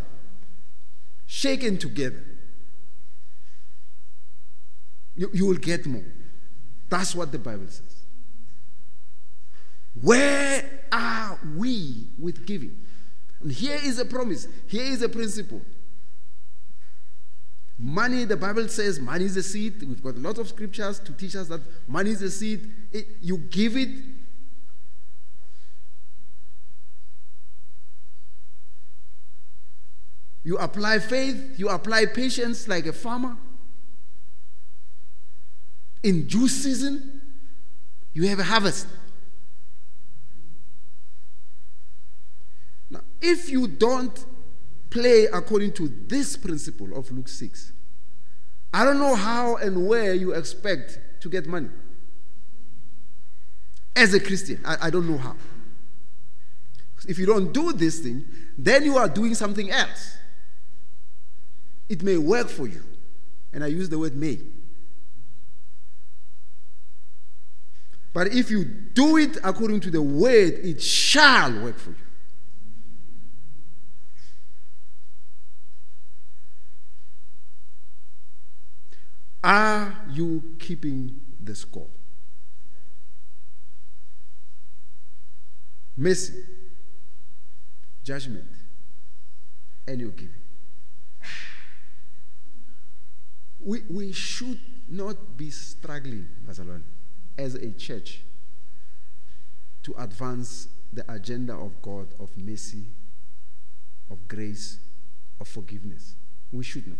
shaken 1.26 1.76
together. 1.76 2.24
You, 5.14 5.28
you 5.34 5.44
will 5.44 5.58
get 5.58 5.84
more. 5.84 6.06
That's 6.88 7.14
what 7.14 7.32
the 7.32 7.38
Bible 7.38 7.68
says. 7.68 7.96
Where 10.00 10.64
are 10.90 11.38
we 11.54 12.06
with 12.18 12.46
giving? 12.46 12.83
Here 13.50 13.78
is 13.82 13.98
a 13.98 14.04
promise, 14.04 14.48
here 14.66 14.84
is 14.84 15.02
a 15.02 15.08
principle. 15.08 15.60
Money, 17.78 18.24
the 18.24 18.36
Bible 18.36 18.68
says 18.68 19.00
money 19.00 19.24
is 19.24 19.36
a 19.36 19.42
seed. 19.42 19.82
We've 19.82 20.02
got 20.02 20.14
a 20.14 20.20
lot 20.20 20.38
of 20.38 20.48
scriptures 20.48 21.00
to 21.00 21.12
teach 21.12 21.34
us 21.34 21.48
that 21.48 21.60
money 21.88 22.10
is 22.10 22.22
a 22.22 22.30
seed. 22.30 22.70
It, 22.92 23.06
you 23.20 23.36
give 23.36 23.76
it. 23.76 23.88
You 30.44 30.58
apply 30.58 30.98
faith, 31.00 31.58
you 31.58 31.68
apply 31.68 32.06
patience 32.06 32.68
like 32.68 32.86
a 32.86 32.92
farmer. 32.92 33.36
In 36.02 36.26
due 36.26 36.48
season, 36.48 37.22
you 38.12 38.28
have 38.28 38.38
a 38.38 38.44
harvest. 38.44 38.86
If 43.24 43.48
you 43.48 43.66
don't 43.66 44.24
play 44.90 45.24
according 45.32 45.72
to 45.72 45.88
this 45.88 46.36
principle 46.36 46.96
of 46.96 47.10
Luke 47.10 47.28
6, 47.28 47.72
I 48.72 48.84
don't 48.84 48.98
know 48.98 49.14
how 49.14 49.56
and 49.56 49.88
where 49.88 50.14
you 50.14 50.32
expect 50.32 50.98
to 51.20 51.28
get 51.30 51.46
money. 51.46 51.70
As 53.96 54.12
a 54.12 54.20
Christian, 54.20 54.60
I, 54.64 54.88
I 54.88 54.90
don't 54.90 55.08
know 55.08 55.16
how. 55.16 55.36
If 57.08 57.18
you 57.18 57.26
don't 57.26 57.52
do 57.52 57.72
this 57.72 58.00
thing, 58.00 58.24
then 58.58 58.84
you 58.84 58.98
are 58.98 59.08
doing 59.08 59.34
something 59.34 59.70
else. 59.70 60.16
It 61.88 62.02
may 62.02 62.16
work 62.16 62.48
for 62.48 62.66
you. 62.66 62.82
And 63.52 63.62
I 63.62 63.68
use 63.68 63.88
the 63.88 63.98
word 63.98 64.16
may. 64.16 64.40
But 68.12 68.28
if 68.34 68.50
you 68.50 68.64
do 68.64 69.16
it 69.16 69.38
according 69.44 69.80
to 69.80 69.90
the 69.90 70.02
word, 70.02 70.54
it 70.62 70.82
shall 70.82 71.52
work 71.62 71.78
for 71.78 71.90
you. 71.90 71.96
Are 79.54 79.94
you 80.10 80.42
keeping 80.58 81.20
the 81.40 81.54
score? 81.54 81.86
Mercy, 85.96 86.42
judgment, 88.02 88.48
and 89.86 90.00
your 90.00 90.10
giving. 90.10 90.34
We, 93.60 93.82
we 93.88 94.10
should 94.10 94.58
not 94.88 95.36
be 95.36 95.50
struggling, 95.50 96.26
Barcelona, 96.44 96.82
as 97.38 97.54
a 97.54 97.70
church 97.70 98.22
to 99.84 99.94
advance 99.98 100.66
the 100.92 101.08
agenda 101.12 101.54
of 101.54 101.80
God 101.80 102.08
of 102.18 102.36
mercy, 102.36 102.86
of 104.10 104.26
grace, 104.26 104.80
of 105.38 105.46
forgiveness. 105.46 106.16
We 106.50 106.64
should 106.64 106.88
not. 106.88 106.98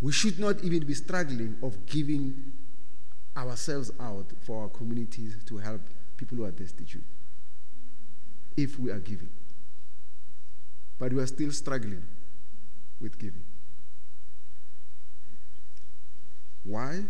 We 0.00 0.12
should 0.12 0.38
not 0.38 0.62
even 0.64 0.86
be 0.86 0.94
struggling 0.94 1.56
of 1.62 1.84
giving 1.86 2.52
ourselves 3.36 3.90
out 4.00 4.26
for 4.40 4.62
our 4.62 4.68
communities 4.68 5.36
to 5.46 5.58
help 5.58 5.82
people 6.16 6.38
who 6.38 6.44
are 6.44 6.50
destitute. 6.50 7.04
If 8.56 8.78
we 8.78 8.90
are 8.90 8.98
giving. 8.98 9.28
But 10.98 11.12
we 11.12 11.22
are 11.22 11.26
still 11.26 11.52
struggling 11.52 12.02
with 13.00 13.18
giving. 13.18 13.44
Why? 16.64 17.04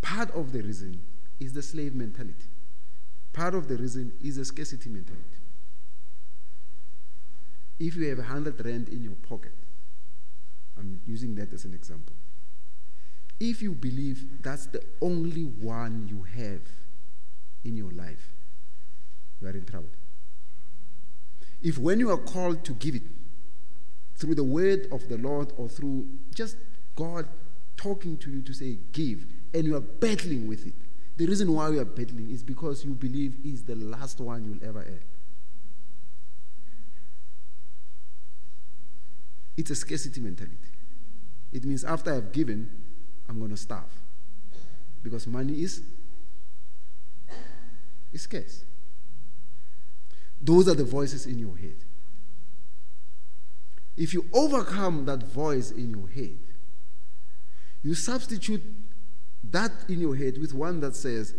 Part 0.00 0.30
of 0.30 0.52
the 0.52 0.62
reason 0.62 1.00
is 1.38 1.52
the 1.52 1.62
slave 1.62 1.94
mentality. 1.94 2.46
Part 3.32 3.54
of 3.54 3.68
the 3.68 3.76
reason 3.76 4.12
is 4.22 4.36
the 4.36 4.44
scarcity 4.44 4.88
mentality. 4.88 5.22
If 7.78 7.96
you 7.96 8.08
have 8.08 8.18
a 8.18 8.22
hundred 8.22 8.64
rand 8.64 8.88
in 8.88 9.02
your 9.02 9.16
pocket, 9.28 9.52
I'm 10.78 11.00
using 11.06 11.34
that 11.36 11.52
as 11.52 11.64
an 11.64 11.74
example. 11.74 12.14
If 13.38 13.60
you 13.60 13.72
believe 13.72 14.42
that's 14.42 14.66
the 14.66 14.82
only 15.00 15.44
one 15.44 16.08
you 16.08 16.22
have 16.22 16.62
in 17.64 17.76
your 17.76 17.90
life, 17.90 18.32
you 19.40 19.48
are 19.48 19.52
in 19.52 19.64
trouble. 19.64 19.90
If 21.62 21.78
when 21.78 22.00
you 22.00 22.10
are 22.10 22.18
called 22.18 22.64
to 22.64 22.72
give 22.72 22.94
it 22.94 23.02
through 24.16 24.34
the 24.34 24.44
word 24.44 24.88
of 24.90 25.08
the 25.08 25.18
Lord 25.18 25.52
or 25.56 25.68
through 25.68 26.06
just 26.34 26.56
God 26.94 27.28
talking 27.76 28.16
to 28.18 28.30
you 28.30 28.40
to 28.42 28.52
say, 28.54 28.78
give, 28.92 29.26
and 29.52 29.64
you 29.64 29.76
are 29.76 29.80
battling 29.80 30.46
with 30.46 30.66
it, 30.66 30.74
the 31.16 31.26
reason 31.26 31.52
why 31.52 31.70
you 31.70 31.80
are 31.80 31.84
battling 31.84 32.30
is 32.30 32.42
because 32.42 32.84
you 32.84 32.92
believe 32.92 33.36
is 33.44 33.64
the 33.64 33.74
last 33.74 34.20
one 34.20 34.44
you'll 34.44 34.68
ever 34.68 34.80
have. 34.80 35.04
It's 39.56 39.70
a 39.70 39.74
scarcity 39.74 40.20
mentality. 40.20 40.56
It 41.56 41.64
means 41.64 41.84
after 41.84 42.12
I've 42.12 42.32
given, 42.32 42.68
I'm 43.30 43.38
going 43.38 43.50
to 43.50 43.56
starve. 43.56 44.02
Because 45.02 45.26
money 45.26 45.62
is, 45.62 45.80
is 48.12 48.20
scarce. 48.20 48.62
Those 50.38 50.68
are 50.68 50.74
the 50.74 50.84
voices 50.84 51.24
in 51.24 51.38
your 51.38 51.56
head. 51.56 51.76
If 53.96 54.12
you 54.12 54.26
overcome 54.34 55.06
that 55.06 55.22
voice 55.22 55.70
in 55.70 55.92
your 55.92 56.08
head, 56.08 56.36
you 57.82 57.94
substitute 57.94 58.62
that 59.42 59.72
in 59.88 59.98
your 59.98 60.14
head 60.14 60.36
with 60.36 60.52
one 60.52 60.80
that 60.80 60.94
says, 60.94 61.34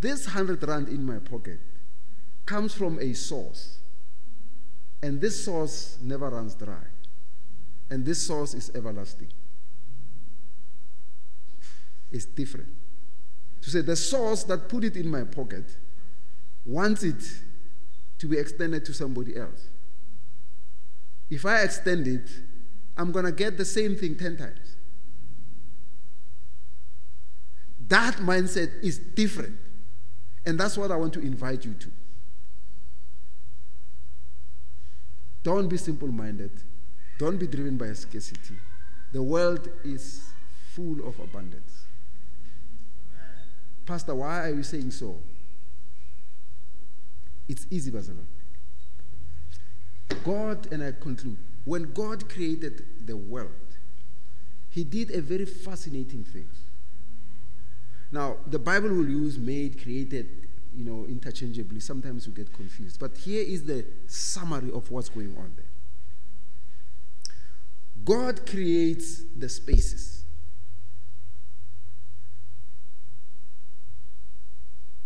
This 0.00 0.24
hundred 0.24 0.66
rand 0.66 0.88
in 0.88 1.04
my 1.04 1.18
pocket 1.18 1.60
comes 2.46 2.72
from 2.72 2.98
a 3.00 3.12
source, 3.12 3.80
and 5.02 5.20
this 5.20 5.44
source 5.44 5.98
never 6.00 6.30
runs 6.30 6.54
dry. 6.54 6.86
And 7.90 8.06
this 8.06 8.26
source 8.26 8.54
is 8.54 8.70
everlasting. 8.74 9.28
It's 12.12 12.26
different. 12.26 12.68
To 13.62 13.70
say 13.70 13.80
the 13.80 13.96
source 13.96 14.44
that 14.44 14.68
put 14.68 14.84
it 14.84 14.96
in 14.96 15.08
my 15.08 15.24
pocket 15.24 15.64
wants 16.64 17.02
it 17.02 17.22
to 18.18 18.28
be 18.28 18.38
extended 18.38 18.84
to 18.84 18.94
somebody 18.94 19.36
else. 19.36 19.68
If 21.30 21.46
I 21.46 21.62
extend 21.62 22.06
it, 22.06 22.28
I'm 22.96 23.10
going 23.10 23.24
to 23.24 23.32
get 23.32 23.56
the 23.56 23.64
same 23.64 23.96
thing 23.96 24.16
10 24.16 24.36
times. 24.36 24.76
That 27.88 28.16
mindset 28.16 28.70
is 28.82 28.98
different. 28.98 29.56
And 30.44 30.58
that's 30.58 30.76
what 30.76 30.90
I 30.90 30.96
want 30.96 31.12
to 31.14 31.20
invite 31.20 31.64
you 31.64 31.74
to. 31.74 31.90
Don't 35.42 35.68
be 35.68 35.76
simple 35.76 36.08
minded. 36.08 36.52
Don't 37.18 37.38
be 37.38 37.46
driven 37.46 37.76
by 37.76 37.92
scarcity. 37.92 38.54
The 39.12 39.22
world 39.22 39.68
is 39.84 40.30
full 40.74 41.06
of 41.06 41.18
abundance. 41.18 41.81
Pastor, 43.84 44.14
why 44.14 44.48
are 44.48 44.54
you 44.54 44.62
saying 44.62 44.90
so? 44.90 45.18
It's 47.48 47.66
easy, 47.70 47.90
Barcelona. 47.90 48.22
God, 50.24 50.72
and 50.72 50.82
I 50.82 50.92
conclude, 50.92 51.36
when 51.64 51.92
God 51.92 52.28
created 52.28 53.06
the 53.06 53.16
world, 53.16 53.50
He 54.70 54.84
did 54.84 55.10
a 55.10 55.20
very 55.20 55.44
fascinating 55.44 56.24
thing. 56.24 56.48
Now, 58.10 58.36
the 58.46 58.58
Bible 58.58 58.90
will 58.90 59.08
use 59.08 59.38
made, 59.38 59.82
created, 59.82 60.48
you 60.74 60.84
know, 60.84 61.06
interchangeably. 61.06 61.80
Sometimes 61.80 62.26
you 62.26 62.32
get 62.32 62.52
confused. 62.52 63.00
But 63.00 63.16
here 63.16 63.42
is 63.42 63.64
the 63.64 63.86
summary 64.06 64.70
of 64.70 64.90
what's 64.90 65.08
going 65.08 65.34
on 65.38 65.52
there. 65.56 65.66
God 68.04 68.46
creates 68.46 69.22
the 69.36 69.48
spaces. 69.48 70.21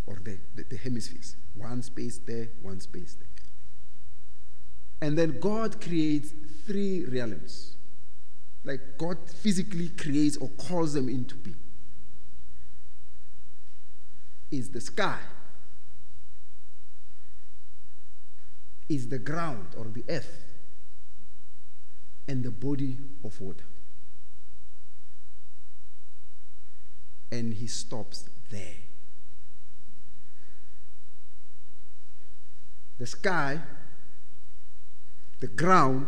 Or 0.07 0.17
the, 0.23 0.39
the, 0.55 0.65
the, 0.65 0.77
hemispheres. 0.77 1.37
One 1.55 1.83
space 1.83 2.19
there, 2.19 2.49
one 2.63 2.81
space 2.81 3.15
there. 3.15 3.29
And 5.01 5.19
then 5.19 5.41
God 5.41 5.81
creates 5.81 6.33
three 6.67 7.05
realms. 7.05 7.77
Like 8.65 8.99
God 8.99 9.19
physically 9.29 9.89
creates 9.91 10.37
or 10.37 10.49
calls 10.49 10.95
them 10.95 11.09
into 11.09 11.35
being. 11.37 11.57
Is 14.51 14.71
the 14.71 14.81
sky, 14.81 15.19
is 18.89 19.09
the 19.09 19.19
ground 19.19 19.69
or 19.77 19.87
the 19.87 20.05
earth 20.09 20.45
and 22.29 22.43
the 22.43 22.51
body 22.51 22.99
of 23.25 23.41
water. 23.41 23.65
And 27.31 27.55
he 27.55 27.67
stops 27.67 28.29
there. 28.51 28.86
The 32.99 33.07
sky, 33.07 33.61
the 35.41 35.49
ground, 35.49 36.07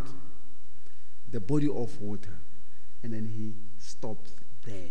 the 1.30 1.40
body 1.40 1.68
of 1.68 2.00
water, 2.00 2.38
and 3.02 3.12
then 3.12 3.26
he 3.26 3.54
stops 3.78 4.32
there. 4.64 4.90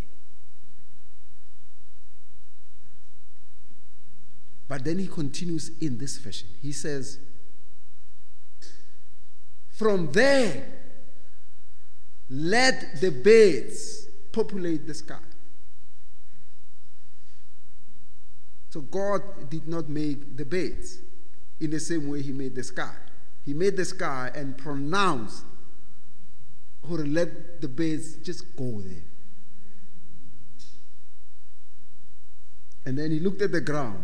But 4.68 4.84
then 4.84 5.00
he 5.00 5.08
continues 5.08 5.72
in 5.80 5.98
this 5.98 6.18
fashion. 6.18 6.50
He 6.62 6.72
says, 6.72 7.20
From 9.70 10.12
there, 10.12 10.66
let 12.30 13.00
the 13.00 13.12
birds 13.12 14.08
populate 14.32 14.86
the 14.86 14.94
sky. 14.94 15.16
So 18.70 18.82
God 18.82 19.50
did 19.50 19.68
not 19.68 19.88
make 19.88 20.36
the 20.36 20.46
birds 20.46 21.00
in 21.60 21.72
the 21.72 21.80
same 21.80 22.10
way 22.10 22.22
He 22.22 22.32
made 22.32 22.56
the 22.56 22.64
sky. 22.64 22.94
He 23.46 23.54
made 23.54 23.78
the 23.78 23.86
sky 23.86 24.32
and 24.36 24.58
pronounced, 24.58 25.46
or 26.90 26.98
let 27.00 27.62
the 27.62 27.68
birds 27.68 28.16
just 28.18 28.56
go 28.56 28.82
there. 28.82 29.04
And 32.86 32.98
then 32.98 33.12
He 33.12 33.20
looked 33.20 33.42
at 33.42 33.52
the 33.52 33.62
ground. 33.62 34.04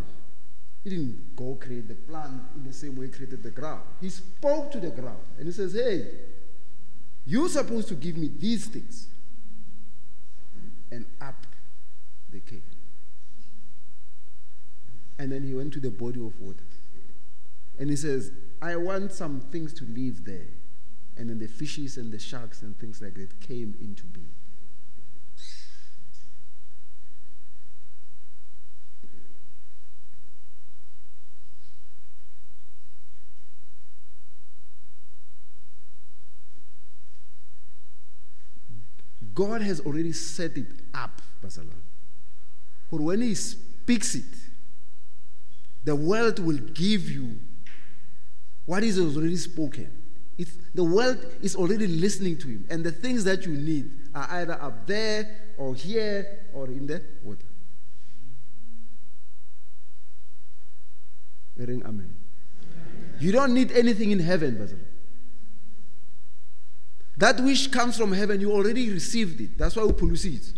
He 0.83 0.89
didn't 0.89 1.35
go 1.35 1.55
create 1.55 1.87
the 1.87 1.95
plant 1.95 2.41
in 2.55 2.65
the 2.65 2.73
same 2.73 2.95
way 2.95 3.05
He 3.05 3.11
created 3.11 3.43
the 3.43 3.51
ground. 3.51 3.81
He 4.01 4.09
spoke 4.09 4.71
to 4.71 4.79
the 4.79 4.89
ground 4.89 5.21
and 5.37 5.45
He 5.45 5.53
says, 5.53 5.73
Hey, 5.73 6.07
you're 7.25 7.49
supposed 7.49 7.87
to 7.87 7.95
give 7.95 8.17
me 8.17 8.29
these 8.37 8.65
things. 8.65 9.07
And 10.91 11.05
up 11.21 11.47
they 12.31 12.39
came. 12.39 12.63
And 15.17 15.31
then 15.31 15.43
he 15.43 15.53
went 15.53 15.73
to 15.73 15.79
the 15.79 15.91
body 15.91 16.19
of 16.19 16.39
water. 16.41 16.63
And 17.79 17.89
he 17.89 17.95
says, 17.95 18.31
I 18.61 18.75
want 18.75 19.11
some 19.11 19.41
things 19.41 19.73
to 19.75 19.85
live 19.85 20.25
there. 20.25 20.47
And 21.17 21.29
then 21.29 21.39
the 21.39 21.47
fishes 21.47 21.97
and 21.97 22.11
the 22.11 22.19
sharks 22.19 22.61
and 22.61 22.77
things 22.79 23.01
like 23.01 23.15
that 23.15 23.39
came 23.39 23.75
into 23.79 24.03
being. 24.05 24.33
God 39.35 39.61
has 39.61 39.79
already 39.79 40.11
set 40.11 40.57
it 40.57 40.67
up, 40.93 41.21
Barcelona. 41.41 41.73
For 42.89 42.99
when 42.99 43.21
He 43.21 43.33
speaks 43.35 44.15
it, 44.15 44.23
the 45.83 45.95
world 45.95 46.39
will 46.39 46.59
give 46.59 47.09
you 47.09 47.39
what 48.65 48.83
is 48.83 48.99
already 48.99 49.35
spoken. 49.37 49.91
It's, 50.37 50.51
the 50.73 50.83
world 50.83 51.23
is 51.41 51.55
already 51.55 51.87
listening 51.87 52.37
to 52.39 52.47
Him, 52.47 52.65
and 52.69 52.83
the 52.83 52.91
things 52.91 53.23
that 53.25 53.45
you 53.45 53.53
need 53.53 53.91
are 54.15 54.27
either 54.31 54.61
up 54.61 54.87
there 54.87 55.53
or 55.57 55.75
here 55.75 56.47
or 56.53 56.67
in 56.67 56.87
the 56.87 57.03
water. 57.23 57.45
Ring 61.55 61.83
amen. 61.85 62.15
You 63.19 63.31
don't 63.31 63.53
need 63.53 63.71
anything 63.71 64.11
in 64.11 64.19
heaven, 64.19 64.57
Basil. 64.57 64.79
That 67.17 67.39
which 67.39 67.71
comes 67.71 67.97
from 67.97 68.11
heaven, 68.11 68.41
you 68.41 68.51
already 68.51 68.89
received 68.89 69.39
it. 69.39 69.57
That's 69.57 69.75
why 69.75 69.83
we 69.83 69.93
produce 69.93 70.25
it. 70.25 70.53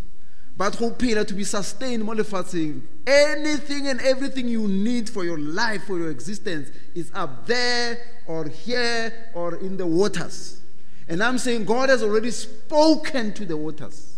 But 0.58 0.76
hope 0.76 1.00
to 1.00 1.34
be 1.34 1.44
sustained, 1.44 2.06
more 2.06 2.16
saying 2.24 2.88
anything 3.06 3.88
and 3.88 4.00
everything 4.00 4.48
you 4.48 4.68
need 4.68 5.10
for 5.10 5.26
your 5.26 5.38
life, 5.38 5.84
for 5.84 5.98
your 5.98 6.10
existence, 6.10 6.70
is 6.94 7.12
up 7.14 7.46
there 7.46 7.98
or 8.26 8.48
here 8.48 9.32
or 9.34 9.56
in 9.56 9.76
the 9.76 9.86
waters. 9.86 10.62
And 11.10 11.22
I'm 11.22 11.38
saying 11.38 11.66
God 11.66 11.90
has 11.90 12.02
already 12.02 12.32
spoken 12.32 13.34
to 13.34 13.46
the 13.46 13.58
waters 13.58 14.18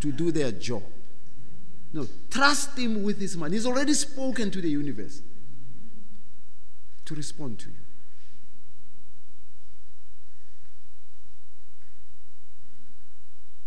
to 0.00 0.10
do 0.10 0.32
their 0.32 0.50
job. 0.50 0.82
No, 1.92 2.06
trust 2.28 2.76
Him 2.76 3.04
with 3.04 3.20
His 3.20 3.36
mind. 3.36 3.54
He's 3.54 3.66
already 3.66 3.94
spoken 3.94 4.50
to 4.50 4.60
the 4.60 4.68
universe 4.68 5.22
to 7.04 7.14
respond 7.14 7.60
to 7.60 7.68
you. 7.68 7.74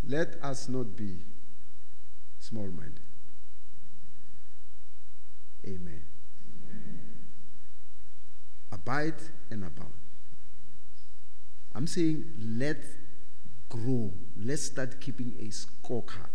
Let 0.05 0.35
us 0.43 0.67
not 0.67 0.97
be 0.97 1.19
small 2.39 2.67
minded. 2.67 3.01
Amen. 5.65 6.03
Amen. 6.69 6.99
Abide 8.71 9.21
and 9.51 9.63
abound. 9.63 9.93
I'm 11.75 11.87
saying 11.87 12.25
let's 12.57 12.87
grow. 13.67 14.11
Let's 14.37 14.63
start 14.63 14.99
keeping 14.99 15.35
a 15.39 15.45
scorecard. 15.45 16.27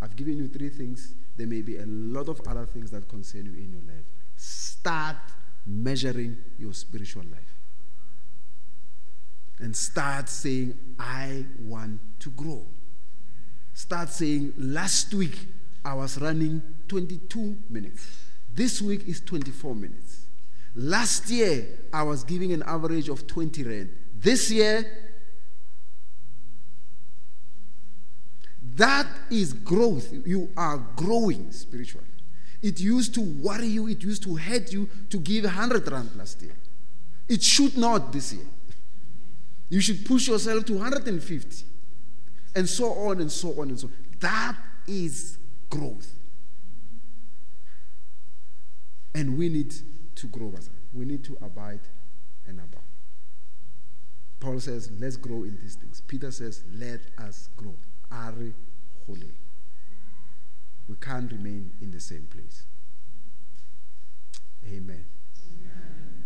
I've 0.00 0.16
given 0.16 0.36
you 0.36 0.48
three 0.48 0.68
things. 0.70 1.14
There 1.36 1.46
may 1.46 1.62
be 1.62 1.78
a 1.78 1.86
lot 1.86 2.28
of 2.28 2.40
other 2.46 2.66
things 2.66 2.90
that 2.90 3.08
concern 3.08 3.46
you 3.46 3.52
in 3.52 3.72
your 3.72 3.82
life. 3.82 4.04
Start 4.36 5.16
measuring 5.66 6.36
your 6.58 6.72
spiritual 6.72 7.24
life. 7.24 7.54
And 9.58 9.76
start 9.76 10.28
saying, 10.28 10.78
I 10.98 11.44
want 11.60 12.00
to 12.20 12.30
grow. 12.30 12.66
Start 13.80 14.10
saying, 14.10 14.52
last 14.58 15.14
week 15.14 15.38
I 15.82 15.94
was 15.94 16.20
running 16.20 16.62
22 16.86 17.56
minutes. 17.70 18.24
This 18.54 18.82
week 18.82 19.08
is 19.08 19.22
24 19.22 19.74
minutes. 19.74 20.26
Last 20.74 21.30
year 21.30 21.66
I 21.90 22.02
was 22.02 22.22
giving 22.22 22.52
an 22.52 22.62
average 22.64 23.08
of 23.08 23.26
20 23.26 23.64
rand. 23.64 23.90
This 24.14 24.50
year, 24.50 24.84
that 28.76 29.06
is 29.30 29.54
growth. 29.54 30.12
You 30.26 30.50
are 30.58 30.76
growing 30.94 31.50
spiritually. 31.50 32.06
It 32.60 32.78
used 32.80 33.14
to 33.14 33.22
worry 33.22 33.66
you, 33.66 33.88
it 33.88 34.02
used 34.02 34.22
to 34.24 34.36
hurt 34.36 34.70
you 34.74 34.90
to 35.08 35.18
give 35.18 35.44
100 35.44 35.90
rand 35.90 36.10
last 36.16 36.42
year. 36.42 36.54
It 37.30 37.42
should 37.42 37.78
not 37.78 38.12
this 38.12 38.34
year. 38.34 38.46
You 39.70 39.80
should 39.80 40.04
push 40.04 40.28
yourself 40.28 40.66
to 40.66 40.74
150 40.74 41.69
and 42.54 42.68
so 42.68 42.92
on 42.92 43.20
and 43.20 43.30
so 43.30 43.60
on 43.60 43.68
and 43.68 43.78
so 43.78 43.86
on. 43.88 43.94
That 44.20 44.56
is 44.86 45.38
growth. 45.68 46.14
And 49.14 49.36
we 49.36 49.48
need 49.48 49.74
to 50.16 50.26
grow. 50.28 50.52
as 50.56 50.70
We 50.92 51.04
need 51.04 51.24
to 51.24 51.36
abide 51.42 51.80
and 52.46 52.58
abide. 52.58 52.80
Paul 54.38 54.58
says, 54.60 54.90
let's 54.98 55.16
grow 55.16 55.44
in 55.44 55.58
these 55.60 55.74
things. 55.74 56.02
Peter 56.06 56.30
says, 56.30 56.62
let 56.72 57.00
us 57.18 57.48
grow. 57.56 57.74
Are 58.10 58.34
holy. 59.06 59.34
We 60.88 60.96
can't 61.00 61.30
remain 61.30 61.72
in 61.80 61.90
the 61.90 62.00
same 62.00 62.26
place. 62.30 62.64
Amen. 64.66 65.04
Amen. 65.46 66.24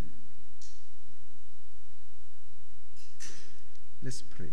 Let's 4.02 4.22
pray. 4.22 4.52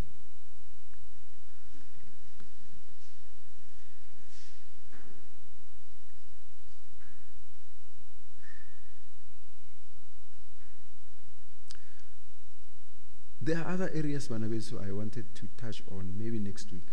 There 13.42 13.58
are 13.58 13.74
other 13.74 13.90
areas, 13.94 14.28
Manabeso, 14.28 14.88
I 14.88 14.92
wanted 14.92 15.34
to 15.34 15.48
touch 15.58 15.82
on 15.92 16.14
maybe 16.16 16.38
next 16.38 16.72
week. 16.72 16.86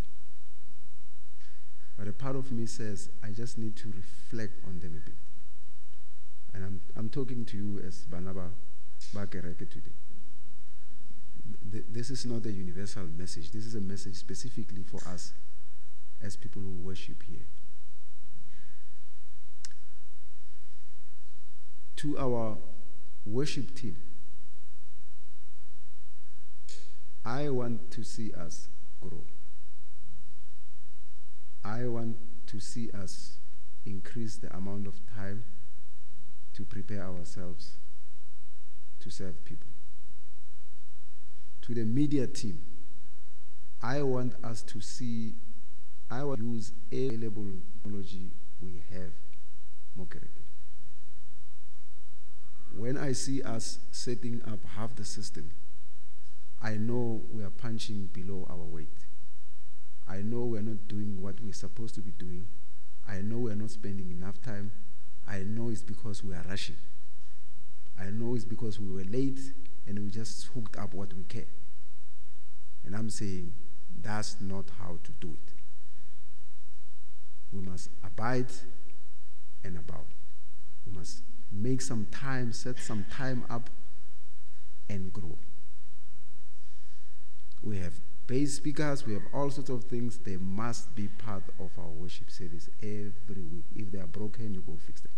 But 1.99 2.09
a 2.09 2.13
part 2.13 2.37
of 2.37 2.51
me 2.51 2.65
says 2.65 3.11
I 3.23 3.31
just 3.31 3.59
need 3.59 3.77
to 3.77 3.93
reflect 3.95 4.55
on 4.67 4.81
them 4.81 4.95
a 4.97 5.05
bit. 5.05 5.19
And 6.55 6.65
I'm, 6.65 6.81
I'm 6.97 7.11
talking 7.11 7.45
to 7.45 7.57
you 7.57 7.83
as 7.87 8.07
Banaba 8.11 8.49
Bakereke 9.15 9.69
today. 9.69 9.93
This 11.91 12.09
is 12.09 12.25
not 12.25 12.47
a 12.47 12.51
universal 12.51 13.05
message. 13.05 13.51
This 13.51 13.67
is 13.67 13.75
a 13.75 13.81
message 13.81 14.15
specifically 14.15 14.83
for 14.83 15.07
us 15.09 15.35
as 16.23 16.35
people 16.37 16.63
who 16.63 16.71
worship 16.71 17.23
here. 17.25 17.45
To 21.97 22.19
our 22.19 22.57
worship 23.27 23.75
team, 23.75 23.97
I 27.29 27.51
want 27.51 27.91
to 27.91 28.03
see 28.03 28.33
us 28.33 28.69
grow. 29.03 29.23
I 31.63 31.87
want 31.87 32.17
to 32.47 32.59
see 32.59 32.91
us 32.91 33.37
increase 33.85 34.37
the 34.37 34.57
amount 34.57 34.87
of 34.87 34.95
time 35.15 35.45
to 36.55 36.65
prepare 36.65 37.03
ourselves 37.03 37.73
to 39.01 39.11
serve 39.11 39.45
people. 39.45 39.69
To 41.63 41.75
the 41.75 41.85
media 41.85 42.27
team, 42.27 42.63
I 43.83 44.01
want 44.05 44.33
us 44.43 44.63
to 44.63 44.81
see, 44.81 45.35
I 46.11 46.25
want 46.25 46.39
to 46.39 46.47
use 46.47 46.73
available 46.91 47.45
technology 47.83 48.31
we 48.63 48.83
have 48.91 49.13
more 49.95 50.07
correctly. 50.07 50.45
When 52.75 52.97
I 52.97 53.13
see 53.13 53.43
us 53.43 53.81
setting 53.93 54.41
up 54.51 54.61
half 54.77 54.97
the 54.97 55.05
system, 55.05 55.51
I 56.63 56.75
know 56.75 57.23
we 57.33 57.43
are 57.43 57.51
punching 57.51 58.11
below 58.13 58.47
our 58.51 58.57
weight. 58.65 58.89
I 60.09 60.23
know 60.23 60.41
we're 60.41 60.63
not 60.63 60.89
doing 60.89 61.21
what 61.23 61.41
we're 61.41 61.53
supposed 61.53 61.95
to 61.97 62.01
be 62.01 62.13
doing. 62.13 62.47
I 63.07 63.21
know 63.21 63.39
we're 63.39 63.55
not 63.55 63.71
spending 63.71 64.11
enough 64.11 64.41
time. 64.43 64.73
I 65.27 65.41
know 65.41 65.69
it's 65.69 65.83
because 65.83 66.25
we 66.25 66.35
are 66.35 66.45
rushing. 66.49 66.77
I 68.01 68.11
know 68.11 68.35
it's 68.35 68.45
because 68.45 68.81
we 68.81 68.93
were 68.93 69.05
late 69.05 69.41
and 69.87 69.99
we 69.99 70.11
just 70.11 70.47
hooked 70.49 70.77
up 70.77 70.95
what 70.95 71.13
we 71.15 71.25
can. 71.25 71.47
And 72.85 72.97
I'm 72.97 73.11
saying 73.11 73.53
that's 74.03 74.41
not 74.41 74.65
how 74.81 74.99
to 75.03 75.13
do 75.21 75.29
it. 75.35 75.53
We 77.53 77.61
must 77.61 77.91
abide 78.05 78.53
and 79.65 79.77
about. 79.77 80.07
We 80.87 80.97
must 80.97 81.23
make 81.53 81.81
some 81.83 82.07
time, 82.11 82.53
set 82.53 82.79
some 82.79 83.05
time 83.11 83.45
up, 83.51 83.71
and 84.89 85.13
grow. 85.13 85.37
We 87.63 87.79
have 87.79 87.95
bass 88.27 88.55
speakers, 88.55 89.07
we 89.07 89.15
have 89.15 89.23
all 89.33 89.51
sorts 89.51 89.71
of 89.71 89.85
things. 89.85 90.19
They 90.19 90.37
must 90.37 90.95
be 90.95 91.09
part 91.09 91.43
of 91.59 91.71
our 91.79 91.89
worship 91.89 92.31
service 92.31 92.69
every 92.83 93.43
week. 93.43 93.65
If 93.75 93.91
they 93.91 93.99
are 93.99 94.07
broken, 94.07 94.55
you 94.55 94.61
go 94.61 94.77
fix 94.77 95.01
them. 95.01 95.13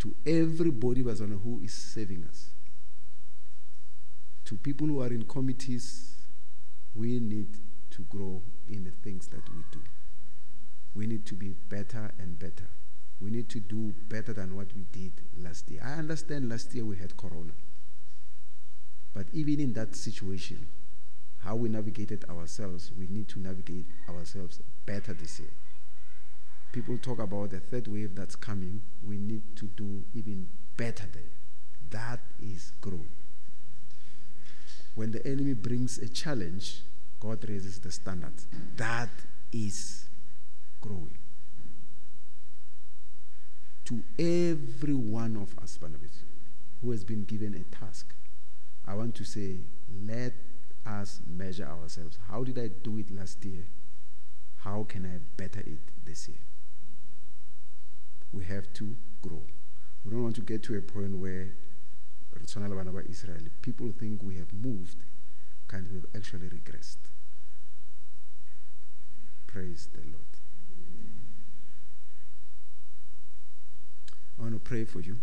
To 0.00 0.14
everybody 0.26 1.02
who 1.02 1.60
is 1.62 1.72
serving 1.72 2.24
us, 2.28 2.50
to 4.44 4.56
people 4.56 4.86
who 4.86 5.02
are 5.02 5.08
in 5.08 5.24
committees, 5.24 6.14
we 6.94 7.18
need 7.18 7.58
to 7.90 8.02
grow 8.02 8.42
in 8.68 8.84
the 8.84 8.90
things 9.02 9.26
that 9.28 9.48
we 9.48 9.62
do. 9.72 9.80
We 10.94 11.06
need 11.06 11.26
to 11.26 11.34
be 11.34 11.54
better 11.68 12.12
and 12.18 12.38
better. 12.38 12.68
We 13.20 13.30
need 13.30 13.48
to 13.50 13.60
do 13.60 13.94
better 14.08 14.32
than 14.32 14.54
what 14.54 14.68
we 14.74 14.84
did 14.92 15.12
last 15.36 15.70
year. 15.70 15.82
I 15.84 15.94
understand 15.94 16.48
last 16.48 16.74
year 16.74 16.84
we 16.84 16.96
had 16.96 17.16
Corona. 17.16 17.52
But 19.16 19.28
even 19.32 19.60
in 19.60 19.72
that 19.72 19.96
situation, 19.96 20.66
how 21.38 21.56
we 21.56 21.70
navigated 21.70 22.26
ourselves, 22.28 22.92
we 22.98 23.06
need 23.08 23.28
to 23.28 23.38
navigate 23.38 23.86
ourselves 24.10 24.60
better 24.84 25.14
this 25.14 25.40
year. 25.40 25.48
People 26.70 26.98
talk 26.98 27.18
about 27.18 27.48
the 27.48 27.60
third 27.60 27.88
wave 27.88 28.14
that's 28.14 28.36
coming. 28.36 28.82
We 29.02 29.16
need 29.16 29.56
to 29.56 29.68
do 29.68 30.04
even 30.12 30.48
better 30.76 31.06
there. 31.10 31.22
That 31.88 32.20
is 32.42 32.72
growth. 32.82 33.00
When 34.96 35.12
the 35.12 35.26
enemy 35.26 35.54
brings 35.54 35.96
a 35.96 36.10
challenge, 36.10 36.82
God 37.18 37.48
raises 37.48 37.80
the 37.80 37.92
standards. 37.92 38.46
That 38.76 39.08
is 39.50 40.08
growing. 40.82 41.16
To 43.86 44.02
every 44.18 44.94
one 44.94 45.36
of 45.36 45.58
us, 45.62 45.78
Barnabas, 45.78 46.22
who 46.82 46.90
has 46.90 47.02
been 47.02 47.24
given 47.24 47.54
a 47.54 47.74
task, 47.74 48.12
I 48.86 48.94
want 48.94 49.14
to 49.16 49.24
say, 49.24 49.60
let 50.06 50.32
us 50.86 51.20
measure 51.26 51.66
ourselves. 51.66 52.18
How 52.28 52.44
did 52.44 52.58
I 52.58 52.68
do 52.68 52.98
it 52.98 53.10
last 53.10 53.44
year? 53.44 53.64
How 54.58 54.84
can 54.84 55.04
I 55.04 55.18
better 55.36 55.60
it 55.60 55.80
this 56.04 56.28
year? 56.28 56.38
We 58.32 58.44
have 58.44 58.72
to 58.74 58.96
grow. 59.22 59.42
We 60.04 60.12
don't 60.12 60.22
want 60.22 60.36
to 60.36 60.42
get 60.42 60.62
to 60.64 60.76
a 60.76 60.82
point 60.82 61.18
where 61.18 61.48
Israel, 63.10 63.40
people 63.62 63.92
think 63.98 64.22
we 64.22 64.36
have 64.36 64.52
moved, 64.52 64.98
of 65.72 65.90
have 65.94 66.06
actually 66.14 66.48
regressed. 66.48 66.98
Praise 69.46 69.88
the 69.92 70.00
Lord. 70.00 70.22
I 74.38 74.42
want 74.42 74.54
to 74.54 74.60
pray 74.60 74.84
for 74.84 75.00
you. 75.00 75.18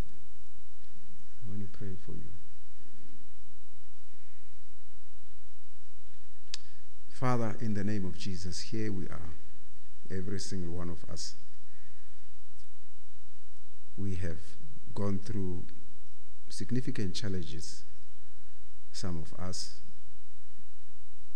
I 1.45 1.49
want 1.49 1.61
to 1.61 1.77
pray 1.77 1.95
for 2.05 2.11
you. 2.11 2.42
Father, 7.23 7.55
in 7.61 7.73
the 7.73 7.85
name 7.85 8.03
of 8.03 8.17
Jesus, 8.17 8.59
here 8.59 8.91
we 8.91 9.05
are, 9.05 9.29
every 10.11 10.41
single 10.41 10.73
one 10.73 10.89
of 10.89 11.09
us. 11.09 11.35
We 13.95 14.15
have 14.15 14.39
gone 14.93 15.19
through 15.19 15.63
significant 16.49 17.15
challenges. 17.15 17.85
Some 18.91 19.21
of 19.21 19.33
us, 19.39 19.75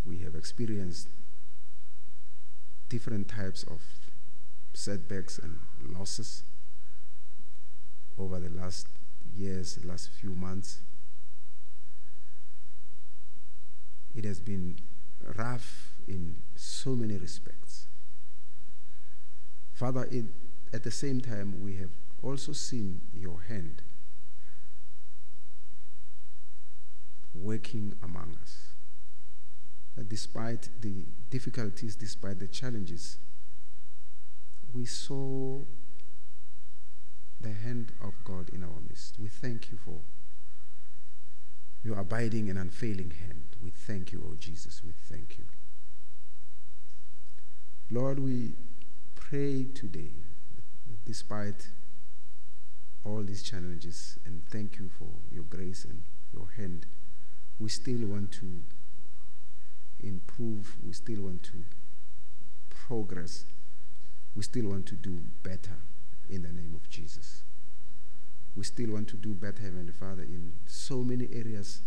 we 0.06 0.18
have 0.18 0.36
experienced 0.36 1.08
different 2.90 3.30
types 3.30 3.64
of 3.64 3.80
setbacks 4.74 5.40
and 5.40 5.58
losses 5.88 6.44
over 8.20 8.42
the 8.42 8.50
last 8.50 8.90
years, 9.34 9.80
last 9.86 10.10
few 10.20 10.36
months. 10.36 10.82
It 14.14 14.26
has 14.26 14.42
been 14.42 14.80
rough 15.38 15.94
in 16.08 16.38
so 16.56 16.96
many 16.96 17.18
respects. 17.18 17.86
Father, 19.74 20.08
at 20.74 20.84
the 20.84 20.92
same 20.92 21.22
time, 21.22 21.62
we 21.62 21.76
have 21.78 21.92
also 22.24 22.52
seen 22.52 23.02
your 23.14 23.42
hand 23.42 23.82
working 27.34 27.94
among 28.04 28.38
us. 28.42 28.74
That 29.96 30.10
despite 30.10 30.70
the 30.82 31.06
difficulties, 31.30 31.96
despite 31.96 32.40
the 32.40 32.48
challenges, 32.48 33.18
we 34.74 34.86
saw 34.86 35.62
the 37.40 37.52
hand 37.52 37.92
of 38.04 38.14
God 38.24 38.50
in 38.50 38.64
our 38.64 38.80
midst. 38.88 39.18
We 39.20 39.28
thank 39.28 39.72
you 39.72 39.78
for 39.78 40.02
your 41.84 42.00
abiding 42.00 42.50
and 42.50 42.58
unfailing 42.58 43.12
hand. 43.12 43.47
We 43.64 43.72
thank 43.72 44.12
you, 44.12 44.24
O 44.30 44.36
Jesus. 44.36 44.82
We 44.84 44.92
thank 45.10 45.38
you. 45.38 45.46
Lord, 47.90 48.20
we 48.20 48.54
pray 49.16 49.64
today, 49.64 50.12
despite 51.06 51.70
all 53.06 53.24
these 53.24 53.42
challenges, 53.42 54.20
and 54.26 54.44
thank 54.50 54.78
you 54.80 54.90
for 54.90 55.08
your 55.32 55.46
grace 55.46 55.86
and 55.86 56.04
your 56.34 56.48
hand. 56.58 56.86
We 57.60 57.70
still 57.70 58.06
want 58.08 58.32
to 58.34 58.62
improve, 60.02 60.76
we 60.86 60.94
still 60.94 61.22
want 61.22 61.44
to 61.44 61.64
progress, 62.70 63.46
we 64.36 64.44
still 64.44 64.68
want 64.70 64.86
to 64.88 64.96
do 64.96 65.20
better 65.44 65.78
in 66.30 66.42
the 66.42 66.52
name 66.52 66.74
of 66.76 66.90
Jesus. 66.90 67.44
We 68.56 68.64
still 68.64 68.92
want 68.92 69.08
to 69.10 69.18
do 69.18 69.34
better, 69.34 69.62
Heavenly 69.62 69.94
Father, 69.94 70.24
in 70.24 70.54
so 70.66 71.04
many 71.04 71.30
areas 71.32 71.82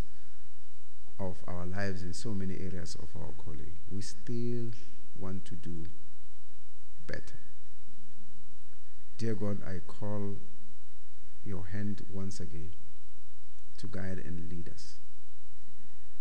of 1.20 1.36
our 1.46 1.66
lives, 1.66 2.02
in 2.02 2.14
so 2.14 2.30
many 2.30 2.54
areas 2.54 2.96
of 2.96 3.08
our 3.14 3.32
calling. 3.36 3.72
We 3.90 4.00
still 4.00 4.70
want 5.18 5.44
to 5.46 5.54
do 5.54 5.86
better. 7.06 7.38
Dear 9.18 9.34
God, 9.34 9.58
I 9.66 9.80
call 9.86 10.36
your 11.44 11.66
hand 11.66 12.06
once 12.10 12.40
again 12.40 12.72
to 13.78 13.86
guide 13.86 14.22
and 14.24 14.50
lead 14.50 14.68
us. 14.68 14.94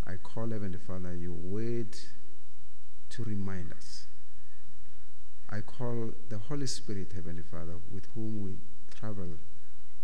I 0.05 0.15
call 0.15 0.49
Heavenly 0.49 0.79
Father 0.79 1.13
your 1.15 1.33
word 1.33 1.95
to 3.09 3.23
remind 3.23 3.71
us. 3.73 4.07
I 5.49 5.61
call 5.61 6.11
the 6.29 6.37
Holy 6.37 6.67
Spirit, 6.67 7.13
Heavenly 7.15 7.43
Father, 7.43 7.75
with 7.91 8.07
whom 8.13 8.41
we 8.41 8.57
travel 8.93 9.37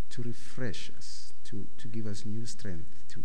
to 0.09 0.23
refresh 0.23 0.91
us, 0.97 1.33
to, 1.45 1.67
to 1.77 1.87
give 1.87 2.07
us 2.07 2.25
new 2.25 2.45
strength, 2.45 2.87
to, 3.09 3.23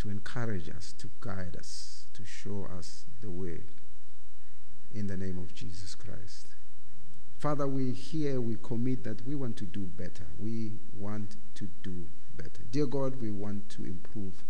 to 0.00 0.08
encourage 0.08 0.68
us, 0.70 0.94
to 0.98 1.10
guide 1.20 1.56
us, 1.58 2.06
to 2.14 2.24
show 2.24 2.66
us 2.76 3.04
the 3.20 3.30
way 3.30 3.60
in 4.94 5.06
the 5.06 5.16
name 5.16 5.38
of 5.38 5.54
Jesus 5.54 5.94
Christ. 5.94 6.48
Father, 7.38 7.66
we 7.66 7.92
here 7.92 8.40
we 8.40 8.56
commit 8.62 9.04
that 9.04 9.26
we 9.26 9.34
want 9.34 9.56
to 9.58 9.66
do 9.66 9.80
better. 9.80 10.26
We 10.38 10.72
want 10.96 11.36
to 11.54 11.68
do 11.82 12.06
better. 12.36 12.62
Dear 12.70 12.86
God, 12.86 13.20
we 13.20 13.30
want 13.30 13.68
to 13.70 13.84
improve. 13.84 14.42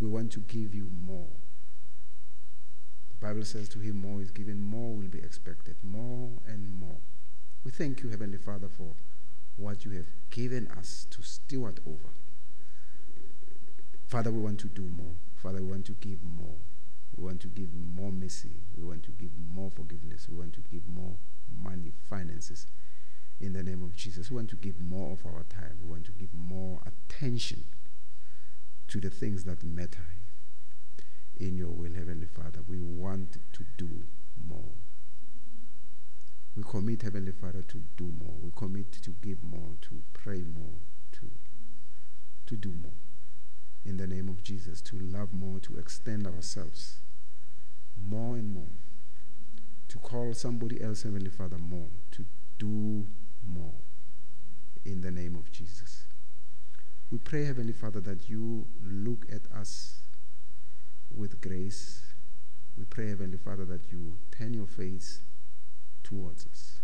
We 0.00 0.08
want 0.08 0.32
to 0.32 0.40
give 0.40 0.74
you 0.74 0.90
more. 1.06 1.28
The 3.10 3.26
Bible 3.26 3.44
says 3.44 3.68
to 3.70 3.78
him 3.78 4.00
more 4.00 4.20
is 4.20 4.30
given, 4.30 4.60
more 4.60 4.94
will 4.94 5.08
be 5.08 5.18
expected, 5.18 5.76
more 5.84 6.30
and 6.46 6.72
more. 6.80 6.98
We 7.64 7.70
thank 7.70 8.02
you, 8.02 8.08
Heavenly 8.08 8.38
Father, 8.38 8.68
for 8.68 8.94
what 9.56 9.84
you 9.84 9.92
have 9.92 10.06
given 10.30 10.68
us 10.68 11.06
to 11.10 11.22
steward 11.22 11.80
over. 11.86 12.10
Father, 14.10 14.32
we 14.32 14.40
want 14.40 14.58
to 14.58 14.66
do 14.66 14.82
more. 14.82 15.14
Father, 15.36 15.62
we 15.62 15.70
want 15.70 15.86
to 15.86 15.92
give 15.92 16.18
more. 16.24 16.56
We 17.16 17.22
want 17.22 17.40
to 17.42 17.46
give 17.46 17.68
more 17.72 18.10
mercy. 18.10 18.50
We 18.76 18.82
want 18.82 19.04
to 19.04 19.12
give 19.12 19.30
more 19.54 19.70
forgiveness. 19.70 20.26
We 20.28 20.36
want 20.36 20.52
to 20.54 20.62
give 20.62 20.82
more 20.88 21.14
money, 21.62 21.92
finances. 22.08 22.66
In 23.40 23.52
the 23.52 23.62
name 23.62 23.84
of 23.84 23.94
Jesus, 23.94 24.28
we 24.28 24.34
want 24.34 24.50
to 24.50 24.56
give 24.56 24.80
more 24.80 25.12
of 25.12 25.24
our 25.24 25.44
time. 25.44 25.78
We 25.84 25.90
want 25.90 26.06
to 26.06 26.10
give 26.10 26.34
more 26.34 26.80
attention 26.84 27.62
to 28.88 28.98
the 28.98 29.10
things 29.10 29.44
that 29.44 29.62
matter 29.62 30.06
in 31.38 31.56
your 31.56 31.70
will, 31.70 31.94
Heavenly 31.94 32.26
Father. 32.26 32.64
We 32.66 32.80
want 32.80 33.38
to 33.52 33.64
do 33.78 33.88
more. 34.48 34.72
We 36.56 36.64
commit, 36.64 37.02
Heavenly 37.02 37.30
Father, 37.30 37.62
to 37.62 37.82
do 37.96 38.12
more. 38.20 38.34
We 38.42 38.50
commit 38.56 38.90
to 38.90 39.10
give 39.22 39.38
more, 39.44 39.76
to 39.82 40.02
pray 40.14 40.42
more, 40.42 40.80
to, 41.12 41.30
to 42.48 42.56
do 42.56 42.70
more. 42.70 42.90
In 43.84 43.96
the 43.96 44.06
name 44.06 44.28
of 44.28 44.42
Jesus, 44.42 44.80
to 44.82 44.98
love 44.98 45.32
more, 45.32 45.58
to 45.60 45.76
extend 45.76 46.26
ourselves 46.26 46.98
more 48.08 48.36
and 48.36 48.52
more. 48.52 48.72
To 49.88 49.98
call 49.98 50.34
somebody 50.34 50.82
else, 50.82 51.02
Heavenly 51.02 51.30
Father, 51.30 51.58
more. 51.58 51.88
To 52.12 52.24
do 52.58 53.06
more. 53.46 53.74
In 54.84 55.00
the 55.00 55.10
name 55.10 55.36
of 55.36 55.50
Jesus. 55.50 56.04
We 57.10 57.18
pray, 57.18 57.44
Heavenly 57.44 57.72
Father, 57.72 58.00
that 58.00 58.28
you 58.28 58.66
look 58.84 59.26
at 59.32 59.42
us 59.56 60.00
with 61.14 61.40
grace. 61.40 62.02
We 62.78 62.84
pray, 62.84 63.08
Heavenly 63.08 63.38
Father, 63.38 63.64
that 63.64 63.90
you 63.90 64.16
turn 64.30 64.54
your 64.54 64.66
face 64.66 65.22
towards 66.04 66.46
us. 66.46 66.76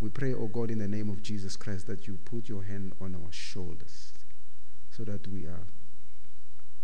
We 0.00 0.10
pray, 0.10 0.32
O 0.32 0.42
oh 0.42 0.46
God, 0.46 0.70
in 0.70 0.78
the 0.78 0.86
name 0.86 1.10
of 1.10 1.22
Jesus 1.22 1.56
Christ, 1.56 1.88
that 1.88 2.06
you 2.06 2.18
put 2.24 2.48
your 2.48 2.62
hand 2.62 2.92
on 3.00 3.16
our 3.16 3.32
shoulders 3.32 4.12
so 4.90 5.02
that 5.04 5.26
we 5.26 5.44
are 5.44 5.66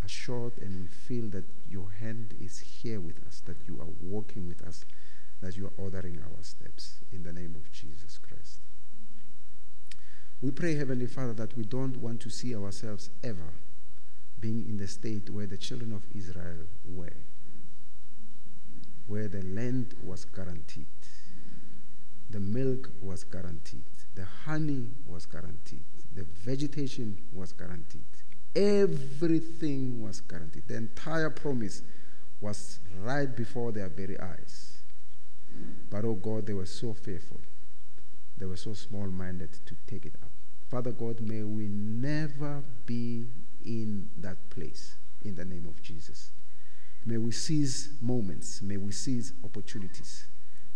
assured 0.05 0.53
and 0.59 0.83
we 0.83 0.87
feel 0.87 1.29
that 1.31 1.45
your 1.69 1.91
hand 1.91 2.35
is 2.41 2.59
here 2.59 3.01
with 3.01 3.25
us, 3.27 3.43
that 3.47 3.57
you 3.67 3.81
are 3.81 3.93
walking 4.03 4.47
with 4.47 4.63
us, 4.63 4.85
that 5.41 5.57
you 5.57 5.67
are 5.67 5.73
ordering 5.77 6.19
our 6.19 6.43
steps 6.43 6.99
in 7.13 7.23
the 7.23 7.33
name 7.33 7.55
of 7.57 7.71
Jesus 7.73 8.19
Christ. 8.19 8.61
We 10.41 10.51
pray, 10.51 10.75
Heavenly 10.75 11.07
Father, 11.07 11.33
that 11.35 11.57
we 11.57 11.65
don't 11.65 11.97
want 11.97 12.21
to 12.21 12.31
see 12.31 12.55
ourselves 12.55 13.11
ever 13.23 13.55
being 14.41 14.67
in 14.69 14.77
the 14.77 14.87
state 14.87 15.31
where 15.31 15.47
the 15.47 15.57
children 15.57 15.93
of 15.93 16.03
Israel 16.15 16.67
were, 16.85 17.17
where 19.07 19.27
the 19.27 19.43
land 19.43 19.95
was 20.03 20.27
guaranteed, 20.27 20.87
the 22.29 22.41
milk 22.41 22.91
was 23.01 23.25
guaranteed, 23.25 23.85
the 24.15 24.27
honey 24.45 24.91
was 25.07 25.25
guaranteed, 25.25 25.85
the 26.15 26.25
vegetation 26.25 27.17
was 27.33 27.53
guaranteed, 27.53 28.03
everything 28.55 30.03
was 30.03 30.21
guaranteed. 30.21 30.65
The 30.69 30.77
entire 30.77 31.31
promise 31.31 31.83
was 32.41 32.79
right 33.03 33.35
before 33.35 33.73
their 33.73 33.89
very 33.89 34.19
eyes. 34.21 34.79
But 35.91 36.05
oh 36.05 36.15
God, 36.15 36.47
they 36.47 36.53
were 36.53 36.67
so 36.67 36.95
fearful. 36.95 37.41
They 38.39 38.47
were 38.47 38.57
so 38.57 38.75
small 38.75 39.07
minded 39.07 39.53
to 39.67 39.75
take 39.87 40.07
it 40.07 40.15
up. 40.23 40.31
Father 40.69 40.93
God, 40.93 41.21
may 41.21 41.43
we 41.43 41.69
never 41.69 42.63
be 42.87 43.27
in 43.65 44.09
that 44.19 44.51
place 44.51 44.97
in 45.25 45.35
the 45.35 45.45
name 45.45 45.67
of 45.67 45.81
Jesus. 45.83 46.31
May 47.07 47.19
we 47.19 47.33
seize 47.33 47.91
moments, 48.01 48.63
may 48.63 48.77
we 48.77 48.91
seize 48.91 49.35
opportunities, 49.45 50.27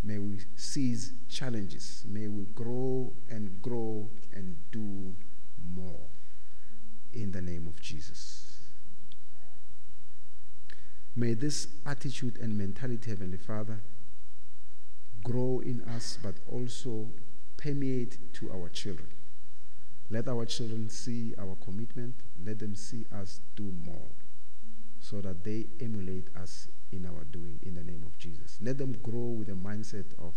may 0.04 0.18
we 0.18 0.40
seize 0.56 1.12
challenges, 1.28 2.04
may 2.06 2.28
we 2.28 2.44
grow 2.54 3.12
and 3.30 3.60
grow 3.62 4.08
and 4.34 4.56
do 4.70 5.14
more 5.74 6.08
in 7.12 7.32
the 7.32 7.42
name 7.42 7.66
of 7.66 7.80
Jesus. 7.80 8.58
May 11.16 11.34
this 11.34 11.68
attitude 11.84 12.38
and 12.38 12.56
mentality, 12.56 13.10
Heavenly 13.10 13.38
Father, 13.38 13.80
grow 15.24 15.60
in 15.64 15.82
us 15.82 16.18
but 16.22 16.36
also 16.50 17.08
permeate 17.56 18.18
to 18.34 18.50
our 18.52 18.68
children. 18.68 19.08
Let 20.10 20.28
our 20.28 20.46
children 20.46 20.88
see 20.88 21.34
our 21.38 21.56
commitment. 21.56 22.14
Let 22.44 22.60
them 22.60 22.74
see 22.74 23.04
us 23.12 23.40
do 23.56 23.72
more 23.84 24.08
so 25.00 25.20
that 25.20 25.44
they 25.44 25.66
emulate 25.80 26.28
us 26.36 26.68
in 26.92 27.04
our 27.04 27.24
doing 27.24 27.58
in 27.62 27.74
the 27.74 27.82
name 27.82 28.02
of 28.06 28.16
Jesus. 28.18 28.58
Let 28.60 28.78
them 28.78 28.96
grow 29.02 29.34
with 29.38 29.48
a 29.48 29.52
mindset 29.52 30.06
of 30.18 30.34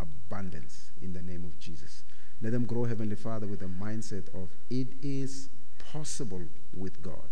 abundance 0.00 0.90
in 1.00 1.12
the 1.12 1.22
name 1.22 1.44
of 1.44 1.58
Jesus. 1.58 2.02
Let 2.42 2.52
them 2.52 2.64
grow, 2.64 2.84
Heavenly 2.84 3.16
Father, 3.16 3.46
with 3.46 3.62
a 3.62 3.66
mindset 3.66 4.28
of 4.34 4.50
it 4.70 4.88
is 5.02 5.48
possible 5.92 6.42
with 6.74 7.02
God. 7.02 7.28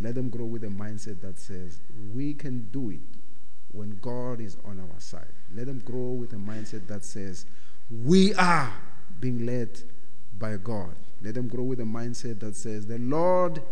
Let 0.00 0.14
them 0.16 0.28
grow 0.28 0.46
with 0.46 0.64
a 0.64 0.68
mindset 0.68 1.20
that 1.20 1.38
says 1.38 1.78
we 2.12 2.34
can 2.34 2.68
do 2.72 2.90
it 2.90 3.00
when 3.72 3.98
God 4.00 4.40
is 4.40 4.56
on 4.64 4.80
our 4.80 5.00
side. 5.00 5.32
Let 5.54 5.66
them 5.66 5.80
grow 5.80 6.12
with 6.12 6.32
a 6.32 6.36
mindset 6.36 6.86
that 6.88 7.04
says 7.04 7.46
we 7.90 8.34
are 8.34 8.72
being 9.20 9.46
led 9.46 9.80
by 10.38 10.56
God. 10.56 10.94
Let 11.22 11.34
them 11.34 11.48
grow 11.48 11.64
with 11.64 11.80
a 11.80 11.84
mindset 11.84 12.40
that 12.40 12.56
says, 12.56 12.86
The 12.86 12.98
Lord 12.98 13.62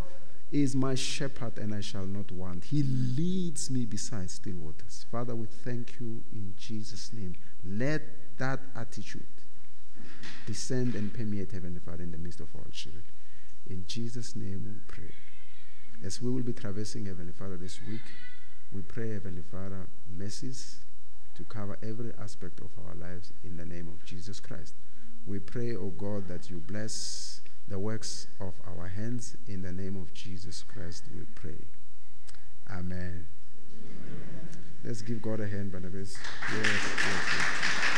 is 0.53 0.77
my 0.77 0.95
shepherd 0.95 1.59
and 1.59 1.75
I 1.75 1.81
shall 1.81 2.07
not 2.07 2.31
want. 2.31 2.65
He 2.65 2.83
leads 2.83 3.71
me 3.71 3.85
beside 3.87 4.31
still 4.31 4.57
waters. 4.57 5.07
Father, 5.11 5.35
we 5.35 5.47
thank 5.47 5.99
you 5.99 6.23
in 6.33 6.55
Jesus' 6.59 7.13
name. 7.13 7.35
Let 7.65 8.03
that 8.39 8.61
attitude 8.77 9.27
descend 10.47 10.95
and 10.95 11.13
permeate 11.13 11.53
Heavenly 11.53 11.81
Father 11.81 12.03
in 12.03 12.13
the 12.13 12.19
midst 12.19 12.41
of 12.41 12.49
our 12.55 12.71
children. 12.71 13.05
In 13.69 13.85
Jesus' 13.87 14.37
name 14.37 14.65
we 14.67 14.95
pray. 14.95 15.13
As 16.05 16.21
we 16.21 16.31
will 16.31 16.43
be 16.43 16.53
traversing 16.53 17.07
Heavenly 17.07 17.33
Father 17.33 17.57
this 17.57 17.81
week, 17.89 18.03
we 18.73 18.83
pray, 18.83 19.13
Heavenly 19.13 19.43
Father, 19.43 19.87
mercies 20.09 20.81
to 21.37 21.45
cover 21.45 21.79
every 21.83 22.13
aspect 22.21 22.61
of 22.61 22.71
our 22.87 22.95
lives 22.95 23.33
in 23.45 23.57
the 23.57 23.65
name 23.65 23.89
of 23.89 24.05
Jesus 24.05 24.41
Christ. 24.41 24.75
We 25.27 25.39
pray, 25.39 25.77
O 25.77 25.83
oh 25.83 25.89
God, 25.91 26.29
that 26.29 26.51
you 26.51 26.59
bless 26.59 27.41
the 27.69 27.79
works 27.79 28.27
of 28.41 28.55
our 28.67 28.89
hands. 28.89 29.37
In 29.47 29.63
the 29.63 29.73
name 29.73 29.97
of 29.97 30.13
Jesus 30.13 30.65
Christ, 30.67 31.05
we 31.15 31.25
pray. 31.35 31.65
Amen. 32.71 32.89
Amen. 32.89 33.27
Let's 34.85 35.03
give 35.03 35.23
God 35.23 35.41
a 35.41 35.47
hand, 35.47 35.71
Barnabas. 35.71 36.17
Yes, 36.53 36.67
yes, 36.67 36.97
yes. 37.07 37.92